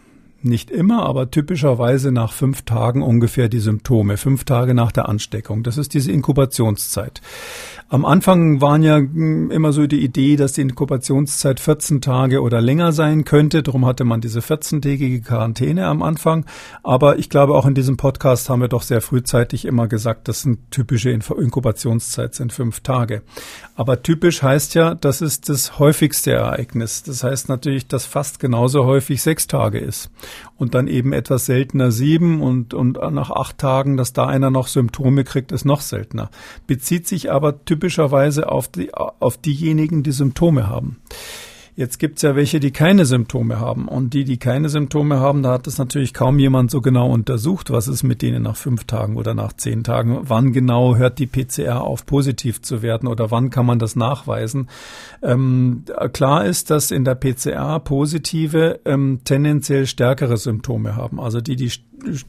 nicht 0.43 0.71
immer, 0.71 1.05
aber 1.05 1.31
typischerweise 1.31 2.11
nach 2.11 2.33
fünf 2.33 2.63
Tagen 2.63 3.01
ungefähr 3.01 3.49
die 3.49 3.59
Symptome, 3.59 4.17
fünf 4.17 4.43
Tage 4.43 4.73
nach 4.73 4.91
der 4.91 5.09
Ansteckung. 5.09 5.63
Das 5.63 5.77
ist 5.77 5.93
diese 5.93 6.11
Inkubationszeit. 6.11 7.21
Am 7.91 8.05
Anfang 8.05 8.61
waren 8.61 8.83
ja 8.83 8.95
hm, 8.95 9.51
immer 9.51 9.73
so 9.73 9.85
die 9.85 10.01
Idee, 10.01 10.37
dass 10.37 10.53
die 10.53 10.61
Inkubationszeit 10.61 11.59
14 11.59 11.99
Tage 11.99 12.41
oder 12.41 12.61
länger 12.61 12.93
sein 12.93 13.25
könnte. 13.25 13.63
Darum 13.63 13.85
hatte 13.85 14.05
man 14.05 14.21
diese 14.21 14.39
14-tägige 14.39 15.21
Quarantäne 15.21 15.87
am 15.87 16.01
Anfang. 16.01 16.45
Aber 16.83 17.19
ich 17.19 17.29
glaube, 17.29 17.53
auch 17.53 17.65
in 17.65 17.73
diesem 17.73 17.97
Podcast 17.97 18.49
haben 18.49 18.61
wir 18.61 18.69
doch 18.69 18.83
sehr 18.83 19.01
frühzeitig 19.01 19.65
immer 19.65 19.89
gesagt, 19.89 20.29
dass 20.29 20.45
eine 20.45 20.55
typische 20.69 21.09
Inkubationszeit 21.09 22.33
sind 22.33 22.53
fünf 22.53 22.79
Tage. 22.79 23.23
Aber 23.75 24.01
typisch 24.01 24.41
heißt 24.41 24.73
ja, 24.75 24.95
das 24.95 25.21
ist 25.21 25.49
das 25.49 25.77
häufigste 25.77 26.31
Ereignis. 26.31 27.03
Das 27.03 27.25
heißt 27.25 27.49
natürlich, 27.49 27.87
dass 27.87 28.05
fast 28.05 28.39
genauso 28.39 28.85
häufig 28.85 29.21
sechs 29.21 29.47
Tage 29.47 29.79
ist. 29.79 30.09
Und 30.55 30.75
dann 30.75 30.87
eben 30.87 31.11
etwas 31.11 31.45
seltener 31.45 31.91
sieben 31.91 32.41
und, 32.41 32.73
und 32.73 32.93
nach 32.93 33.31
acht 33.31 33.57
Tagen, 33.57 33.97
dass 33.97 34.13
da 34.13 34.27
einer 34.27 34.49
noch 34.49 34.67
Symptome 34.67 35.25
kriegt, 35.25 35.51
ist 35.51 35.65
noch 35.65 35.81
seltener. 35.81 36.29
Bezieht 36.67 37.05
sich 37.05 37.31
aber 37.31 37.65
typisch 37.65 37.80
typischerweise 37.81 38.51
auf, 38.51 38.67
die, 38.67 38.93
auf 38.93 39.37
diejenigen, 39.37 40.03
die 40.03 40.11
Symptome 40.11 40.67
haben. 40.67 40.97
Jetzt 41.75 41.99
gibt's 41.99 42.21
ja 42.21 42.35
welche, 42.35 42.59
die 42.59 42.71
keine 42.71 43.05
Symptome 43.05 43.59
haben. 43.59 43.87
Und 43.87 44.13
die, 44.13 44.23
die 44.23 44.37
keine 44.37 44.69
Symptome 44.69 45.19
haben, 45.19 45.41
da 45.41 45.53
hat 45.53 45.65
es 45.65 45.79
natürlich 45.79 46.13
kaum 46.13 46.37
jemand 46.37 46.69
so 46.69 46.81
genau 46.81 47.09
untersucht, 47.09 47.71
was 47.71 47.87
ist 47.87 48.03
mit 48.03 48.21
denen 48.21 48.43
nach 48.43 48.57
fünf 48.57 48.83
Tagen 48.83 49.15
oder 49.15 49.33
nach 49.33 49.53
zehn 49.53 49.83
Tagen. 49.83 50.19
Wann 50.23 50.51
genau 50.51 50.95
hört 50.97 51.17
die 51.17 51.25
PCR 51.25 51.81
auf, 51.81 52.05
positiv 52.05 52.61
zu 52.61 52.81
werden 52.83 53.07
oder 53.07 53.31
wann 53.31 53.49
kann 53.49 53.65
man 53.65 53.79
das 53.79 53.95
nachweisen? 53.95 54.69
Ähm, 55.23 55.85
klar 56.13 56.45
ist, 56.45 56.69
dass 56.69 56.91
in 56.91 57.05
der 57.05 57.15
PCR 57.15 57.79
Positive 57.79 58.81
ähm, 58.85 59.21
tendenziell 59.23 59.87
stärkere 59.87 60.37
Symptome 60.37 60.95
haben. 60.95 61.19
Also 61.19 61.41
die, 61.41 61.55
die 61.55 61.71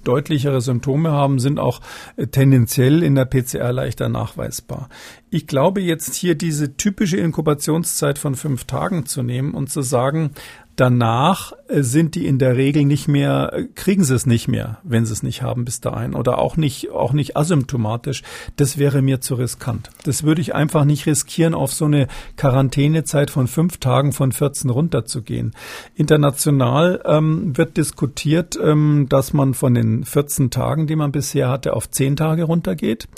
deutlichere 0.04 0.60
Symptome 0.60 1.10
haben, 1.10 1.38
sind 1.38 1.58
auch 1.58 1.80
äh, 2.16 2.26
tendenziell 2.26 3.02
in 3.02 3.14
der 3.14 3.24
PCR 3.24 3.72
leichter 3.72 4.08
nachweisbar. 4.08 4.88
Ich 5.30 5.46
glaube 5.46 5.80
jetzt 5.80 6.14
hier 6.14 6.34
diese 6.34 6.76
typische 6.76 7.16
Inkubationszeit 7.16 8.18
von 8.18 8.34
fünf 8.34 8.64
Tagen 8.64 9.06
zu 9.06 9.22
nehmen 9.22 9.54
und 9.54 9.70
zu 9.70 9.82
sagen, 9.82 10.32
Danach 10.76 11.52
äh, 11.68 11.82
sind 11.82 12.14
die 12.14 12.26
in 12.26 12.38
der 12.38 12.56
Regel 12.56 12.84
nicht 12.84 13.06
mehr, 13.06 13.50
äh, 13.52 13.64
kriegen 13.74 14.04
sie 14.04 14.14
es 14.14 14.26
nicht 14.26 14.48
mehr, 14.48 14.78
wenn 14.82 15.04
sie 15.04 15.12
es 15.12 15.22
nicht 15.22 15.42
haben 15.42 15.64
bis 15.64 15.80
dahin 15.80 16.14
oder 16.14 16.38
auch 16.38 16.56
nicht, 16.56 16.90
auch 16.90 17.12
nicht 17.12 17.36
asymptomatisch. 17.36 18.22
Das 18.56 18.78
wäre 18.78 19.02
mir 19.02 19.20
zu 19.20 19.34
riskant. 19.34 19.90
Das 20.04 20.22
würde 20.22 20.40
ich 20.40 20.54
einfach 20.54 20.84
nicht 20.84 21.06
riskieren, 21.06 21.54
auf 21.54 21.72
so 21.72 21.84
eine 21.84 22.08
Quarantänezeit 22.36 23.30
von 23.30 23.48
fünf 23.48 23.78
Tagen 23.78 24.12
von 24.12 24.32
14 24.32 24.70
runterzugehen. 24.70 25.52
International 25.94 27.02
ähm, 27.04 27.56
wird 27.56 27.76
diskutiert, 27.76 28.58
ähm, 28.62 29.06
dass 29.10 29.34
man 29.34 29.52
von 29.52 29.74
den 29.74 30.04
14 30.04 30.50
Tagen, 30.50 30.86
die 30.86 30.96
man 30.96 31.12
bisher 31.12 31.50
hatte, 31.50 31.74
auf 31.74 31.90
10 31.90 32.16
Tage 32.16 32.44
runtergeht. 32.44 33.08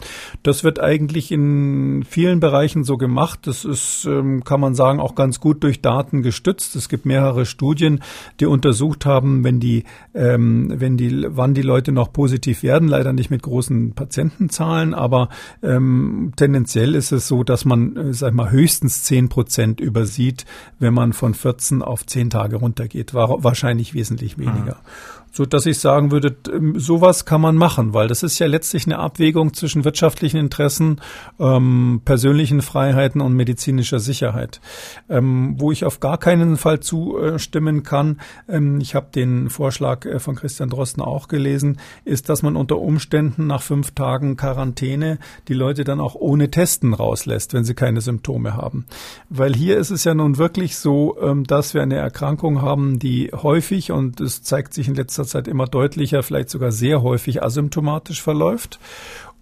Das 0.42 0.64
wird 0.64 0.80
eigentlich 0.80 1.30
in 1.30 2.04
vielen 2.08 2.40
Bereichen 2.40 2.82
so 2.82 2.96
gemacht. 2.96 3.40
Das 3.44 3.64
ist, 3.64 4.06
ähm, 4.06 4.42
kann 4.42 4.60
man 4.60 4.74
sagen, 4.74 4.98
auch 4.98 5.14
ganz 5.14 5.38
gut 5.38 5.62
durch 5.62 5.80
Daten 5.80 6.22
gestützt. 6.22 6.74
Es 6.74 6.88
gibt 6.88 7.06
mehrere 7.06 7.43
Studien, 7.44 8.00
die 8.40 8.46
untersucht 8.46 9.06
haben, 9.06 9.44
wenn 9.44 9.60
die, 9.60 9.84
ähm, 10.14 10.72
wenn 10.74 10.96
die, 10.96 11.26
wann 11.28 11.54
die 11.54 11.62
Leute 11.62 11.92
noch 11.92 12.12
positiv 12.12 12.62
werden, 12.62 12.88
leider 12.88 13.12
nicht 13.12 13.30
mit 13.30 13.42
großen 13.42 13.94
Patientenzahlen, 13.94 14.94
aber 14.94 15.28
ähm, 15.62 16.32
tendenziell 16.36 16.94
ist 16.94 17.12
es 17.12 17.28
so, 17.28 17.44
dass 17.44 17.64
man, 17.64 17.96
äh, 17.96 18.12
sag 18.12 18.34
mal, 18.34 18.50
höchstens 18.50 19.02
zehn 19.02 19.28
Prozent 19.28 19.80
übersieht, 19.80 20.44
wenn 20.78 20.94
man 20.94 21.12
von 21.12 21.34
14 21.34 21.82
auf 21.82 22.06
10 22.06 22.30
Tage 22.30 22.56
runtergeht. 22.56 23.14
War 23.14 23.42
wahrscheinlich 23.44 23.94
wesentlich 23.94 24.38
weniger. 24.38 24.76
Mhm 24.82 25.13
so 25.34 25.44
dass 25.44 25.66
ich 25.66 25.80
sagen 25.80 26.12
würde, 26.12 26.36
ähm, 26.52 26.78
sowas 26.78 27.24
kann 27.24 27.40
man 27.40 27.56
machen, 27.56 27.92
weil 27.92 28.06
das 28.06 28.22
ist 28.22 28.38
ja 28.38 28.46
letztlich 28.46 28.86
eine 28.86 29.00
Abwägung 29.00 29.52
zwischen 29.52 29.84
wirtschaftlichen 29.84 30.36
Interessen, 30.36 31.00
ähm, 31.40 32.02
persönlichen 32.04 32.62
Freiheiten 32.62 33.20
und 33.20 33.34
medizinischer 33.34 33.98
Sicherheit. 33.98 34.60
Ähm, 35.08 35.56
wo 35.58 35.72
ich 35.72 35.84
auf 35.84 35.98
gar 35.98 36.18
keinen 36.18 36.56
Fall 36.56 36.78
zustimmen 36.78 37.82
kann, 37.82 38.20
ähm, 38.48 38.78
ich 38.80 38.94
habe 38.94 39.08
den 39.12 39.50
Vorschlag 39.50 40.06
äh, 40.06 40.20
von 40.20 40.36
Christian 40.36 40.70
Drosten 40.70 41.02
auch 41.02 41.26
gelesen, 41.26 41.78
ist, 42.04 42.28
dass 42.28 42.42
man 42.42 42.54
unter 42.54 42.78
Umständen 42.78 43.48
nach 43.48 43.62
fünf 43.62 43.90
Tagen 43.90 44.36
Quarantäne 44.36 45.18
die 45.48 45.54
Leute 45.54 45.82
dann 45.82 45.98
auch 45.98 46.14
ohne 46.14 46.52
Testen 46.52 46.94
rauslässt, 46.94 47.54
wenn 47.54 47.64
sie 47.64 47.74
keine 47.74 48.00
Symptome 48.00 48.56
haben. 48.56 48.86
Weil 49.30 49.52
hier 49.52 49.78
ist 49.78 49.90
es 49.90 50.04
ja 50.04 50.14
nun 50.14 50.38
wirklich 50.38 50.76
so, 50.76 51.16
ähm, 51.20 51.42
dass 51.42 51.74
wir 51.74 51.82
eine 51.82 51.96
Erkrankung 51.96 52.62
haben, 52.62 53.00
die 53.00 53.32
häufig, 53.32 53.90
und 53.90 54.20
es 54.20 54.44
zeigt 54.44 54.74
sich 54.74 54.86
in 54.86 54.94
letzter 54.94 55.23
letzter 55.24 55.38
Zeit 55.38 55.48
immer 55.48 55.66
deutlicher, 55.66 56.22
vielleicht 56.22 56.50
sogar 56.50 56.72
sehr 56.72 57.02
häufig 57.02 57.42
asymptomatisch 57.42 58.22
verläuft. 58.22 58.78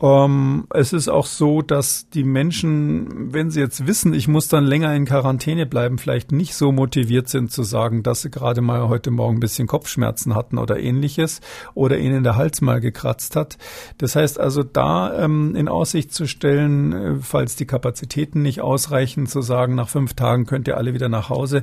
Ähm, 0.02 0.66
es 0.70 0.92
ist 0.92 1.08
auch 1.08 1.26
so, 1.26 1.62
dass 1.62 2.08
die 2.08 2.24
Menschen, 2.24 3.32
wenn 3.32 3.50
sie 3.50 3.60
jetzt 3.60 3.86
wissen, 3.86 4.12
ich 4.14 4.26
muss 4.26 4.48
dann 4.48 4.64
länger 4.64 4.92
in 4.96 5.04
Quarantäne 5.04 5.64
bleiben, 5.64 5.96
vielleicht 5.96 6.32
nicht 6.32 6.56
so 6.56 6.72
motiviert 6.72 7.28
sind 7.28 7.52
zu 7.52 7.62
sagen, 7.62 8.02
dass 8.02 8.22
sie 8.22 8.30
gerade 8.30 8.62
mal 8.62 8.88
heute 8.88 9.12
Morgen 9.12 9.36
ein 9.36 9.40
bisschen 9.40 9.68
Kopfschmerzen 9.68 10.34
hatten 10.34 10.58
oder 10.58 10.80
ähnliches 10.80 11.40
oder 11.74 11.98
ihnen 11.98 12.24
der 12.24 12.34
Hals 12.34 12.60
mal 12.60 12.80
gekratzt 12.80 13.36
hat. 13.36 13.58
Das 13.98 14.16
heißt 14.16 14.40
also, 14.40 14.64
da 14.64 15.16
ähm, 15.22 15.54
in 15.54 15.68
Aussicht 15.68 16.12
zu 16.12 16.26
stellen, 16.26 16.92
äh, 16.92 17.14
falls 17.20 17.54
die 17.54 17.66
Kapazitäten 17.66 18.42
nicht 18.42 18.60
ausreichen, 18.60 19.28
zu 19.28 19.40
sagen, 19.40 19.76
nach 19.76 19.88
fünf 19.88 20.14
Tagen 20.14 20.46
könnt 20.46 20.66
ihr 20.66 20.78
alle 20.78 20.94
wieder 20.94 21.08
nach 21.08 21.28
Hause, 21.28 21.62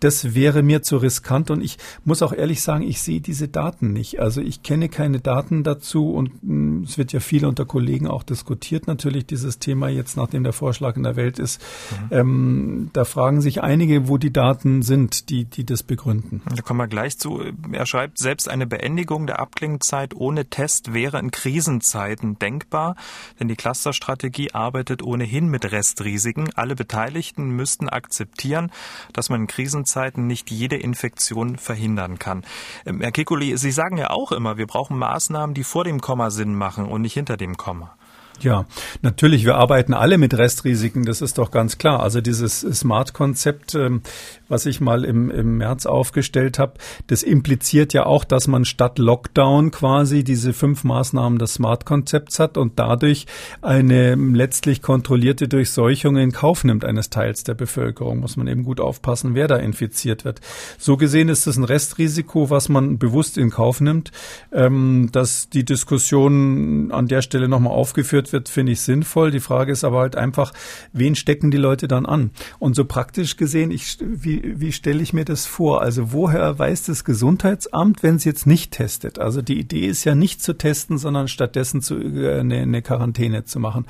das 0.00 0.34
wäre 0.34 0.62
mir 0.62 0.82
zu 0.82 0.98
riskant 0.98 1.50
und 1.50 1.62
ich 1.62 1.78
muss 2.04 2.22
auch 2.22 2.32
ehrlich 2.32 2.62
sagen, 2.62 2.84
ich 2.84 3.00
sehe 3.00 3.20
diese 3.20 3.48
Daten 3.48 3.92
nicht. 3.92 4.20
Also 4.20 4.40
ich 4.40 4.62
kenne 4.62 4.88
keine 4.88 5.20
Daten 5.20 5.64
dazu 5.64 6.12
und 6.12 6.42
mh, 6.42 6.54
mm, 6.54 6.82
es 6.84 6.98
wird 6.98 7.12
ja 7.12 7.20
viel 7.20 7.44
unter 7.46 7.64
Kollegen 7.78 8.08
auch 8.08 8.24
diskutiert, 8.24 8.88
natürlich 8.88 9.24
dieses 9.24 9.60
Thema 9.60 9.88
jetzt, 9.88 10.16
nachdem 10.16 10.42
der 10.42 10.52
Vorschlag 10.52 10.96
in 10.96 11.04
der 11.04 11.14
Welt 11.14 11.38
ist. 11.38 11.62
Mhm. 11.90 12.08
Ähm, 12.10 12.90
da 12.92 13.04
fragen 13.04 13.40
sich 13.40 13.62
einige, 13.62 14.08
wo 14.08 14.18
die 14.18 14.32
Daten 14.32 14.82
sind, 14.82 15.30
die, 15.30 15.44
die 15.44 15.64
das 15.64 15.84
begründen. 15.84 16.42
Da 16.52 16.60
kommen 16.62 16.80
wir 16.80 16.88
gleich 16.88 17.18
zu. 17.18 17.40
Er 17.70 17.86
schreibt, 17.86 18.18
selbst 18.18 18.48
eine 18.48 18.66
Beendigung 18.66 19.28
der 19.28 19.38
Abklingzeit 19.38 20.12
ohne 20.16 20.46
Test 20.46 20.92
wäre 20.92 21.20
in 21.20 21.30
Krisenzeiten 21.30 22.36
denkbar, 22.40 22.96
denn 23.38 23.46
die 23.46 23.54
Clusterstrategie 23.54 24.50
arbeitet 24.54 25.04
ohnehin 25.04 25.46
mit 25.46 25.70
Restrisiken. 25.70 26.50
Alle 26.56 26.74
Beteiligten 26.74 27.50
müssten 27.50 27.88
akzeptieren, 27.88 28.72
dass 29.12 29.30
man 29.30 29.42
in 29.42 29.46
Krisenzeiten 29.46 30.26
nicht 30.26 30.50
jede 30.50 30.74
Infektion 30.74 31.58
verhindern 31.58 32.18
kann. 32.18 32.42
Ähm, 32.84 33.00
Herr 33.02 33.12
Kikuli, 33.12 33.56
Sie 33.56 33.70
sagen 33.70 33.98
ja 33.98 34.10
auch 34.10 34.32
immer, 34.32 34.56
wir 34.56 34.66
brauchen 34.66 34.98
Maßnahmen, 34.98 35.54
die 35.54 35.62
vor 35.62 35.84
dem 35.84 36.00
Komma 36.00 36.30
Sinn 36.30 36.56
machen 36.56 36.86
und 36.86 37.02
nicht 37.02 37.14
hinter 37.14 37.36
dem 37.36 37.56
Komma. 37.58 37.98
Ja, 38.40 38.66
natürlich, 39.02 39.44
wir 39.44 39.56
arbeiten 39.56 39.94
alle 39.94 40.16
mit 40.16 40.32
Restrisiken, 40.36 41.04
das 41.04 41.20
ist 41.20 41.38
doch 41.38 41.50
ganz 41.50 41.76
klar. 41.76 42.00
Also 42.00 42.20
dieses 42.20 42.60
Smart-Konzept, 42.60 43.74
ähm, 43.74 44.02
was 44.48 44.66
ich 44.66 44.80
mal 44.80 45.04
im, 45.04 45.30
im 45.30 45.58
März 45.58 45.86
aufgestellt 45.86 46.58
habe, 46.58 46.74
das 47.06 47.22
impliziert 47.22 47.92
ja 47.92 48.06
auch, 48.06 48.24
dass 48.24 48.48
man 48.48 48.64
statt 48.64 48.98
Lockdown 48.98 49.70
quasi 49.70 50.24
diese 50.24 50.52
fünf 50.52 50.84
Maßnahmen 50.84 51.38
des 51.38 51.54
Smart-Konzepts 51.54 52.38
hat 52.38 52.56
und 52.56 52.78
dadurch 52.78 53.26
eine 53.62 54.14
letztlich 54.14 54.82
kontrollierte 54.82 55.48
Durchseuchung 55.48 56.16
in 56.16 56.32
Kauf 56.32 56.64
nimmt 56.64 56.84
eines 56.84 57.10
Teils 57.10 57.44
der 57.44 57.54
Bevölkerung. 57.54 58.20
Muss 58.20 58.36
man 58.36 58.46
eben 58.46 58.64
gut 58.64 58.80
aufpassen, 58.80 59.34
wer 59.34 59.48
da 59.48 59.56
infiziert 59.56 60.24
wird. 60.24 60.40
So 60.78 60.96
gesehen 60.96 61.28
ist 61.28 61.46
es 61.46 61.56
ein 61.56 61.64
Restrisiko, 61.64 62.50
was 62.50 62.68
man 62.68 62.98
bewusst 62.98 63.38
in 63.38 63.50
Kauf 63.50 63.80
nimmt. 63.80 64.12
Ähm, 64.52 65.10
dass 65.12 65.48
die 65.50 65.64
Diskussion 65.64 66.90
an 66.92 67.06
der 67.06 67.22
Stelle 67.22 67.48
nochmal 67.48 67.72
aufgeführt 67.72 68.32
wird, 68.32 68.48
finde 68.48 68.72
ich 68.72 68.80
sinnvoll. 68.80 69.30
Die 69.30 69.40
Frage 69.40 69.72
ist 69.72 69.84
aber 69.84 70.00
halt 70.00 70.16
einfach, 70.16 70.52
wen 70.92 71.14
stecken 71.14 71.50
die 71.50 71.58
Leute 71.58 71.88
dann 71.88 72.06
an? 72.06 72.30
Und 72.58 72.74
so 72.74 72.84
praktisch 72.84 73.36
gesehen, 73.36 73.70
ich, 73.70 73.98
wie, 74.00 74.37
wie 74.44 74.72
stelle 74.72 75.02
ich 75.02 75.12
mir 75.12 75.24
das 75.24 75.46
vor? 75.46 75.82
Also 75.82 76.12
woher 76.12 76.58
weiß 76.58 76.84
das 76.84 77.04
Gesundheitsamt, 77.04 78.02
wenn 78.02 78.16
es 78.16 78.24
jetzt 78.24 78.46
nicht 78.46 78.72
testet? 78.72 79.18
Also 79.18 79.42
die 79.42 79.58
Idee 79.58 79.86
ist 79.86 80.04
ja 80.04 80.14
nicht 80.14 80.42
zu 80.42 80.54
testen, 80.54 80.98
sondern 80.98 81.28
stattdessen 81.28 81.80
zu, 81.80 81.96
äh, 81.96 82.40
eine, 82.40 82.58
eine 82.58 82.82
Quarantäne 82.82 83.44
zu 83.44 83.60
machen. 83.60 83.86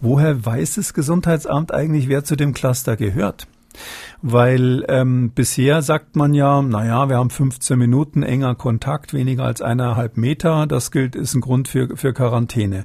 Woher 0.00 0.44
weiß 0.44 0.74
das 0.76 0.94
Gesundheitsamt 0.94 1.72
eigentlich, 1.72 2.08
wer 2.08 2.24
zu 2.24 2.36
dem 2.36 2.52
Cluster 2.52 2.96
gehört? 2.96 3.46
Weil 4.20 4.84
ähm, 4.88 5.30
bisher 5.34 5.82
sagt 5.82 6.16
man 6.16 6.34
ja, 6.34 6.62
naja, 6.62 7.08
wir 7.08 7.16
haben 7.16 7.30
15 7.30 7.78
Minuten 7.78 8.22
enger 8.22 8.54
Kontakt, 8.54 9.14
weniger 9.14 9.44
als 9.44 9.62
eineinhalb 9.62 10.16
Meter. 10.16 10.66
Das 10.66 10.90
gilt, 10.90 11.16
ist 11.16 11.34
ein 11.34 11.40
Grund 11.40 11.68
für, 11.68 11.96
für 11.96 12.12
Quarantäne. 12.12 12.84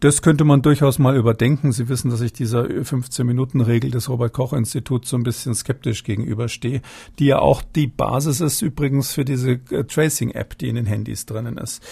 Das 0.00 0.22
könnte 0.22 0.44
man 0.44 0.62
durchaus 0.62 1.00
mal 1.00 1.16
überdenken. 1.16 1.72
Sie 1.72 1.88
wissen, 1.88 2.10
dass 2.10 2.20
ich 2.20 2.32
dieser 2.32 2.62
15-Minuten-Regel 2.62 3.90
des 3.90 4.08
Robert-Koch-Instituts 4.08 5.10
so 5.10 5.16
ein 5.16 5.24
bisschen 5.24 5.56
skeptisch 5.56 6.04
gegenüberstehe, 6.04 6.82
die 7.18 7.26
ja 7.26 7.40
auch 7.40 7.62
die 7.62 7.88
Basis 7.88 8.40
ist 8.40 8.62
übrigens 8.62 9.12
für 9.12 9.24
diese 9.24 9.52
äh, 9.70 9.84
Tracing-App, 9.84 10.56
die 10.56 10.68
in 10.68 10.76
den 10.76 10.86
Handys 10.86 11.26
drinnen 11.26 11.58
ist. 11.58 11.82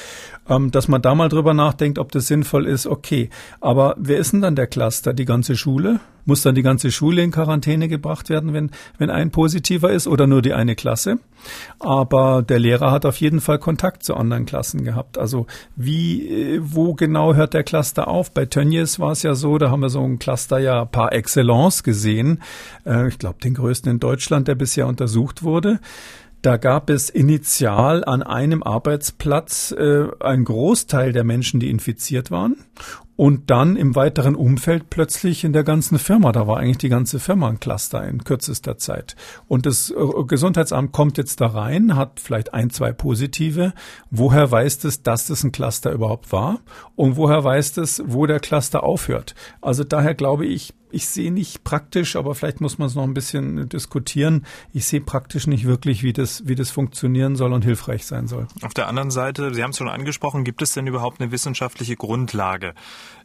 Ähm, 0.48 0.70
dass 0.70 0.86
man 0.86 1.02
da 1.02 1.16
mal 1.16 1.28
drüber 1.28 1.52
nachdenkt, 1.52 1.98
ob 1.98 2.12
das 2.12 2.28
sinnvoll 2.28 2.66
ist, 2.66 2.86
okay. 2.86 3.28
Aber 3.61 3.96
wer 3.98 4.18
ist 4.18 4.32
denn 4.32 4.40
dann 4.40 4.54
der 4.54 4.68
Cluster? 4.68 5.12
Die 5.12 5.24
ganze 5.24 5.57
Schule? 5.57 5.98
Muss 6.27 6.43
dann 6.43 6.57
die 6.57 6.62
ganze 6.62 6.91
Schule 6.91 7.22
in 7.22 7.31
Quarantäne 7.31 7.89
gebracht 7.89 8.29
werden, 8.29 8.53
wenn, 8.53 8.70
wenn 8.99 9.11
ein 9.11 9.31
positiver 9.31 9.93
ist 9.93 10.09
oder 10.09 10.27
nur 10.27 10.43
die 10.43 10.53
eine 10.53 10.74
Klasse? 10.74 11.20
Aber 11.79 12.43
der 12.43 12.59
Lehrer 12.59 12.91
hat 12.91 13.07
auf 13.07 13.18
jeden 13.20 13.41
Fall 13.41 13.59
Kontakt 13.59 14.03
zu 14.03 14.14
anderen 14.16 14.45
Klassen 14.45 14.85
gehabt. 14.85 15.18
Also 15.18 15.47
wie, 15.77 16.29
äh, 16.29 16.61
wo 16.61 16.95
genau 16.95 17.35
hört 17.35 17.55
der 17.55 17.62
Cluster 17.62 18.09
auf? 18.09 18.33
Bei 18.33 18.45
Tönnies 18.45 18.99
war 18.99 19.12
es 19.12 19.22
ja 19.22 19.37
so, 19.37 19.57
da 19.57 19.70
haben 19.70 19.81
wir 19.81 19.89
so 19.89 20.03
ein 20.03 20.18
Cluster 20.18 20.59
ja 20.59 20.85
par 20.85 21.12
excellence 21.12 21.85
gesehen. 21.85 22.43
Äh, 22.85 23.09
ich 23.09 23.18
glaube, 23.18 23.39
den 23.43 23.55
größten 23.55 23.93
in 23.93 24.01
Deutschland, 24.01 24.49
der 24.49 24.57
bisher 24.57 24.89
untersucht 24.89 25.45
wurde. 25.45 25.79
Da 26.43 26.59
gab 26.59 26.91
es 26.91 27.09
initial 27.11 28.05
an 28.05 28.22
einem 28.22 28.62
Arbeitsplatz 28.62 29.72
äh, 29.72 30.07
einen 30.20 30.45
Großteil 30.45 31.12
der 31.12 31.24
Menschen, 31.24 31.61
die 31.61 31.70
infiziert 31.70 32.31
waren 32.31 32.57
und 33.16 33.50
dann 33.50 33.76
im 33.76 33.94
weiteren 33.94 34.34
Umfeld 34.34 34.90
plötzlich 34.90 35.42
in 35.44 35.52
der 35.52 35.64
ganzen 35.64 35.98
Firma. 35.98 36.32
Da 36.32 36.46
war 36.46 36.58
eigentlich 36.58 36.78
die 36.78 36.88
ganze 36.88 37.18
Firma 37.18 37.48
ein 37.48 37.60
Cluster 37.60 38.06
in 38.06 38.24
kürzester 38.24 38.76
Zeit. 38.76 39.16
Und 39.48 39.66
das 39.66 39.90
äh, 39.90 40.24
Gesundheitsamt 40.26 40.92
kommt 40.92 41.18
jetzt 41.18 41.40
da 41.40 41.48
rein, 41.48 41.96
hat 41.96 42.20
vielleicht 42.20 42.54
ein, 42.54 42.70
zwei 42.70 42.92
positive. 42.92 43.72
Woher 44.10 44.50
weiß 44.50 44.84
es, 44.84 45.02
dass 45.02 45.26
das 45.26 45.42
ein 45.44 45.52
Cluster 45.52 45.92
überhaupt 45.92 46.30
war? 46.30 46.60
Und 46.94 47.16
woher 47.16 47.42
weiß 47.42 47.78
es, 47.78 48.02
wo 48.06 48.26
der 48.26 48.40
Cluster 48.40 48.84
aufhört? 48.84 49.34
Also 49.60 49.82
daher 49.82 50.14
glaube 50.14 50.46
ich, 50.46 50.74
ich 50.91 51.09
sehe 51.09 51.32
nicht 51.32 51.64
praktisch, 51.64 52.16
aber 52.16 52.34
vielleicht 52.34 52.61
muss 52.61 52.78
man 52.78 52.89
es 52.89 52.95
noch 52.95 53.03
ein 53.03 53.14
bisschen 53.14 53.68
diskutieren. 53.68 54.47
Ich 54.72 54.87
sehe 54.87 55.01
praktisch 55.01 55.47
nicht 55.47 55.66
wirklich, 55.66 56.03
wie 56.03 56.12
das, 56.12 56.47
wie 56.47 56.55
das 56.55 56.70
funktionieren 56.70 57.37
soll 57.37 57.53
und 57.53 57.64
hilfreich 57.64 58.07
sein 58.07 58.26
soll. 58.26 58.47
Auf 58.62 58.74
der 58.74 58.89
anderen 58.89 59.11
Seite, 59.11 59.55
Sie 59.55 59.62
haben 59.62 59.70
es 59.70 59.78
schon 59.78 59.89
angesprochen, 59.89 60.45
gibt 60.45 60.62
es 60.62 60.72
denn 60.72 60.87
überhaupt 60.87 61.20
eine 61.20 61.32
wissenschaftliche 61.32 61.97
Grundlage, 61.97 62.74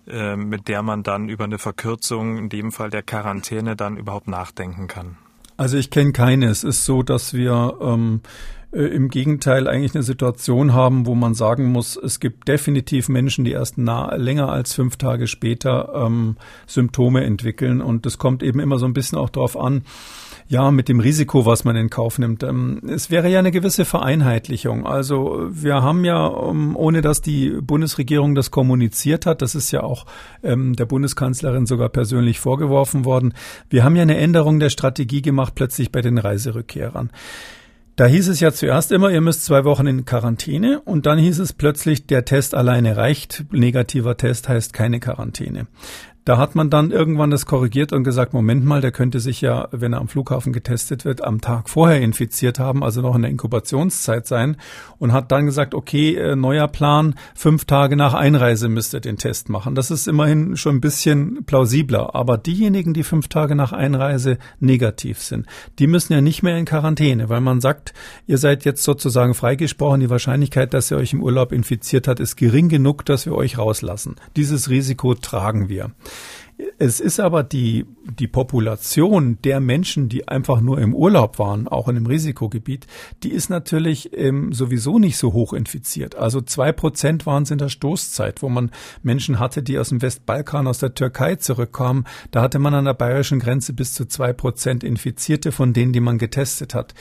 äh, 0.08 0.36
mit 0.36 0.68
der 0.68 0.82
man 0.82 1.04
dann 1.04 1.30
über 1.30 1.44
eine 1.44 1.60
Verkürzung, 1.60 2.38
in 2.38 2.50
dem 2.50 2.72
Fall 2.72 2.90
der 2.90 3.04
Quarantäne, 3.04 3.76
dann 3.76 3.98
überhaupt 3.98 4.28
nachdenken 4.28 4.88
kann? 4.88 5.18
Also 5.58 5.78
ich 5.78 5.92
kenne 5.92 6.12
keine. 6.12 6.48
Es 6.48 6.64
ist 6.64 6.86
so, 6.86 7.04
dass 7.04 7.34
wir 7.34 7.78
ähm, 7.82 8.22
äh, 8.72 8.84
im 8.84 9.10
Gegenteil 9.10 9.68
eigentlich 9.68 9.96
eine 9.96 10.04
Situation 10.04 10.74
haben, 10.74 11.06
wo 11.06 11.16
man 11.16 11.34
sagen 11.34 11.72
muss, 11.72 11.98
es 11.98 12.20
gibt 12.20 12.48
definitiv 12.48 13.10
Menschen, 13.10 13.46
die 13.46 13.52
erst 13.52 13.78
nah, 13.78 14.16
länger 14.16 14.50
als 14.50 14.74
fünf 14.74 14.98
Tage 14.98 15.28
später 15.28 15.92
ähm, 15.94 16.38
Symptome 16.68 17.24
entwickeln. 17.24 17.82
Und 17.82 18.06
das 18.06 18.18
kommt 18.18 18.44
eben 18.44 18.60
immer 18.60 18.78
so 18.78 18.86
ein 18.86 18.94
bisschen 18.94 19.18
auch 19.18 19.30
darauf 19.30 19.58
an, 19.58 19.84
ja, 20.48 20.70
mit 20.70 20.90
dem 20.90 21.00
Risiko, 21.00 21.46
was 21.46 21.64
man 21.64 21.78
in 21.78 21.90
Kauf 21.90 22.20
nimmt. 22.20 22.44
Ähm, 22.44 22.82
es 22.90 23.10
wäre 23.10 23.30
ja 23.30 23.40
eine 23.40 23.52
gewisse 23.52 23.86
Vereinheitlichung. 23.86 24.86
Also 24.86 25.48
wir 25.50 25.82
haben 25.82 26.04
ja, 26.04 26.30
ähm, 26.30 26.76
ohne 26.76 27.02
dass 27.02 27.22
die 27.22 27.52
Bundesregierung 27.62 28.36
das 28.36 28.52
kommuniziert 28.52 29.26
hat, 29.26 29.42
das 29.42 29.56
ist 29.56 29.72
ja 29.72 29.84
auch 29.84 30.06
ähm, 30.44 30.76
der 30.76 30.86
Bundeskanzlerin 30.86 31.66
sogar 31.66 31.88
persönlich 31.88 32.42
vorgeworfen 32.42 33.06
worden, 33.06 33.34
wir 33.70 33.86
haben 33.86 33.96
ja 33.96 34.02
eine 34.02 34.18
Änderung 34.18 34.60
der 34.60 34.70
Strategie 34.70 35.22
gemacht 35.22 35.56
plötzlich 35.56 35.90
bei 35.90 36.02
den 36.02 36.18
Reiserückkehrern. 36.18 37.12
Da 37.98 38.06
hieß 38.06 38.30
es 38.30 38.40
ja 38.40 38.52
zuerst 38.52 38.92
immer, 38.92 39.12
ihr 39.12 39.22
müsst 39.22 39.44
zwei 39.44 39.66
Wochen 39.66 39.86
in 39.86 40.06
Quarantäne 40.06 40.80
und 40.80 41.06
dann 41.06 41.20
hieß 41.20 41.40
es 41.40 41.54
plötzlich, 41.54 42.08
der 42.08 42.26
Test 42.26 42.56
alleine 42.56 42.96
reicht. 42.96 43.46
Negativer 43.52 44.16
Test 44.18 44.48
heißt 44.48 44.74
keine 44.74 45.00
Quarantäne. 45.00 45.68
Da 46.24 46.38
hat 46.38 46.54
man 46.54 46.70
dann 46.70 46.92
irgendwann 46.92 47.32
das 47.32 47.48
korrigiert 47.48 47.94
und 47.94 48.04
gesagt, 48.04 48.34
Moment 48.34 48.64
mal, 48.64 48.80
der 48.80 48.92
könnte 48.92 49.20
sich 49.20 49.42
ja, 49.42 49.68
wenn 49.72 49.94
er 49.94 50.00
am 50.00 50.08
Flughafen 50.08 50.54
getestet 50.54 51.04
wird, 51.04 51.24
am 51.24 51.42
Tag 51.42 51.68
vorher 51.68 52.00
infiziert 52.00 52.60
haben, 52.60 52.84
also 52.84 53.02
noch 53.02 53.16
in 53.16 53.24
der 53.24 53.32
Inkubationszeit 53.32 54.28
sein 54.28 54.58
und 55.00 55.14
hat 55.14 55.32
dann 55.32 55.48
gesagt, 55.48 55.74
okay, 55.74 56.16
äh, 56.16 56.36
neuer 56.36 56.68
Plan, 56.68 57.16
fünf 57.34 57.66
Tage 57.66 57.96
nach 57.96 58.14
Einreise 58.14 58.70
müsst 58.70 58.94
ihr 58.94 59.00
den 59.00 59.18
Test 59.18 59.50
machen. 59.50 59.74
Das 59.74 59.90
ist 59.90 60.08
immerhin 60.08 60.58
schon 60.58 60.76
ein 60.76 60.82
bisschen 60.82 61.44
plausibler. 61.46 62.14
Aber 62.14 62.38
diejenigen, 62.38 62.94
die 62.94 63.04
fünf 63.04 63.28
Tage 63.28 63.56
nach 63.56 63.72
Einreise 63.72 64.38
negativ 64.60 65.20
sind, 65.20 65.48
die 65.80 65.88
müssen 65.88 66.14
ja 66.14 66.22
nicht 66.22 66.44
mehr 66.44 66.56
in 66.56 66.66
Quarantäne, 66.66 67.30
weil 67.30 67.42
man 67.42 67.62
sagt, 67.62 67.94
ihr 68.28 68.38
seid 68.38 68.64
jetzt 68.64 68.84
sozusagen 68.84 69.34
freigesprochen. 69.34 70.02
Die 70.02 70.10
Wahrscheinlichkeit, 70.12 70.76
dass 70.76 70.92
ihr 70.92 70.98
euch 70.98 71.14
im 71.14 71.24
Urlaub 71.24 71.52
infiziert 71.52 72.08
hat, 72.08 72.20
ist 72.20 72.36
gering 72.36 72.70
genug, 72.70 73.06
dass 73.06 73.26
wir 73.26 73.34
euch 73.34 73.58
rauslassen. 73.58 74.18
Dieses 74.36 74.70
Risiko 74.70 75.16
tragen 75.16 75.68
wir. 75.68 75.90
Es 76.78 77.00
ist 77.00 77.20
aber 77.20 77.44
die, 77.44 77.86
die 78.06 78.28
Population 78.28 79.38
der 79.44 79.60
Menschen, 79.60 80.10
die 80.10 80.28
einfach 80.28 80.62
nur 80.62 80.80
im 80.80 80.96
Urlaub 80.96 81.40
waren, 81.40 81.68
auch 81.68 81.88
in 81.88 81.98
einem 81.98 82.06
Risikogebiet, 82.08 82.88
die 83.24 83.32
ist 83.32 83.50
natürlich 83.50 84.18
ähm, 84.18 84.54
sowieso 84.54 85.00
nicht 85.00 85.18
so 85.18 85.34
hoch 85.34 85.54
infiziert. 85.54 86.16
Also 86.16 86.42
zwei 86.42 86.72
Prozent 86.72 87.26
waren 87.26 87.44
es 87.44 87.52
in 87.52 87.58
der 87.58 87.70
Stoßzeit, 87.70 88.42
wo 88.42 88.50
man 88.50 88.72
Menschen 89.04 89.40
hatte, 89.40 89.62
die 89.62 89.78
aus 89.78 89.90
dem 89.90 90.02
Westbalkan, 90.02 90.68
aus 90.68 90.80
der 90.80 90.94
Türkei 90.94 91.36
zurückkamen. 91.36 92.06
Da 92.32 92.42
hatte 92.42 92.60
man 92.60 92.74
an 92.74 92.86
der 92.86 92.94
bayerischen 92.94 93.40
Grenze 93.40 93.74
bis 93.74 93.94
zu 93.94 94.06
zwei 94.06 94.34
Prozent 94.34 94.84
Infizierte 94.84 95.52
von 95.52 95.74
denen, 95.74 95.94
die 95.94 96.00
man 96.00 96.18
getestet 96.18 96.74
hat. 96.74 96.94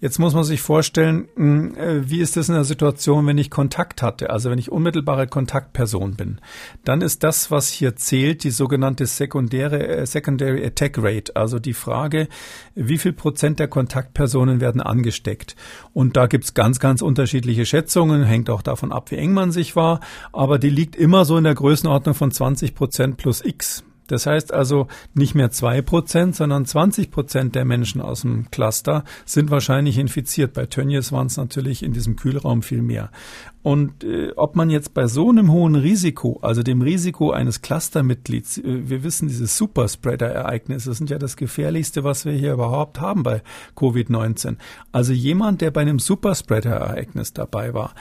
Jetzt 0.00 0.18
muss 0.18 0.34
man 0.34 0.44
sich 0.44 0.60
vorstellen, 0.60 1.28
hm, 1.36 1.76
äh, 1.76 2.10
wie 2.10 2.20
ist 2.20 2.36
das 2.36 2.48
in 2.48 2.54
der 2.54 2.64
Situation, 2.64 3.26
wenn 3.26 3.38
ich 3.38 3.50
Kontakt 3.50 4.02
hatte, 4.02 4.30
also 4.30 4.50
wenn 4.50 4.58
ich 4.58 4.72
unmittelbare 4.72 5.26
Kontaktperson 5.26 6.14
bin. 6.14 6.40
Dann 6.84 7.02
ist 7.02 7.22
das, 7.22 7.50
was 7.50 7.68
hier 7.68 7.96
zählt, 7.96 8.44
die 8.44 8.50
sogenannte 8.50 9.06
sekundäre 9.06 9.86
äh, 9.86 10.06
Secondary 10.46 10.64
Attack 10.64 10.98
Rate, 10.98 11.36
also 11.36 11.58
die 11.58 11.74
Frage, 11.74 12.28
wie 12.74 12.98
viel 12.98 13.12
Prozent 13.12 13.58
der 13.58 13.68
Kontaktpersonen 13.68 14.60
werden 14.60 14.80
angesteckt. 14.80 15.56
Und 15.92 16.16
da 16.16 16.26
gibt's 16.26 16.54
ganz, 16.54 16.78
ganz 16.78 17.02
unterschiedliche 17.02 17.66
Schätzungen, 17.66 18.22
hängt 18.22 18.50
auch 18.50 18.62
davon 18.62 18.92
ab, 18.92 19.10
wie 19.10 19.16
eng 19.16 19.32
man 19.32 19.50
sich 19.50 19.76
war, 19.76 20.00
aber 20.32 20.58
die 20.58 20.70
liegt 20.70 20.96
immer 20.96 21.24
so 21.24 21.36
in 21.36 21.44
der 21.44 21.54
Größenordnung 21.54 22.14
von 22.14 22.30
20 22.30 22.74
Prozent 22.74 23.16
plus 23.16 23.44
X. 23.44 23.84
Das 24.06 24.26
heißt 24.26 24.52
also 24.52 24.88
nicht 25.14 25.34
mehr 25.34 25.50
zwei 25.50 25.82
Prozent, 25.82 26.36
sondern 26.36 26.64
20 26.64 27.10
Prozent 27.10 27.54
der 27.54 27.64
Menschen 27.64 28.00
aus 28.00 28.22
dem 28.22 28.50
Cluster 28.50 29.04
sind 29.24 29.50
wahrscheinlich 29.50 29.98
infiziert. 29.98 30.52
Bei 30.52 30.66
Tönnies 30.66 31.12
waren 31.12 31.26
es 31.26 31.36
natürlich 31.36 31.82
in 31.82 31.92
diesem 31.92 32.16
Kühlraum 32.16 32.62
viel 32.62 32.82
mehr. 32.82 33.10
Und 33.66 34.04
äh, 34.04 34.30
ob 34.36 34.54
man 34.54 34.70
jetzt 34.70 34.94
bei 34.94 35.08
so 35.08 35.28
einem 35.28 35.50
hohen 35.50 35.74
Risiko, 35.74 36.38
also 36.40 36.62
dem 36.62 36.82
Risiko 36.82 37.32
eines 37.32 37.62
Clustermitglieds, 37.62 38.58
äh, 38.58 38.88
wir 38.88 39.02
wissen, 39.02 39.26
diese 39.26 39.48
Superspreader-Ereignisse 39.48 40.94
sind 40.94 41.10
ja 41.10 41.18
das 41.18 41.36
gefährlichste, 41.36 42.04
was 42.04 42.24
wir 42.24 42.32
hier 42.32 42.52
überhaupt 42.52 43.00
haben 43.00 43.24
bei 43.24 43.42
Covid-19. 43.74 44.54
Also 44.92 45.12
jemand, 45.12 45.62
der 45.62 45.72
bei 45.72 45.80
einem 45.80 45.98
Superspreader-Ereignis 45.98 47.32
dabei 47.32 47.74
war, 47.74 47.94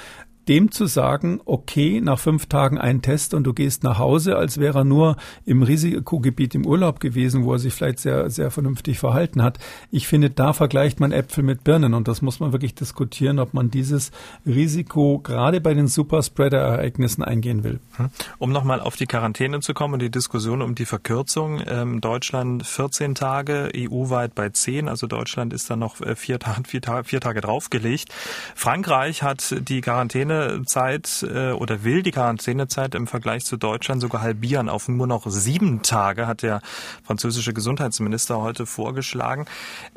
dem 0.48 0.72
zu 0.72 0.86
sagen, 0.86 1.42
okay, 1.46 2.02
nach 2.02 2.20
fünf 2.20 2.46
Tagen 2.48 2.78
ein 2.78 3.02
Test 3.02 3.34
und 3.34 3.44
du 3.44 3.54
gehst 3.54 3.84
nach 3.84 4.00
Hause, 4.00 4.38
als 4.38 4.60
wäre 4.60 4.80
er 4.80 4.84
nur 4.84 5.18
im 5.46 5.64
Risikogebiet 5.64 6.56
im 6.56 6.66
Urlaub 6.66 7.00
gewesen, 7.00 7.44
wo 7.44 7.54
er 7.54 7.60
sich 7.60 7.74
vielleicht 7.74 8.00
sehr, 8.00 8.30
sehr 8.30 8.52
vernünftig 8.52 9.00
verhalten 9.00 9.42
hat. 9.42 9.60
Ich 9.92 10.08
finde, 10.08 10.30
da 10.30 10.54
vergleicht 10.54 11.00
man 11.00 11.12
Äpfel 11.12 11.44
mit 11.44 11.64
Birnen 11.64 11.94
und 11.94 12.08
das 12.08 12.22
muss 12.22 12.40
man 12.40 12.52
wirklich 12.52 12.76
diskutieren, 12.76 13.40
ob 13.40 13.54
man 13.54 13.72
dieses 13.72 14.12
Risiko 14.46 15.20
gerade 15.20 15.62
bei 15.62 15.74
den 15.74 15.88
Superspreader-Ereignissen 15.88 17.24
eingehen 17.24 17.64
will. 17.64 17.80
Hm. 17.98 18.10
Um 18.38 18.52
nochmal 18.52 18.80
auf 18.80 18.96
die 18.96 19.08
Quarantäne 19.08 19.60
zu 19.62 19.74
kommen 19.74 19.96
und 19.96 20.02
die 20.02 20.12
Diskussion 20.12 20.62
um 20.62 20.76
die 20.76 20.86
Verkürzung. 20.86 21.62
Ähm, 21.68 22.02
Deutschland 22.02 22.66
14 22.66 23.16
Tage, 23.16 23.72
EU-weit 23.76 24.36
bei 24.36 24.50
10, 24.50 24.90
also 24.90 25.08
Deutschland 25.08 25.54
ist 25.54 25.70
da 25.70 25.76
noch 25.76 26.02
äh, 26.02 26.16
vier, 26.16 26.40
vier, 26.68 26.82
vier 27.04 27.22
Tage 27.22 27.42
draufgelegt. 27.42 28.10
Frankreich 28.56 29.24
hat 29.24 29.56
die 29.68 29.82
Quarantäne 29.82 30.35
Quarantänezeit 30.36 31.26
äh, 31.30 31.52
oder 31.52 31.84
will 31.84 32.04
die 32.04 32.12
Quarantänezeit 32.12 32.96
im 32.96 33.08
Vergleich 33.08 33.46
zu 33.46 33.58
Deutschland 33.58 34.02
sogar 34.02 34.22
halbieren 34.22 34.70
auf 34.70 34.88
nur 34.88 35.08
noch 35.08 35.26
sieben 35.28 35.82
Tage, 35.82 36.28
hat 36.28 36.42
der 36.42 36.62
französische 37.04 37.54
Gesundheitsminister 37.54 38.42
heute 38.42 38.66
vorgeschlagen. 38.66 39.46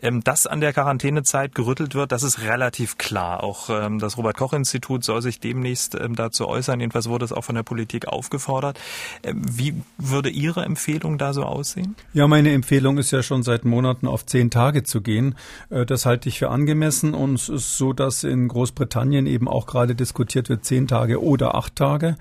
Ähm, 0.01 0.22
dass 0.22 0.47
an 0.47 0.61
der 0.61 0.72
Quarantänezeit 0.72 1.55
gerüttelt 1.55 1.95
wird, 1.95 2.12
das 2.12 2.22
ist 2.22 2.41
relativ 2.41 2.99
klar. 2.99 3.43
Auch 3.43 3.70
ähm, 3.70 3.99
das 3.99 4.16
Robert-Koch-Institut 4.16 5.05
soll 5.05 5.22
sich 5.22 5.41
demnächst 5.41 5.95
ähm, 5.95 6.14
dazu 6.14 6.47
äußern. 6.47 6.80
Jedenfalls 6.80 7.09
wurde 7.09 7.24
es 7.24 7.32
auch 7.32 7.45
von 7.45 7.55
der 7.55 7.62
Politik 7.62 8.09
aufgefordert. 8.09 8.78
Ähm, 9.22 9.43
wie 9.49 9.74
würde 9.97 10.30
Ihre 10.30 10.64
Empfehlung 10.64 11.18
da 11.18 11.32
so 11.32 11.43
aussehen? 11.43 11.97
Ja, 12.12 12.28
meine 12.28 12.53
Empfehlung 12.53 12.99
ist 12.99 13.11
ja 13.11 13.22
schon 13.22 13.43
seit 13.43 13.64
Monaten 13.64 14.07
auf 14.07 14.24
zehn 14.24 14.51
Tage 14.51 14.84
zu 14.84 15.01
gehen. 15.01 15.34
Äh, 15.70 15.86
das 15.86 16.07
halte 16.07 16.28
ich 16.28 16.39
für 16.39 16.51
angemessen 16.51 17.14
und 17.14 17.34
es 17.34 17.49
ist 17.49 17.78
so, 17.78 17.93
dass 17.93 18.24
in 18.24 18.49
Großbritannien 18.49 19.26
eben 19.26 19.49
auch 19.49 19.66
gerade 19.66 19.95
diskutiert 19.95 20.28
diskutiert 20.29 20.49
wird, 20.49 20.64
zehn 20.64 20.87
Tage 20.87 21.22
oder 21.22 21.55
acht 21.55 21.76
Tage. 21.76 22.16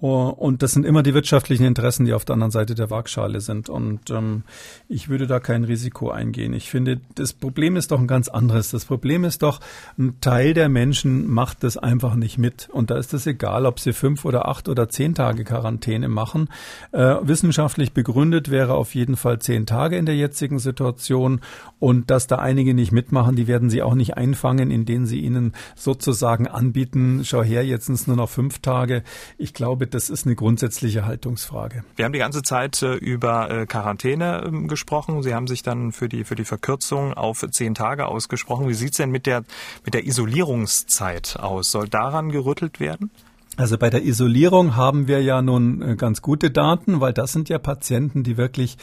Oh, 0.00 0.28
und 0.28 0.62
das 0.62 0.72
sind 0.72 0.86
immer 0.86 1.02
die 1.02 1.12
wirtschaftlichen 1.12 1.64
Interessen, 1.64 2.06
die 2.06 2.12
auf 2.12 2.24
der 2.24 2.34
anderen 2.34 2.52
Seite 2.52 2.76
der 2.76 2.88
Waagschale 2.88 3.40
sind. 3.40 3.68
Und 3.68 4.10
ähm, 4.10 4.44
ich 4.88 5.08
würde 5.08 5.26
da 5.26 5.40
kein 5.40 5.64
Risiko 5.64 6.10
eingehen. 6.10 6.52
Ich 6.52 6.70
finde, 6.70 7.00
das 7.16 7.32
Problem 7.32 7.74
ist 7.74 7.90
doch 7.90 7.98
ein 7.98 8.06
ganz 8.06 8.28
anderes. 8.28 8.70
Das 8.70 8.84
Problem 8.84 9.24
ist 9.24 9.42
doch, 9.42 9.58
ein 9.98 10.20
Teil 10.20 10.54
der 10.54 10.68
Menschen 10.68 11.26
macht 11.26 11.64
das 11.64 11.76
einfach 11.76 12.14
nicht 12.14 12.38
mit. 12.38 12.68
Und 12.70 12.90
da 12.90 12.96
ist 12.96 13.12
es 13.12 13.26
egal, 13.26 13.66
ob 13.66 13.80
sie 13.80 13.92
fünf 13.92 14.24
oder 14.24 14.46
acht 14.46 14.68
oder 14.68 14.88
zehn 14.88 15.16
Tage 15.16 15.42
Quarantäne 15.42 16.06
machen. 16.06 16.48
Äh, 16.92 17.16
wissenschaftlich 17.22 17.92
begründet 17.92 18.52
wäre 18.52 18.74
auf 18.74 18.94
jeden 18.94 19.16
Fall 19.16 19.40
zehn 19.40 19.66
Tage 19.66 19.96
in 19.96 20.06
der 20.06 20.16
jetzigen 20.16 20.60
Situation. 20.60 21.40
Und 21.80 22.08
dass 22.10 22.28
da 22.28 22.36
einige 22.36 22.72
nicht 22.72 22.92
mitmachen, 22.92 23.34
die 23.34 23.48
werden 23.48 23.68
sie 23.68 23.82
auch 23.82 23.96
nicht 23.96 24.16
einfangen, 24.16 24.70
indem 24.70 25.06
sie 25.06 25.18
ihnen 25.18 25.54
sozusagen 25.74 26.46
anbieten, 26.46 27.22
schau 27.24 27.42
her, 27.42 27.66
jetzt 27.66 27.86
sind 27.86 27.96
es 27.96 28.06
nur 28.06 28.16
noch 28.16 28.28
fünf 28.28 28.60
Tage. 28.60 29.02
Ich 29.38 29.54
glaube, 29.54 29.87
das 29.94 30.10
ist 30.10 30.26
eine 30.26 30.34
grundsätzliche 30.34 31.04
Haltungsfrage. 31.04 31.84
Wir 31.96 32.04
haben 32.04 32.12
die 32.12 32.18
ganze 32.18 32.42
Zeit 32.42 32.82
äh, 32.82 32.94
über 32.94 33.50
äh, 33.50 33.66
Quarantäne 33.66 34.44
äh, 34.44 34.66
gesprochen. 34.66 35.22
Sie 35.22 35.34
haben 35.34 35.46
sich 35.46 35.62
dann 35.62 35.92
für 35.92 36.08
die, 36.08 36.24
für 36.24 36.34
die 36.34 36.44
Verkürzung 36.44 37.14
auf 37.14 37.44
zehn 37.50 37.74
Tage 37.74 38.06
ausgesprochen. 38.06 38.68
Wie 38.68 38.74
sieht 38.74 38.92
es 38.92 38.96
denn 38.98 39.10
mit 39.10 39.26
der, 39.26 39.44
mit 39.84 39.94
der 39.94 40.06
Isolierungszeit 40.06 41.38
aus? 41.38 41.70
Soll 41.70 41.88
daran 41.88 42.30
gerüttelt 42.30 42.80
werden? 42.80 43.10
Also 43.58 43.76
bei 43.76 43.90
der 43.90 44.04
Isolierung 44.04 44.76
haben 44.76 45.08
wir 45.08 45.20
ja 45.20 45.42
nun 45.42 45.82
äh, 45.82 45.96
ganz 45.96 46.22
gute 46.22 46.52
Daten, 46.52 47.00
weil 47.00 47.12
das 47.12 47.32
sind 47.32 47.48
ja 47.48 47.58
Patienten, 47.58 48.22
die 48.22 48.36
wirklich 48.36 48.78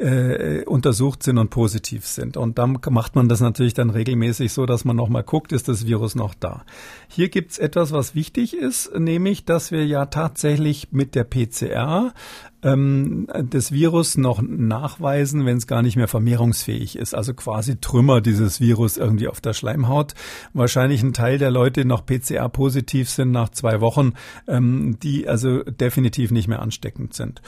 äh, 0.00 0.64
untersucht 0.64 1.22
sind 1.22 1.38
und 1.38 1.50
positiv 1.50 2.06
sind. 2.06 2.36
Und 2.36 2.58
dann 2.58 2.78
macht 2.90 3.14
man 3.14 3.28
das 3.28 3.40
natürlich 3.40 3.74
dann 3.74 3.90
regelmäßig 3.90 4.52
so, 4.52 4.66
dass 4.66 4.84
man 4.84 4.96
nochmal 4.96 5.22
guckt, 5.22 5.52
ist 5.52 5.68
das 5.68 5.86
Virus 5.86 6.14
noch 6.14 6.34
da. 6.34 6.64
Hier 7.08 7.28
gibt's 7.28 7.58
etwas, 7.58 7.92
was 7.92 8.14
wichtig 8.14 8.56
ist, 8.56 8.98
nämlich, 8.98 9.44
dass 9.44 9.70
wir 9.70 9.86
ja 9.86 10.06
tatsächlich 10.06 10.88
mit 10.92 11.14
der 11.14 11.24
PCR 11.24 12.14
ähm, 12.62 13.26
das 13.50 13.72
Virus 13.72 14.16
noch 14.16 14.42
nachweisen, 14.42 15.46
wenn 15.46 15.56
es 15.56 15.66
gar 15.66 15.82
nicht 15.82 15.96
mehr 15.96 16.08
vermehrungsfähig 16.08 16.96
ist. 16.96 17.14
Also 17.14 17.34
quasi 17.34 17.80
Trümmer 17.80 18.20
dieses 18.20 18.60
Virus 18.60 18.96
irgendwie 18.96 19.28
auf 19.28 19.40
der 19.40 19.52
Schleimhaut. 19.52 20.14
Wahrscheinlich 20.52 21.02
ein 21.02 21.12
Teil 21.12 21.38
der 21.38 21.50
Leute 21.50 21.84
noch 21.84 22.04
PCR-positiv 22.04 23.08
sind 23.08 23.30
nach 23.30 23.50
zwei 23.50 23.80
Wochen, 23.80 24.14
ähm, 24.46 24.98
die 25.02 25.28
also 25.28 25.62
definitiv 25.62 26.30
nicht 26.30 26.48
mehr 26.48 26.60
ansteckend 26.60 27.14
sind. 27.14 27.42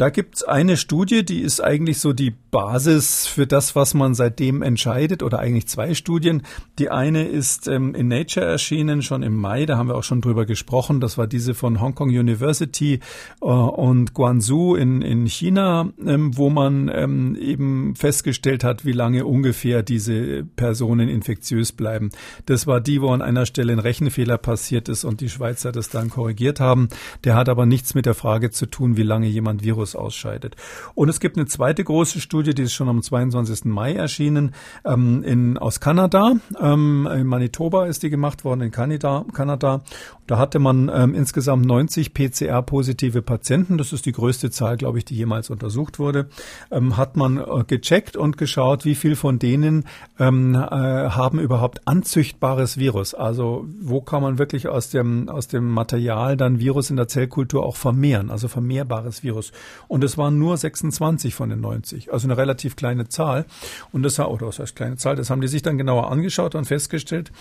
Da 0.00 0.08
gibt's 0.08 0.42
eine 0.42 0.78
Studie, 0.78 1.26
die 1.26 1.40
ist 1.40 1.60
eigentlich 1.60 1.98
so 1.98 2.14
die 2.14 2.30
Basis 2.30 3.26
für 3.26 3.46
das, 3.46 3.76
was 3.76 3.92
man 3.92 4.14
seitdem 4.14 4.62
entscheidet, 4.62 5.22
oder 5.22 5.40
eigentlich 5.40 5.68
zwei 5.68 5.92
Studien. 5.92 6.40
Die 6.78 6.88
eine 6.88 7.28
ist 7.28 7.68
ähm, 7.68 7.94
in 7.94 8.08
Nature 8.08 8.46
erschienen, 8.46 9.02
schon 9.02 9.22
im 9.22 9.36
Mai, 9.36 9.66
da 9.66 9.76
haben 9.76 9.88
wir 9.88 9.96
auch 9.96 10.02
schon 10.02 10.22
drüber 10.22 10.46
gesprochen. 10.46 11.00
Das 11.00 11.18
war 11.18 11.26
diese 11.26 11.52
von 11.52 11.82
Hong 11.82 11.94
Kong 11.94 12.08
University 12.08 13.00
äh, 13.42 13.44
und 13.44 14.14
Guangzhou 14.14 14.74
in, 14.74 15.02
in 15.02 15.26
China, 15.26 15.92
ähm, 16.02 16.34
wo 16.34 16.48
man 16.48 16.90
ähm, 16.92 17.36
eben 17.38 17.94
festgestellt 17.94 18.64
hat, 18.64 18.86
wie 18.86 18.92
lange 18.92 19.26
ungefähr 19.26 19.82
diese 19.82 20.44
Personen 20.56 21.10
infektiös 21.10 21.72
bleiben. 21.72 22.08
Das 22.46 22.66
war 22.66 22.80
die, 22.80 23.02
wo 23.02 23.10
an 23.10 23.20
einer 23.20 23.44
Stelle 23.44 23.74
ein 23.74 23.78
Rechenfehler 23.78 24.38
passiert 24.38 24.88
ist 24.88 25.04
und 25.04 25.20
die 25.20 25.28
Schweizer 25.28 25.72
das 25.72 25.90
dann 25.90 26.08
korrigiert 26.08 26.58
haben. 26.58 26.88
Der 27.24 27.34
hat 27.34 27.50
aber 27.50 27.66
nichts 27.66 27.94
mit 27.94 28.06
der 28.06 28.14
Frage 28.14 28.50
zu 28.50 28.64
tun, 28.64 28.96
wie 28.96 29.02
lange 29.02 29.26
jemand 29.26 29.62
Virus 29.62 29.89
Virus 29.90 29.96
ausscheidet. 29.96 30.56
Und 30.94 31.08
es 31.08 31.20
gibt 31.20 31.36
eine 31.36 31.46
zweite 31.46 31.84
große 31.84 32.20
Studie, 32.20 32.54
die 32.54 32.62
ist 32.62 32.72
schon 32.72 32.88
am 32.88 33.02
22. 33.02 33.64
Mai 33.66 33.94
erschienen, 33.94 34.54
ähm, 34.84 35.22
in, 35.22 35.58
aus 35.58 35.80
Kanada. 35.80 36.34
Ähm, 36.60 37.08
in 37.12 37.26
Manitoba 37.26 37.86
ist 37.86 38.02
die 38.02 38.10
gemacht 38.10 38.44
worden, 38.44 38.62
in 38.62 38.70
Kanada. 38.70 39.24
Kanada. 39.32 39.82
Da 40.26 40.38
hatte 40.38 40.60
man 40.60 40.88
ähm, 40.94 41.14
insgesamt 41.14 41.66
90 41.66 42.14
PCR-positive 42.14 43.20
Patienten. 43.22 43.78
Das 43.78 43.92
ist 43.92 44.06
die 44.06 44.12
größte 44.12 44.50
Zahl, 44.50 44.76
glaube 44.76 44.98
ich, 44.98 45.04
die 45.04 45.16
jemals 45.16 45.50
untersucht 45.50 45.98
wurde. 45.98 46.28
Ähm, 46.70 46.96
hat 46.96 47.16
man 47.16 47.38
äh, 47.38 47.64
gecheckt 47.66 48.16
und 48.16 48.38
geschaut, 48.38 48.84
wie 48.84 48.94
viel 48.94 49.16
von 49.16 49.40
denen 49.40 49.86
ähm, 50.20 50.54
äh, 50.54 50.58
haben 50.58 51.40
überhaupt 51.40 51.88
anzüchtbares 51.88 52.78
Virus. 52.78 53.14
Also 53.14 53.66
wo 53.80 54.02
kann 54.02 54.22
man 54.22 54.38
wirklich 54.38 54.68
aus 54.68 54.90
dem, 54.90 55.28
aus 55.28 55.48
dem 55.48 55.68
Material 55.68 56.36
dann 56.36 56.60
Virus 56.60 56.90
in 56.90 56.96
der 56.96 57.08
Zellkultur 57.08 57.66
auch 57.66 57.76
vermehren, 57.76 58.30
also 58.30 58.46
vermehrbares 58.46 59.24
Virus. 59.24 59.50
Und 59.88 60.04
es 60.04 60.18
waren 60.18 60.38
nur 60.38 60.56
26 60.56 61.34
von 61.34 61.50
den 61.50 61.60
90, 61.60 62.12
also 62.12 62.26
eine 62.26 62.36
relativ 62.36 62.76
kleine 62.76 63.08
Zahl. 63.08 63.46
Und 63.92 64.02
das, 64.02 64.18
oder 64.18 64.46
was 64.46 64.58
heißt 64.58 64.76
kleine 64.76 64.96
Zahl, 64.96 65.16
das 65.16 65.30
haben 65.30 65.40
die 65.40 65.48
sich 65.48 65.62
dann 65.62 65.78
genauer 65.78 66.10
angeschaut 66.10 66.54
und 66.54 66.66
festgestellt, 66.66 67.32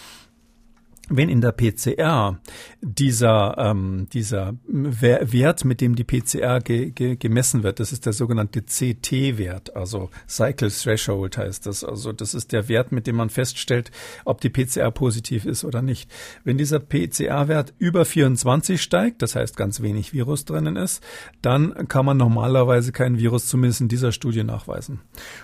wenn 1.09 1.29
in 1.29 1.41
der 1.41 1.51
PCR 1.51 2.39
dieser, 2.81 3.57
ähm, 3.57 4.07
dieser 4.13 4.53
Wert, 4.67 5.65
mit 5.65 5.81
dem 5.81 5.95
die 5.95 6.03
PCR 6.03 6.59
ge 6.59 6.91
ge 6.91 7.15
gemessen 7.15 7.63
wird, 7.63 7.79
das 7.79 7.91
ist 7.91 8.05
der 8.05 8.13
sogenannte 8.13 8.61
CT-Wert, 8.61 9.75
also 9.75 10.09
Cycle 10.27 10.69
Threshold 10.69 11.37
heißt 11.37 11.65
das. 11.65 11.83
Also 11.83 12.13
das 12.13 12.33
ist 12.33 12.51
der 12.51 12.69
Wert, 12.69 12.91
mit 12.91 13.07
dem 13.07 13.15
man 13.15 13.29
feststellt, 13.29 13.91
ob 14.25 14.41
die 14.41 14.49
PCR 14.49 14.91
positiv 14.91 15.45
ist 15.45 15.65
oder 15.65 15.81
nicht. 15.81 16.09
Wenn 16.43 16.57
dieser 16.57 16.79
PCR-Wert 16.79 17.73
über 17.77 18.05
24 18.05 18.81
steigt, 18.81 19.21
das 19.21 19.35
heißt 19.35 19.57
ganz 19.57 19.81
wenig 19.81 20.13
Virus 20.13 20.45
drinnen 20.45 20.75
ist, 20.75 21.03
dann 21.41 21.87
kann 21.87 22.05
man 22.05 22.17
normalerweise 22.17 22.91
kein 22.91 23.17
Virus 23.17 23.47
zumindest 23.47 23.81
in 23.81 23.87
dieser 23.87 24.11
Studie 24.11 24.43
nachweisen. 24.43 25.01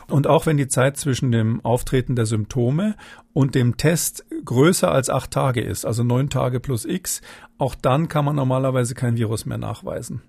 Und 0.07 0.27
auch 0.27 0.45
wenn 0.45 0.57
die 0.57 0.67
Zeit 0.67 0.97
zwischen 0.97 1.31
dem 1.31 1.63
Auftreten 1.63 2.15
der 2.15 2.25
Symptome 2.25 2.95
und 3.33 3.53
dem 3.53 3.77
Test 3.77 4.25
größer 4.45 4.91
als 4.91 5.09
acht 5.09 5.31
Tage 5.31 5.54
ist, 5.61 5.85
also 5.85 6.03
neun 6.03 6.29
Tage 6.29 6.59
plus 6.59 6.85
X, 6.85 7.21
auch 7.57 7.75
dann 7.75 8.09
kann 8.09 8.25
man 8.25 8.35
normalerweise 8.35 8.95
kein 8.95 9.15
Virus 9.15 9.45
mehr 9.45 9.57
nachweisen. 9.57 10.21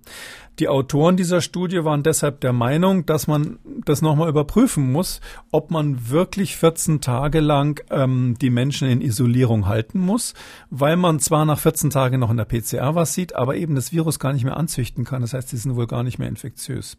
Die 0.59 0.69
Autoren 0.69 1.17
dieser 1.17 1.41
Studie 1.41 1.85
waren 1.85 2.03
deshalb 2.03 2.41
der 2.41 2.53
Meinung, 2.53 3.05
dass 3.05 3.27
man 3.27 3.59
das 3.85 4.01
nochmal 4.01 4.29
überprüfen 4.29 4.93
muss, 4.93 5.21
ob 5.51 5.71
man 5.71 6.09
wirklich 6.09 6.57
14 6.57 7.01
Tage 7.01 7.41
lang 7.41 7.83
ähm, 7.91 8.37
die 8.41 8.51
Menschen 8.51 8.89
in 8.89 9.01
Isolierung 9.01 9.67
halten 9.67 9.99
muss, 9.99 10.35
weil 10.71 10.97
man 10.97 11.19
zwar 11.19 11.45
nach 11.45 11.59
14 11.59 11.91
Tagen 11.91 12.21
noch 12.21 12.31
in 12.31 12.37
der 12.37 12.45
PCR 12.45 12.95
was 12.95 13.13
sieht, 13.13 13.35
aber 13.35 13.57
eben 13.57 13.75
das 13.75 13.93
Virus 13.93 14.19
gar 14.19 14.33
nicht 14.33 14.45
mehr 14.45 14.57
anzüchten 14.57 15.05
kann. 15.05 15.23
Das 15.23 15.35
heißt, 15.35 15.49
sie 15.49 15.57
sind 15.57 15.77
wohl 15.77 15.87
gar 15.87 16.05
nicht 16.05 16.19
mehr 16.19 16.29
infektiös. 16.29 16.97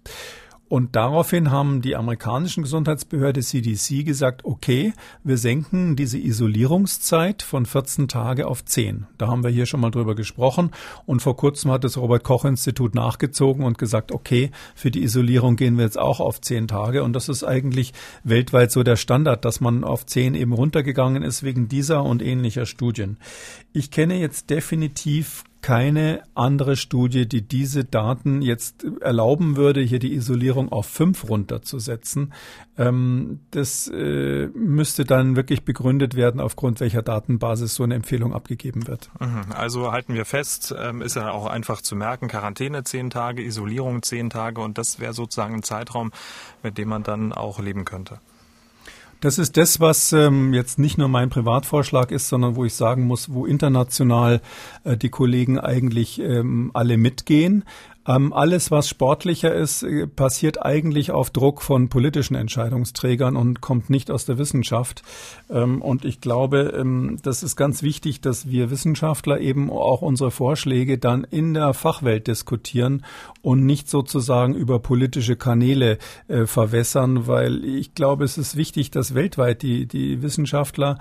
Und 0.70 0.98
daraufhin 0.98 1.50
haben 1.50 1.82
die 1.82 1.96
amerikanischen 1.96 2.64
Gesundheitsbehörde 2.64 3.42
CDC 3.42 4.06
gesagt, 4.06 4.44
okay, 4.44 4.94
wir 5.24 5.38
senken 5.38 5.96
diese 5.96 6.18
Isolierungszeit 6.18 7.42
von 7.42 7.66
14 7.66 8.10
Tage 8.10 8.48
auf 8.48 8.66
10. 8.66 9.08
Da 9.18 9.28
haben 9.28 9.44
wir 9.44 9.50
hier 9.50 9.66
schon 9.66 9.80
mal 9.80 9.92
drüber 9.92 10.14
gesprochen. 10.14 10.72
Und 11.06 11.22
vor 11.22 11.38
kurzem 11.38 11.72
hat 11.72 11.86
das 11.86 11.98
Robert 11.98 12.26
Koch 12.26 12.44
Institut 12.44 12.96
nachgezogen 12.96 13.64
und 13.64 13.78
gesagt, 13.78 14.12
okay, 14.12 14.52
für 14.76 14.92
die 14.92 15.04
Isolierung 15.04 15.56
gehen 15.56 15.78
wir 15.78 15.86
jetzt 15.86 16.00
auch 16.00 16.20
auf 16.20 16.42
10 16.42 16.68
Tage. 16.68 17.04
Und 17.04 17.14
das 17.14 17.30
ist 17.30 17.46
eigentlich 17.46 17.94
weltweit 18.26 18.72
so 18.72 18.84
der 18.84 18.98
Standard, 18.98 19.46
dass 19.46 19.62
man 19.62 19.86
auf 19.86 20.06
10 20.06 20.36
eben 20.36 20.52
runtergegangen 20.52 21.24
ist 21.24 21.44
wegen 21.44 21.70
dieser 21.70 22.04
und 22.04 22.22
ähnlicher 22.22 22.66
Studien. 22.66 23.18
Ich 23.72 23.90
kenne 23.90 24.20
jetzt 24.20 24.50
definitiv 24.50 25.46
keine 25.68 26.24
andere 26.34 26.78
Studie, 26.78 27.28
die 27.28 27.46
diese 27.46 27.84
Daten 27.84 28.42
jetzt 28.42 28.86
erlauben 29.02 29.58
würde, 29.58 29.82
hier 29.82 30.00
die 30.00 30.14
Isolierung 30.14 30.72
auf 30.72 30.86
fünf 30.86 31.28
runterzusetzen. 31.28 32.32
Ähm, 32.78 33.42
das 33.52 33.90
äh, 33.90 34.48
müsste 34.54 35.04
dann 35.04 35.36
wirklich 35.36 35.66
begründet 35.66 36.16
werden, 36.16 36.40
aufgrund 36.40 36.80
welcher 36.80 37.02
Datenbasis 37.02 37.76
so 37.76 37.84
eine 37.84 37.96
Empfehlung 37.96 38.34
abgegeben 38.34 38.88
wird. 38.88 39.10
Mhm. 39.20 39.52
Also 39.52 39.92
halten 39.92 40.14
wir 40.14 40.24
fest, 40.24 40.74
ähm, 40.80 41.02
ist 41.02 41.18
ja 41.18 41.32
auch 41.32 41.48
einfach 41.48 41.82
zu 41.82 41.98
merken, 41.98 42.30
Quarantäne 42.30 42.86
zehn 42.86 43.10
Tage, 43.10 43.44
Isolierung 43.44 44.04
zehn 44.04 44.30
Tage 44.30 44.62
und 44.62 44.78
das 44.78 45.02
wäre 45.02 45.12
sozusagen 45.12 45.56
ein 45.56 45.64
Zeitraum, 45.64 46.14
mit 46.64 46.78
dem 46.78 46.88
man 46.88 47.04
dann 47.04 47.34
auch 47.34 47.60
leben 47.60 47.84
könnte. 47.84 48.22
Das 49.20 49.40
ist 49.40 49.58
das, 49.58 49.80
was 49.80 50.14
ähm, 50.14 50.54
jetzt 50.54 50.78
nicht 50.78 51.00
nur 51.00 51.08
mein 51.08 51.30
Privatvorschlag 51.30 52.12
ist, 52.12 52.30
sondern 52.30 52.56
wo 52.56 52.66
ich 52.66 52.76
sagen 52.76 53.06
muss, 53.06 53.34
wo 53.34 53.48
international 53.48 54.42
äh, 54.84 54.96
die 54.96 55.10
Kollegen 55.10 55.60
eigentlich 55.60 56.20
ähm, 56.20 56.70
alle 56.74 56.98
mitgehen. 56.98 57.64
Ähm, 58.08 58.32
alles, 58.32 58.72
was 58.72 58.88
sportlicher 58.88 59.54
ist, 59.54 59.84
äh, 59.84 60.08
passiert 60.08 60.66
eigentlich 60.66 61.12
auf 61.12 61.30
Druck 61.30 61.62
von 61.62 61.90
politischen 61.90 62.36
Entscheidungsträgern 62.36 63.36
und 63.36 63.60
kommt 63.60 63.90
nicht 63.90 64.10
aus 64.10 64.26
der 64.26 64.38
Wissenschaft. 64.38 65.04
Ähm, 65.50 65.82
und 65.82 66.06
ich 66.06 66.22
glaube, 66.22 66.74
ähm, 66.78 67.20
das 67.22 67.44
ist 67.44 67.56
ganz 67.58 67.84
wichtig, 67.84 68.22
dass 68.22 68.50
wir 68.50 68.72
Wissenschaftler 68.72 69.42
eben 69.42 69.70
auch 69.70 70.02
unsere 70.02 70.32
Vorschläge 70.32 70.98
dann 70.98 71.26
in 71.26 71.54
der 71.54 71.74
Fachwelt 71.74 72.28
diskutieren 72.28 73.04
und 73.42 73.66
nicht 73.66 73.90
sozusagen 73.90 74.56
über 74.56 74.80
politische 74.80 75.36
Kanäle 75.36 75.98
äh, 76.28 76.46
verwässern, 76.46 77.28
weil 77.28 77.66
ich 77.66 77.94
glaube, 77.94 78.24
es 78.24 78.38
ist 78.38 78.56
wichtig, 78.56 78.90
dass 78.92 79.16
weltweit 79.16 79.62
die, 79.62 79.86
die 79.86 80.22
Wissenschaftler 80.22 80.98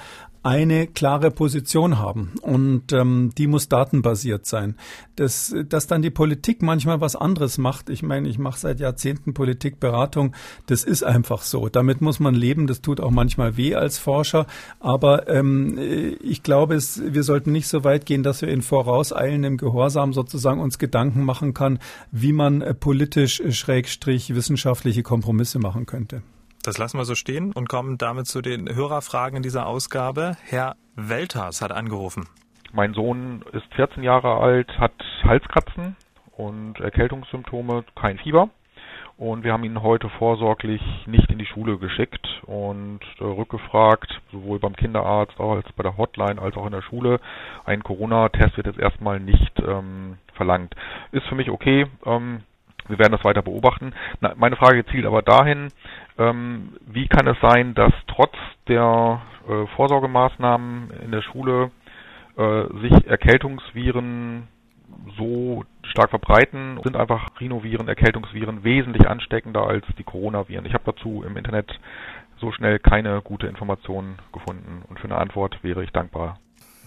eine 0.47 0.87
klare 0.87 1.33
Position 1.33 1.99
haben 1.99 2.31
und 2.41 2.93
ähm, 2.93 3.33
die 3.37 3.49
muss 3.49 3.69
datenbasiert 3.69 4.47
sein. 4.47 4.77
Das, 5.17 5.53
dass 5.69 5.89
dann 5.89 6.03
die 6.03 6.11
Politik 6.11 6.63
manchmal 6.63 7.01
was 7.01 7.17
anderes 7.17 7.59
macht, 7.59 7.91
ich 7.91 8.05
meine, 8.05 8.29
ich 8.29 8.39
mache 8.39 8.61
seit 8.61 8.79
Jahrzehnten 8.79 9.35
Politikberatung, 9.35 10.37
das 10.67 10.85
ist 10.85 11.03
einfach 11.03 11.43
so. 11.43 11.69
Damit 11.69 12.01
muss 12.01 12.21
man 12.21 12.37
leben, 12.37 12.69
das 12.69 12.81
tut 12.81 13.01
auch 13.01 13.11
manchmal 13.11 13.57
weh 13.57 13.75
als 13.75 13.99
Forscher, 13.99 14.47
aber 14.79 15.29
ähm, 15.29 15.81
ich 16.23 16.45
glaube, 16.45 16.77
es, 16.77 17.03
wir 17.05 17.25
sollten 17.25 17.51
nicht 17.51 17.67
so 17.67 17.83
weit 17.83 18.07
gehen, 18.07 18.23
dass 18.23 18.41
wir 18.41 18.49
in 18.49 18.63
vorauseilendem 18.63 19.57
Gehorsam 19.57 20.13
sozusagen 20.13 20.61
uns 20.61 20.79
Gedanken 20.79 21.25
machen 21.25 21.55
kann, 21.55 21.81
wie 22.13 22.33
man 22.33 22.63
äh, 22.63 22.73
politisch 22.73 23.41
äh, 23.41 23.51
schrägstrich 23.51 24.33
wissenschaftliche 24.33 25.03
Kompromisse 25.03 25.59
machen 25.59 25.87
könnte. 25.87 26.23
Das 26.67 26.79
lassen 26.79 26.99
wir 26.99 27.05
so 27.05 27.15
stehen 27.15 27.53
und 27.53 27.69
kommen 27.69 27.97
damit 27.97 28.27
zu 28.27 28.43
den 28.43 28.69
Hörerfragen 28.75 29.37
in 29.37 29.45
dieser 29.45 29.69
Ausgabe. 29.69 30.37
Herr 30.43 30.75
Welters 30.97 31.63
hat 31.63 31.71
angerufen. 31.71 32.27
Mein 32.73 32.93
Sohn 32.93 33.45
ist 33.53 33.73
14 33.77 34.03
Jahre 34.03 34.41
alt, 34.41 34.77
hat 34.77 34.93
Halskratzen 35.23 35.95
und 36.37 36.81
Erkältungssymptome, 36.81 37.85
kein 37.95 38.19
Fieber. 38.19 38.51
Und 39.17 39.45
wir 39.45 39.53
haben 39.53 39.63
ihn 39.63 39.81
heute 39.81 40.09
vorsorglich 40.19 40.83
nicht 41.07 41.31
in 41.31 41.39
die 41.39 41.47
Schule 41.47 41.79
geschickt 41.79 42.27
und 42.47 42.99
äh, 43.21 43.25
rückgefragt, 43.25 44.21
sowohl 44.33 44.59
beim 44.59 44.75
Kinderarzt 44.75 45.39
als 45.39 45.71
bei 45.77 45.85
der 45.85 45.97
Hotline 45.97 46.43
als 46.43 46.57
auch 46.57 46.67
in 46.67 46.73
der 46.73 46.83
Schule. 46.83 47.21
Ein 47.65 47.85
Corona-Test 47.85 48.57
wird 48.57 48.67
jetzt 48.67 48.81
erstmal 48.81 49.21
nicht 49.21 49.53
ähm, 49.65 50.19
verlangt. 50.35 50.75
Ist 51.13 51.27
für 51.29 51.37
mich 51.37 51.49
okay. 51.49 51.87
Ähm, 52.05 52.43
wir 52.89 52.99
werden 52.99 53.13
das 53.13 53.25
weiter 53.25 53.43
beobachten. 53.43 53.93
Na, 54.21 54.35
meine 54.37 54.57
Frage 54.57 54.85
zielt 54.87 55.07
aber 55.07 55.23
dahin, 55.23 55.69
ähm, 56.19 56.73
wie 56.87 57.09
kann 57.09 57.27
es 57.27 57.37
sein, 57.41 57.75
dass 57.75 57.93
trotz 58.07 58.35
der 58.69 59.21
äh, 59.49 59.67
Vorsorgemaßnahmen 59.77 60.91
in 61.05 61.13
der 61.13 61.23
Schule 61.23 61.71
äh, 62.37 62.65
sich 62.81 63.07
Erkältungsviren 63.07 64.49
so 65.19 65.65
stark 65.83 66.11
verbreiten, 66.11 66.81
sind 66.83 66.97
einfach 66.97 67.27
Rhinoviren, 67.41 67.89
Erkältungsviren 67.89 68.65
wesentlich 68.65 69.09
ansteckender 69.09 69.67
als 69.67 69.85
die 69.99 70.05
Coronaviren. 70.05 70.67
Ich 70.67 70.75
habe 70.75 70.85
dazu 70.85 71.23
im 71.27 71.37
Internet 71.37 71.71
so 72.39 72.53
schnell 72.53 72.79
keine 72.79 73.23
gute 73.23 73.47
Information 73.47 74.17
gefunden 74.33 74.83
und 74.89 74.99
für 75.01 75.07
eine 75.07 75.19
Antwort 75.19 75.63
wäre 75.63 75.83
ich 75.83 75.91
dankbar. 75.91 76.39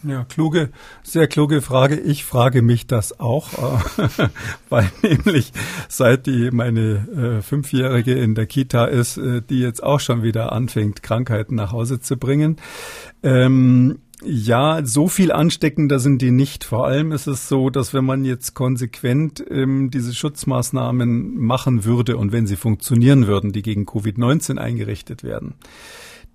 Ja, 0.03 0.23
kluge, 0.23 0.69
sehr 1.03 1.27
kluge 1.27 1.61
Frage. 1.61 1.99
Ich 1.99 2.23
frage 2.23 2.61
mich 2.61 2.87
das 2.87 3.19
auch, 3.19 3.49
äh, 3.97 4.27
weil 4.69 4.89
nämlich 5.01 5.51
seit 5.89 6.25
die 6.25 6.51
meine 6.51 7.39
äh, 7.39 7.41
Fünfjährige 7.41 8.13
in 8.13 8.33
der 8.33 8.45
Kita 8.45 8.85
ist, 8.85 9.17
äh, 9.17 9.41
die 9.41 9.59
jetzt 9.59 9.83
auch 9.83 9.99
schon 9.99 10.23
wieder 10.23 10.53
anfängt, 10.53 11.03
Krankheiten 11.03 11.55
nach 11.55 11.73
Hause 11.73 11.99
zu 11.99 12.17
bringen. 12.17 12.57
Ähm, 13.23 13.99
ja, 14.23 14.85
so 14.85 15.07
viel 15.07 15.31
ansteckender 15.31 15.99
sind 15.99 16.21
die 16.21 16.31
nicht. 16.31 16.65
Vor 16.65 16.85
allem 16.85 17.11
ist 17.11 17.27
es 17.27 17.47
so, 17.47 17.69
dass 17.69 17.93
wenn 17.93 18.03
man 18.03 18.25
jetzt 18.25 18.53
konsequent 18.53 19.43
ähm, 19.49 19.91
diese 19.91 20.13
Schutzmaßnahmen 20.13 21.37
machen 21.37 21.85
würde 21.85 22.17
und 22.17 22.31
wenn 22.31 22.45
sie 22.45 22.57
funktionieren 22.57 23.27
würden, 23.27 23.53
die 23.53 23.61
gegen 23.61 23.85
Covid-19 23.85 24.57
eingerichtet 24.57 25.23
werden, 25.23 25.55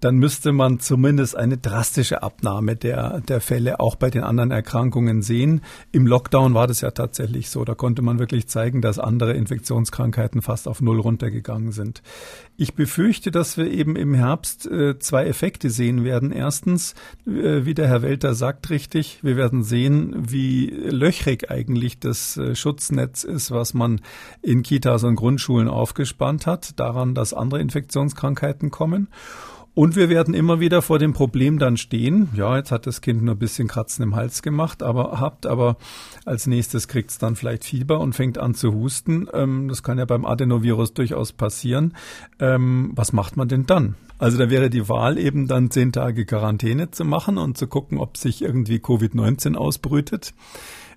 dann 0.00 0.16
müsste 0.16 0.52
man 0.52 0.80
zumindest 0.80 1.36
eine 1.36 1.56
drastische 1.56 2.22
Abnahme 2.22 2.76
der, 2.76 3.20
der 3.20 3.40
Fälle 3.40 3.80
auch 3.80 3.96
bei 3.96 4.10
den 4.10 4.22
anderen 4.22 4.50
Erkrankungen 4.50 5.22
sehen. 5.22 5.62
Im 5.92 6.06
Lockdown 6.06 6.54
war 6.54 6.66
das 6.66 6.82
ja 6.82 6.90
tatsächlich 6.90 7.48
so. 7.48 7.64
Da 7.64 7.74
konnte 7.74 8.02
man 8.02 8.18
wirklich 8.18 8.46
zeigen, 8.46 8.82
dass 8.82 8.98
andere 8.98 9.32
Infektionskrankheiten 9.32 10.42
fast 10.42 10.68
auf 10.68 10.80
Null 10.82 11.00
runtergegangen 11.00 11.72
sind. 11.72 12.02
Ich 12.56 12.74
befürchte, 12.74 13.30
dass 13.30 13.56
wir 13.56 13.70
eben 13.70 13.96
im 13.96 14.14
Herbst 14.14 14.66
äh, 14.66 14.98
zwei 14.98 15.26
Effekte 15.26 15.70
sehen 15.70 16.04
werden. 16.04 16.32
Erstens, 16.32 16.94
äh, 17.26 17.64
wie 17.64 17.74
der 17.74 17.88
Herr 17.88 18.02
Welter 18.02 18.34
sagt 18.34 18.70
richtig, 18.70 19.20
wir 19.22 19.36
werden 19.36 19.62
sehen, 19.62 20.14
wie 20.30 20.66
löchrig 20.66 21.50
eigentlich 21.50 21.98
das 21.98 22.36
äh, 22.36 22.54
Schutznetz 22.54 23.24
ist, 23.24 23.50
was 23.50 23.74
man 23.74 24.00
in 24.42 24.62
Kitas 24.62 25.02
und 25.04 25.16
Grundschulen 25.16 25.68
aufgespannt 25.68 26.46
hat, 26.46 26.78
daran, 26.78 27.14
dass 27.14 27.34
andere 27.34 27.60
Infektionskrankheiten 27.60 28.70
kommen. 28.70 29.08
Und 29.74 29.96
wir 29.96 30.08
werden 30.08 30.34
immer 30.34 30.60
wieder 30.60 30.82
vor 30.82 31.00
dem 31.00 31.12
Problem 31.12 31.58
dann 31.58 31.76
stehen. 31.76 32.28
Ja, 32.34 32.56
jetzt 32.56 32.70
hat 32.70 32.86
das 32.86 33.00
Kind 33.00 33.24
nur 33.24 33.34
ein 33.34 33.38
bisschen 33.38 33.66
Kratzen 33.66 34.04
im 34.04 34.14
Hals 34.14 34.42
gemacht, 34.42 34.84
aber 34.84 35.18
habt 35.20 35.46
aber 35.46 35.76
als 36.24 36.46
nächstes 36.46 36.86
kriegt 36.86 37.10
es 37.10 37.18
dann 37.18 37.34
vielleicht 37.34 37.64
Fieber 37.64 37.98
und 37.98 38.14
fängt 38.14 38.38
an 38.38 38.54
zu 38.54 38.72
husten. 38.72 39.26
Ähm, 39.32 39.66
das 39.68 39.82
kann 39.82 39.98
ja 39.98 40.04
beim 40.04 40.24
Adenovirus 40.24 40.94
durchaus 40.94 41.32
passieren. 41.32 41.94
Ähm, 42.38 42.92
was 42.94 43.12
macht 43.12 43.36
man 43.36 43.48
denn 43.48 43.66
dann? 43.66 43.96
Also 44.18 44.38
da 44.38 44.48
wäre 44.48 44.70
die 44.70 44.88
Wahl 44.88 45.18
eben 45.18 45.48
dann 45.48 45.72
zehn 45.72 45.90
Tage 45.90 46.24
Quarantäne 46.24 46.92
zu 46.92 47.04
machen 47.04 47.36
und 47.36 47.58
zu 47.58 47.66
gucken, 47.66 47.98
ob 47.98 48.16
sich 48.16 48.42
irgendwie 48.42 48.76
Covid-19 48.76 49.56
ausbrütet. 49.56 50.34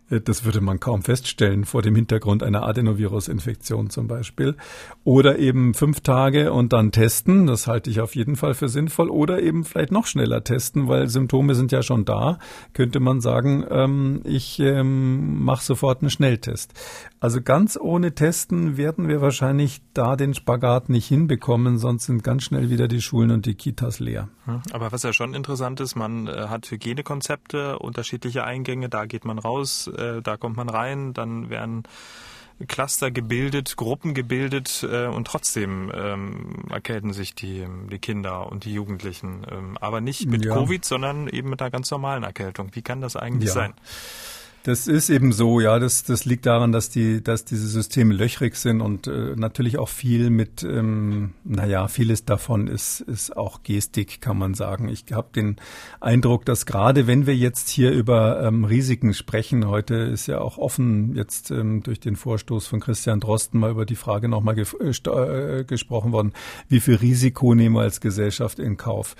Äh, 0.10 0.22
das 0.22 0.46
würde 0.46 0.62
man 0.62 0.80
kaum 0.80 1.02
feststellen 1.02 1.66
vor 1.66 1.82
dem 1.82 1.96
Hintergrund 1.96 2.44
einer 2.44 2.64
Adenovirusinfektion 2.64 3.90
zum 3.90 4.08
Beispiel. 4.08 4.56
Oder 5.04 5.40
eben 5.40 5.74
fünf 5.74 6.02
Tage 6.02 6.52
und 6.52 6.74
dann 6.74 6.92
testen. 6.92 7.48
Das 7.48 7.68
halte 7.68 7.90
ich 7.90 8.02
auf 8.02 8.16
jeden 8.16 8.36
Fall 8.36 8.54
für 8.54 8.70
sinnvoll. 8.70 9.10
Oder 9.10 9.42
eben 9.42 9.64
vielleicht 9.64 9.92
noch 9.92 10.06
schneller 10.06 10.44
testen, 10.44 10.88
weil 10.88 11.08
Symptome 11.08 11.56
sind 11.56 11.72
ja 11.72 11.84
schon 11.84 12.06
da. 12.06 12.40
Könnte 12.74 13.00
man 13.00 13.22
sagen, 13.22 13.66
ähm, 13.70 14.22
ich 14.24 14.60
ähm, 14.60 15.44
mache 15.44 15.64
sofort 15.64 16.02
einen 16.02 16.10
Schnelltest. 16.10 16.74
Also 17.20 17.42
ganz 17.42 17.78
ohne 17.82 18.14
Testen 18.14 18.78
werden 18.78 19.08
wir 19.08 19.22
wahrscheinlich 19.22 19.82
da 19.94 20.16
den 20.16 20.36
Spagat 20.36 20.90
nicht 20.90 21.08
hinbekommen, 21.08 21.80
sonst 21.80 22.06
sind 22.06 22.24
ganz 22.24 22.44
schnell 22.44 22.70
wieder 22.70 22.88
die 22.88 23.02
Schulen 23.02 23.32
und 23.32 23.48
die 23.48 23.56
Kitas 23.56 24.00
leer. 24.00 24.30
Hm, 24.46 24.62
aber 24.72 24.92
was 24.92 25.02
ja 25.02 25.14
schon 25.14 25.34
interessant 25.34 25.80
ist, 25.80 25.96
man 25.96 26.28
äh, 26.28 26.48
hat 26.48 26.70
Hygienekonzepte, 26.70 27.80
unterschiedliche 27.80 28.44
Eingänge, 28.44 28.88
da 28.88 29.06
geht 29.06 29.26
man 29.26 29.40
raus, 29.40 29.88
äh, 29.88 30.22
da 30.22 30.38
kommt 30.38 30.58
man 30.58 30.70
rein, 30.70 31.14
dann 31.14 31.50
werden 31.50 31.84
Cluster 32.68 33.12
gebildet, 33.12 33.78
Gruppen 33.78 34.14
gebildet 34.14 34.88
äh, 34.90 35.06
und 35.06 35.28
trotzdem 35.28 35.92
ähm, 35.94 36.66
erkälten 36.70 37.14
sich 37.14 37.36
die, 37.36 37.68
die 37.92 38.00
Kinder 38.00 38.52
und 38.52 38.66
die 38.66 38.74
Jugendlichen. 38.74 39.46
Ähm, 39.52 39.78
aber 39.80 40.02
nicht 40.02 40.28
mit 40.28 40.46
ja. 40.46 40.56
Covid, 40.56 40.84
sondern 40.84 41.28
eben 41.28 41.50
mit 41.50 41.62
einer 41.62 41.70
ganz 41.70 41.92
normalen 41.92 42.24
Erkältung. 42.24 42.70
Wie 42.74 42.82
kann 42.82 43.02
das 43.02 43.16
eigentlich 43.16 43.50
ja. 43.50 43.54
sein? 43.54 43.74
Das 44.68 44.86
ist 44.90 45.10
eben 45.10 45.32
so, 45.32 45.62
ja. 45.62 45.80
Das, 45.80 46.04
das 46.04 46.26
liegt 46.26 46.46
daran, 46.46 46.74
dass 46.74 46.90
die, 46.90 47.24
dass 47.24 47.46
diese 47.46 47.70
Systeme 47.70 48.14
löchrig 48.14 48.58
sind 48.58 48.82
und 48.82 49.08
äh, 49.08 49.34
natürlich 49.38 49.78
auch 49.78 49.88
viel 49.88 50.30
mit, 50.30 50.62
ähm, 50.62 51.36
naja, 51.46 51.88
vieles 51.88 52.26
davon 52.26 52.68
ist, 52.68 53.00
ist 53.00 53.38
auch 53.38 53.64
Gestik, 53.64 54.20
kann 54.20 54.38
man 54.38 54.56
sagen. 54.56 54.90
Ich 54.90 55.06
habe 55.14 55.30
den 55.34 55.56
Eindruck, 56.02 56.44
dass 56.44 56.66
gerade 56.66 57.08
wenn 57.08 57.26
wir 57.28 57.34
jetzt 57.34 57.70
hier 57.70 57.92
über 57.92 58.44
ähm, 58.44 58.66
Risiken 58.66 59.14
sprechen, 59.14 59.70
heute 59.70 59.96
ist 59.96 60.28
ja 60.28 60.42
auch 60.42 60.58
offen 60.58 61.16
jetzt 61.16 61.50
ähm, 61.50 61.82
durch 61.82 62.02
den 62.02 62.18
Vorstoß 62.18 62.68
von 62.68 62.82
Christian 62.82 63.22
Drosten 63.22 63.62
mal 63.62 63.72
über 63.72 63.86
die 63.86 63.96
Frage 63.96 64.28
nochmal 64.28 64.56
ge 64.56 64.66
äh, 64.82 65.60
äh, 65.60 65.64
gesprochen 65.64 66.12
worden, 66.12 66.34
wie 66.68 66.82
viel 66.82 66.96
Risiko 66.96 67.56
nehmen 67.56 67.76
wir 67.76 67.84
als 67.84 68.02
Gesellschaft 68.02 68.60
in 68.60 68.76
Kauf. 68.76 69.16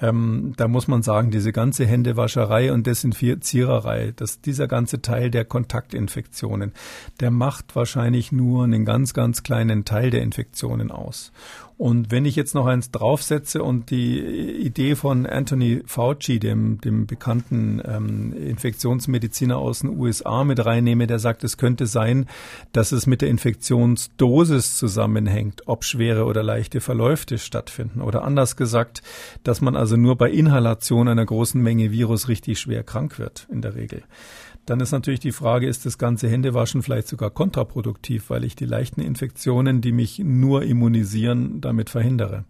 Ähm, 0.00 0.54
da 0.56 0.66
muss 0.66 0.88
man 0.88 1.02
sagen, 1.02 1.30
diese 1.30 1.52
ganze 1.52 1.86
Händewascherei 1.86 2.72
und 2.72 2.84
Desinfiziererei, 2.88 4.12
dass 4.16 4.40
dieser 4.40 4.66
ganze 4.88 5.02
Teil 5.02 5.30
der 5.30 5.44
Kontaktinfektionen, 5.44 6.72
der 7.20 7.30
macht 7.30 7.76
wahrscheinlich 7.76 8.32
nur 8.32 8.64
einen 8.64 8.86
ganz, 8.86 9.12
ganz 9.12 9.42
kleinen 9.42 9.84
Teil 9.84 10.08
der 10.08 10.22
Infektionen 10.22 10.90
aus. 10.90 11.30
Und 11.78 12.10
wenn 12.10 12.24
ich 12.24 12.34
jetzt 12.34 12.56
noch 12.56 12.66
eins 12.66 12.90
draufsetze 12.90 13.62
und 13.62 13.90
die 13.90 14.18
Idee 14.18 14.96
von 14.96 15.26
Anthony 15.26 15.82
Fauci, 15.86 16.40
dem, 16.40 16.80
dem 16.80 17.06
bekannten 17.06 17.80
ähm, 17.84 18.32
Infektionsmediziner 18.32 19.56
aus 19.56 19.80
den 19.80 19.96
USA 19.96 20.42
mit 20.42 20.64
reinnehme, 20.64 21.06
der 21.06 21.20
sagt, 21.20 21.44
es 21.44 21.56
könnte 21.56 21.86
sein, 21.86 22.26
dass 22.72 22.90
es 22.90 23.06
mit 23.06 23.22
der 23.22 23.28
Infektionsdosis 23.28 24.76
zusammenhängt, 24.76 25.62
ob 25.66 25.84
schwere 25.84 26.24
oder 26.24 26.42
leichte 26.42 26.80
Verläufe 26.80 27.38
stattfinden. 27.38 28.00
Oder 28.00 28.24
anders 28.24 28.56
gesagt, 28.56 29.02
dass 29.44 29.60
man 29.60 29.76
also 29.76 29.96
nur 29.96 30.16
bei 30.16 30.30
Inhalation 30.30 31.06
einer 31.06 31.26
großen 31.26 31.62
Menge 31.62 31.92
Virus 31.92 32.26
richtig 32.26 32.58
schwer 32.58 32.82
krank 32.82 33.20
wird 33.20 33.46
in 33.52 33.62
der 33.62 33.76
Regel. 33.76 34.02
Dann 34.68 34.80
ist 34.80 34.92
natürlich 34.92 35.20
die 35.20 35.32
Frage, 35.32 35.66
ist 35.66 35.86
das 35.86 35.96
ganze 35.96 36.28
Händewaschen 36.28 36.82
vielleicht 36.82 37.08
sogar 37.08 37.30
kontraproduktiv, 37.30 38.28
weil 38.28 38.44
ich 38.44 38.54
die 38.54 38.66
leichten 38.66 39.00
Infektionen, 39.00 39.80
die 39.80 39.92
mich 39.92 40.18
nur 40.18 40.62
immunisieren, 40.62 41.60
damit 41.60 41.88
verhindere. 41.88 42.44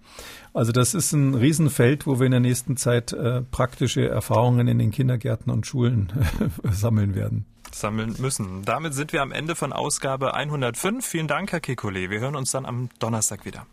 Also 0.52 0.72
das 0.72 0.94
ist 0.94 1.12
ein 1.12 1.34
Riesenfeld, 1.34 2.06
wo 2.06 2.18
wir 2.18 2.26
in 2.26 2.32
der 2.32 2.40
nächsten 2.40 2.76
Zeit 2.76 3.12
äh, 3.12 3.42
praktische 3.42 4.08
Erfahrungen 4.08 4.66
in 4.66 4.78
den 4.78 4.90
Kindergärten 4.90 5.52
und 5.52 5.66
Schulen 5.66 6.12
sammeln 6.64 7.14
werden 7.14 7.44
sammeln 7.70 8.16
müssen. 8.18 8.64
Damit 8.64 8.94
sind 8.94 9.12
wir 9.12 9.20
am 9.20 9.30
Ende 9.30 9.54
von 9.54 9.74
Ausgabe 9.74 10.32
105. 10.32 11.04
Vielen 11.04 11.28
Dank, 11.28 11.52
Herr 11.52 11.60
Kekulé. 11.60 12.08
Wir 12.08 12.18
hören 12.18 12.34
uns 12.34 12.50
dann 12.50 12.64
am 12.64 12.88
Donnerstag 12.98 13.44
wieder. 13.44 13.66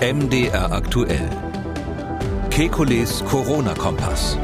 MDR 0.00 0.72
aktuell. 0.72 1.28
Kekules 2.50 3.24
Corona-Kompass. 3.24 4.38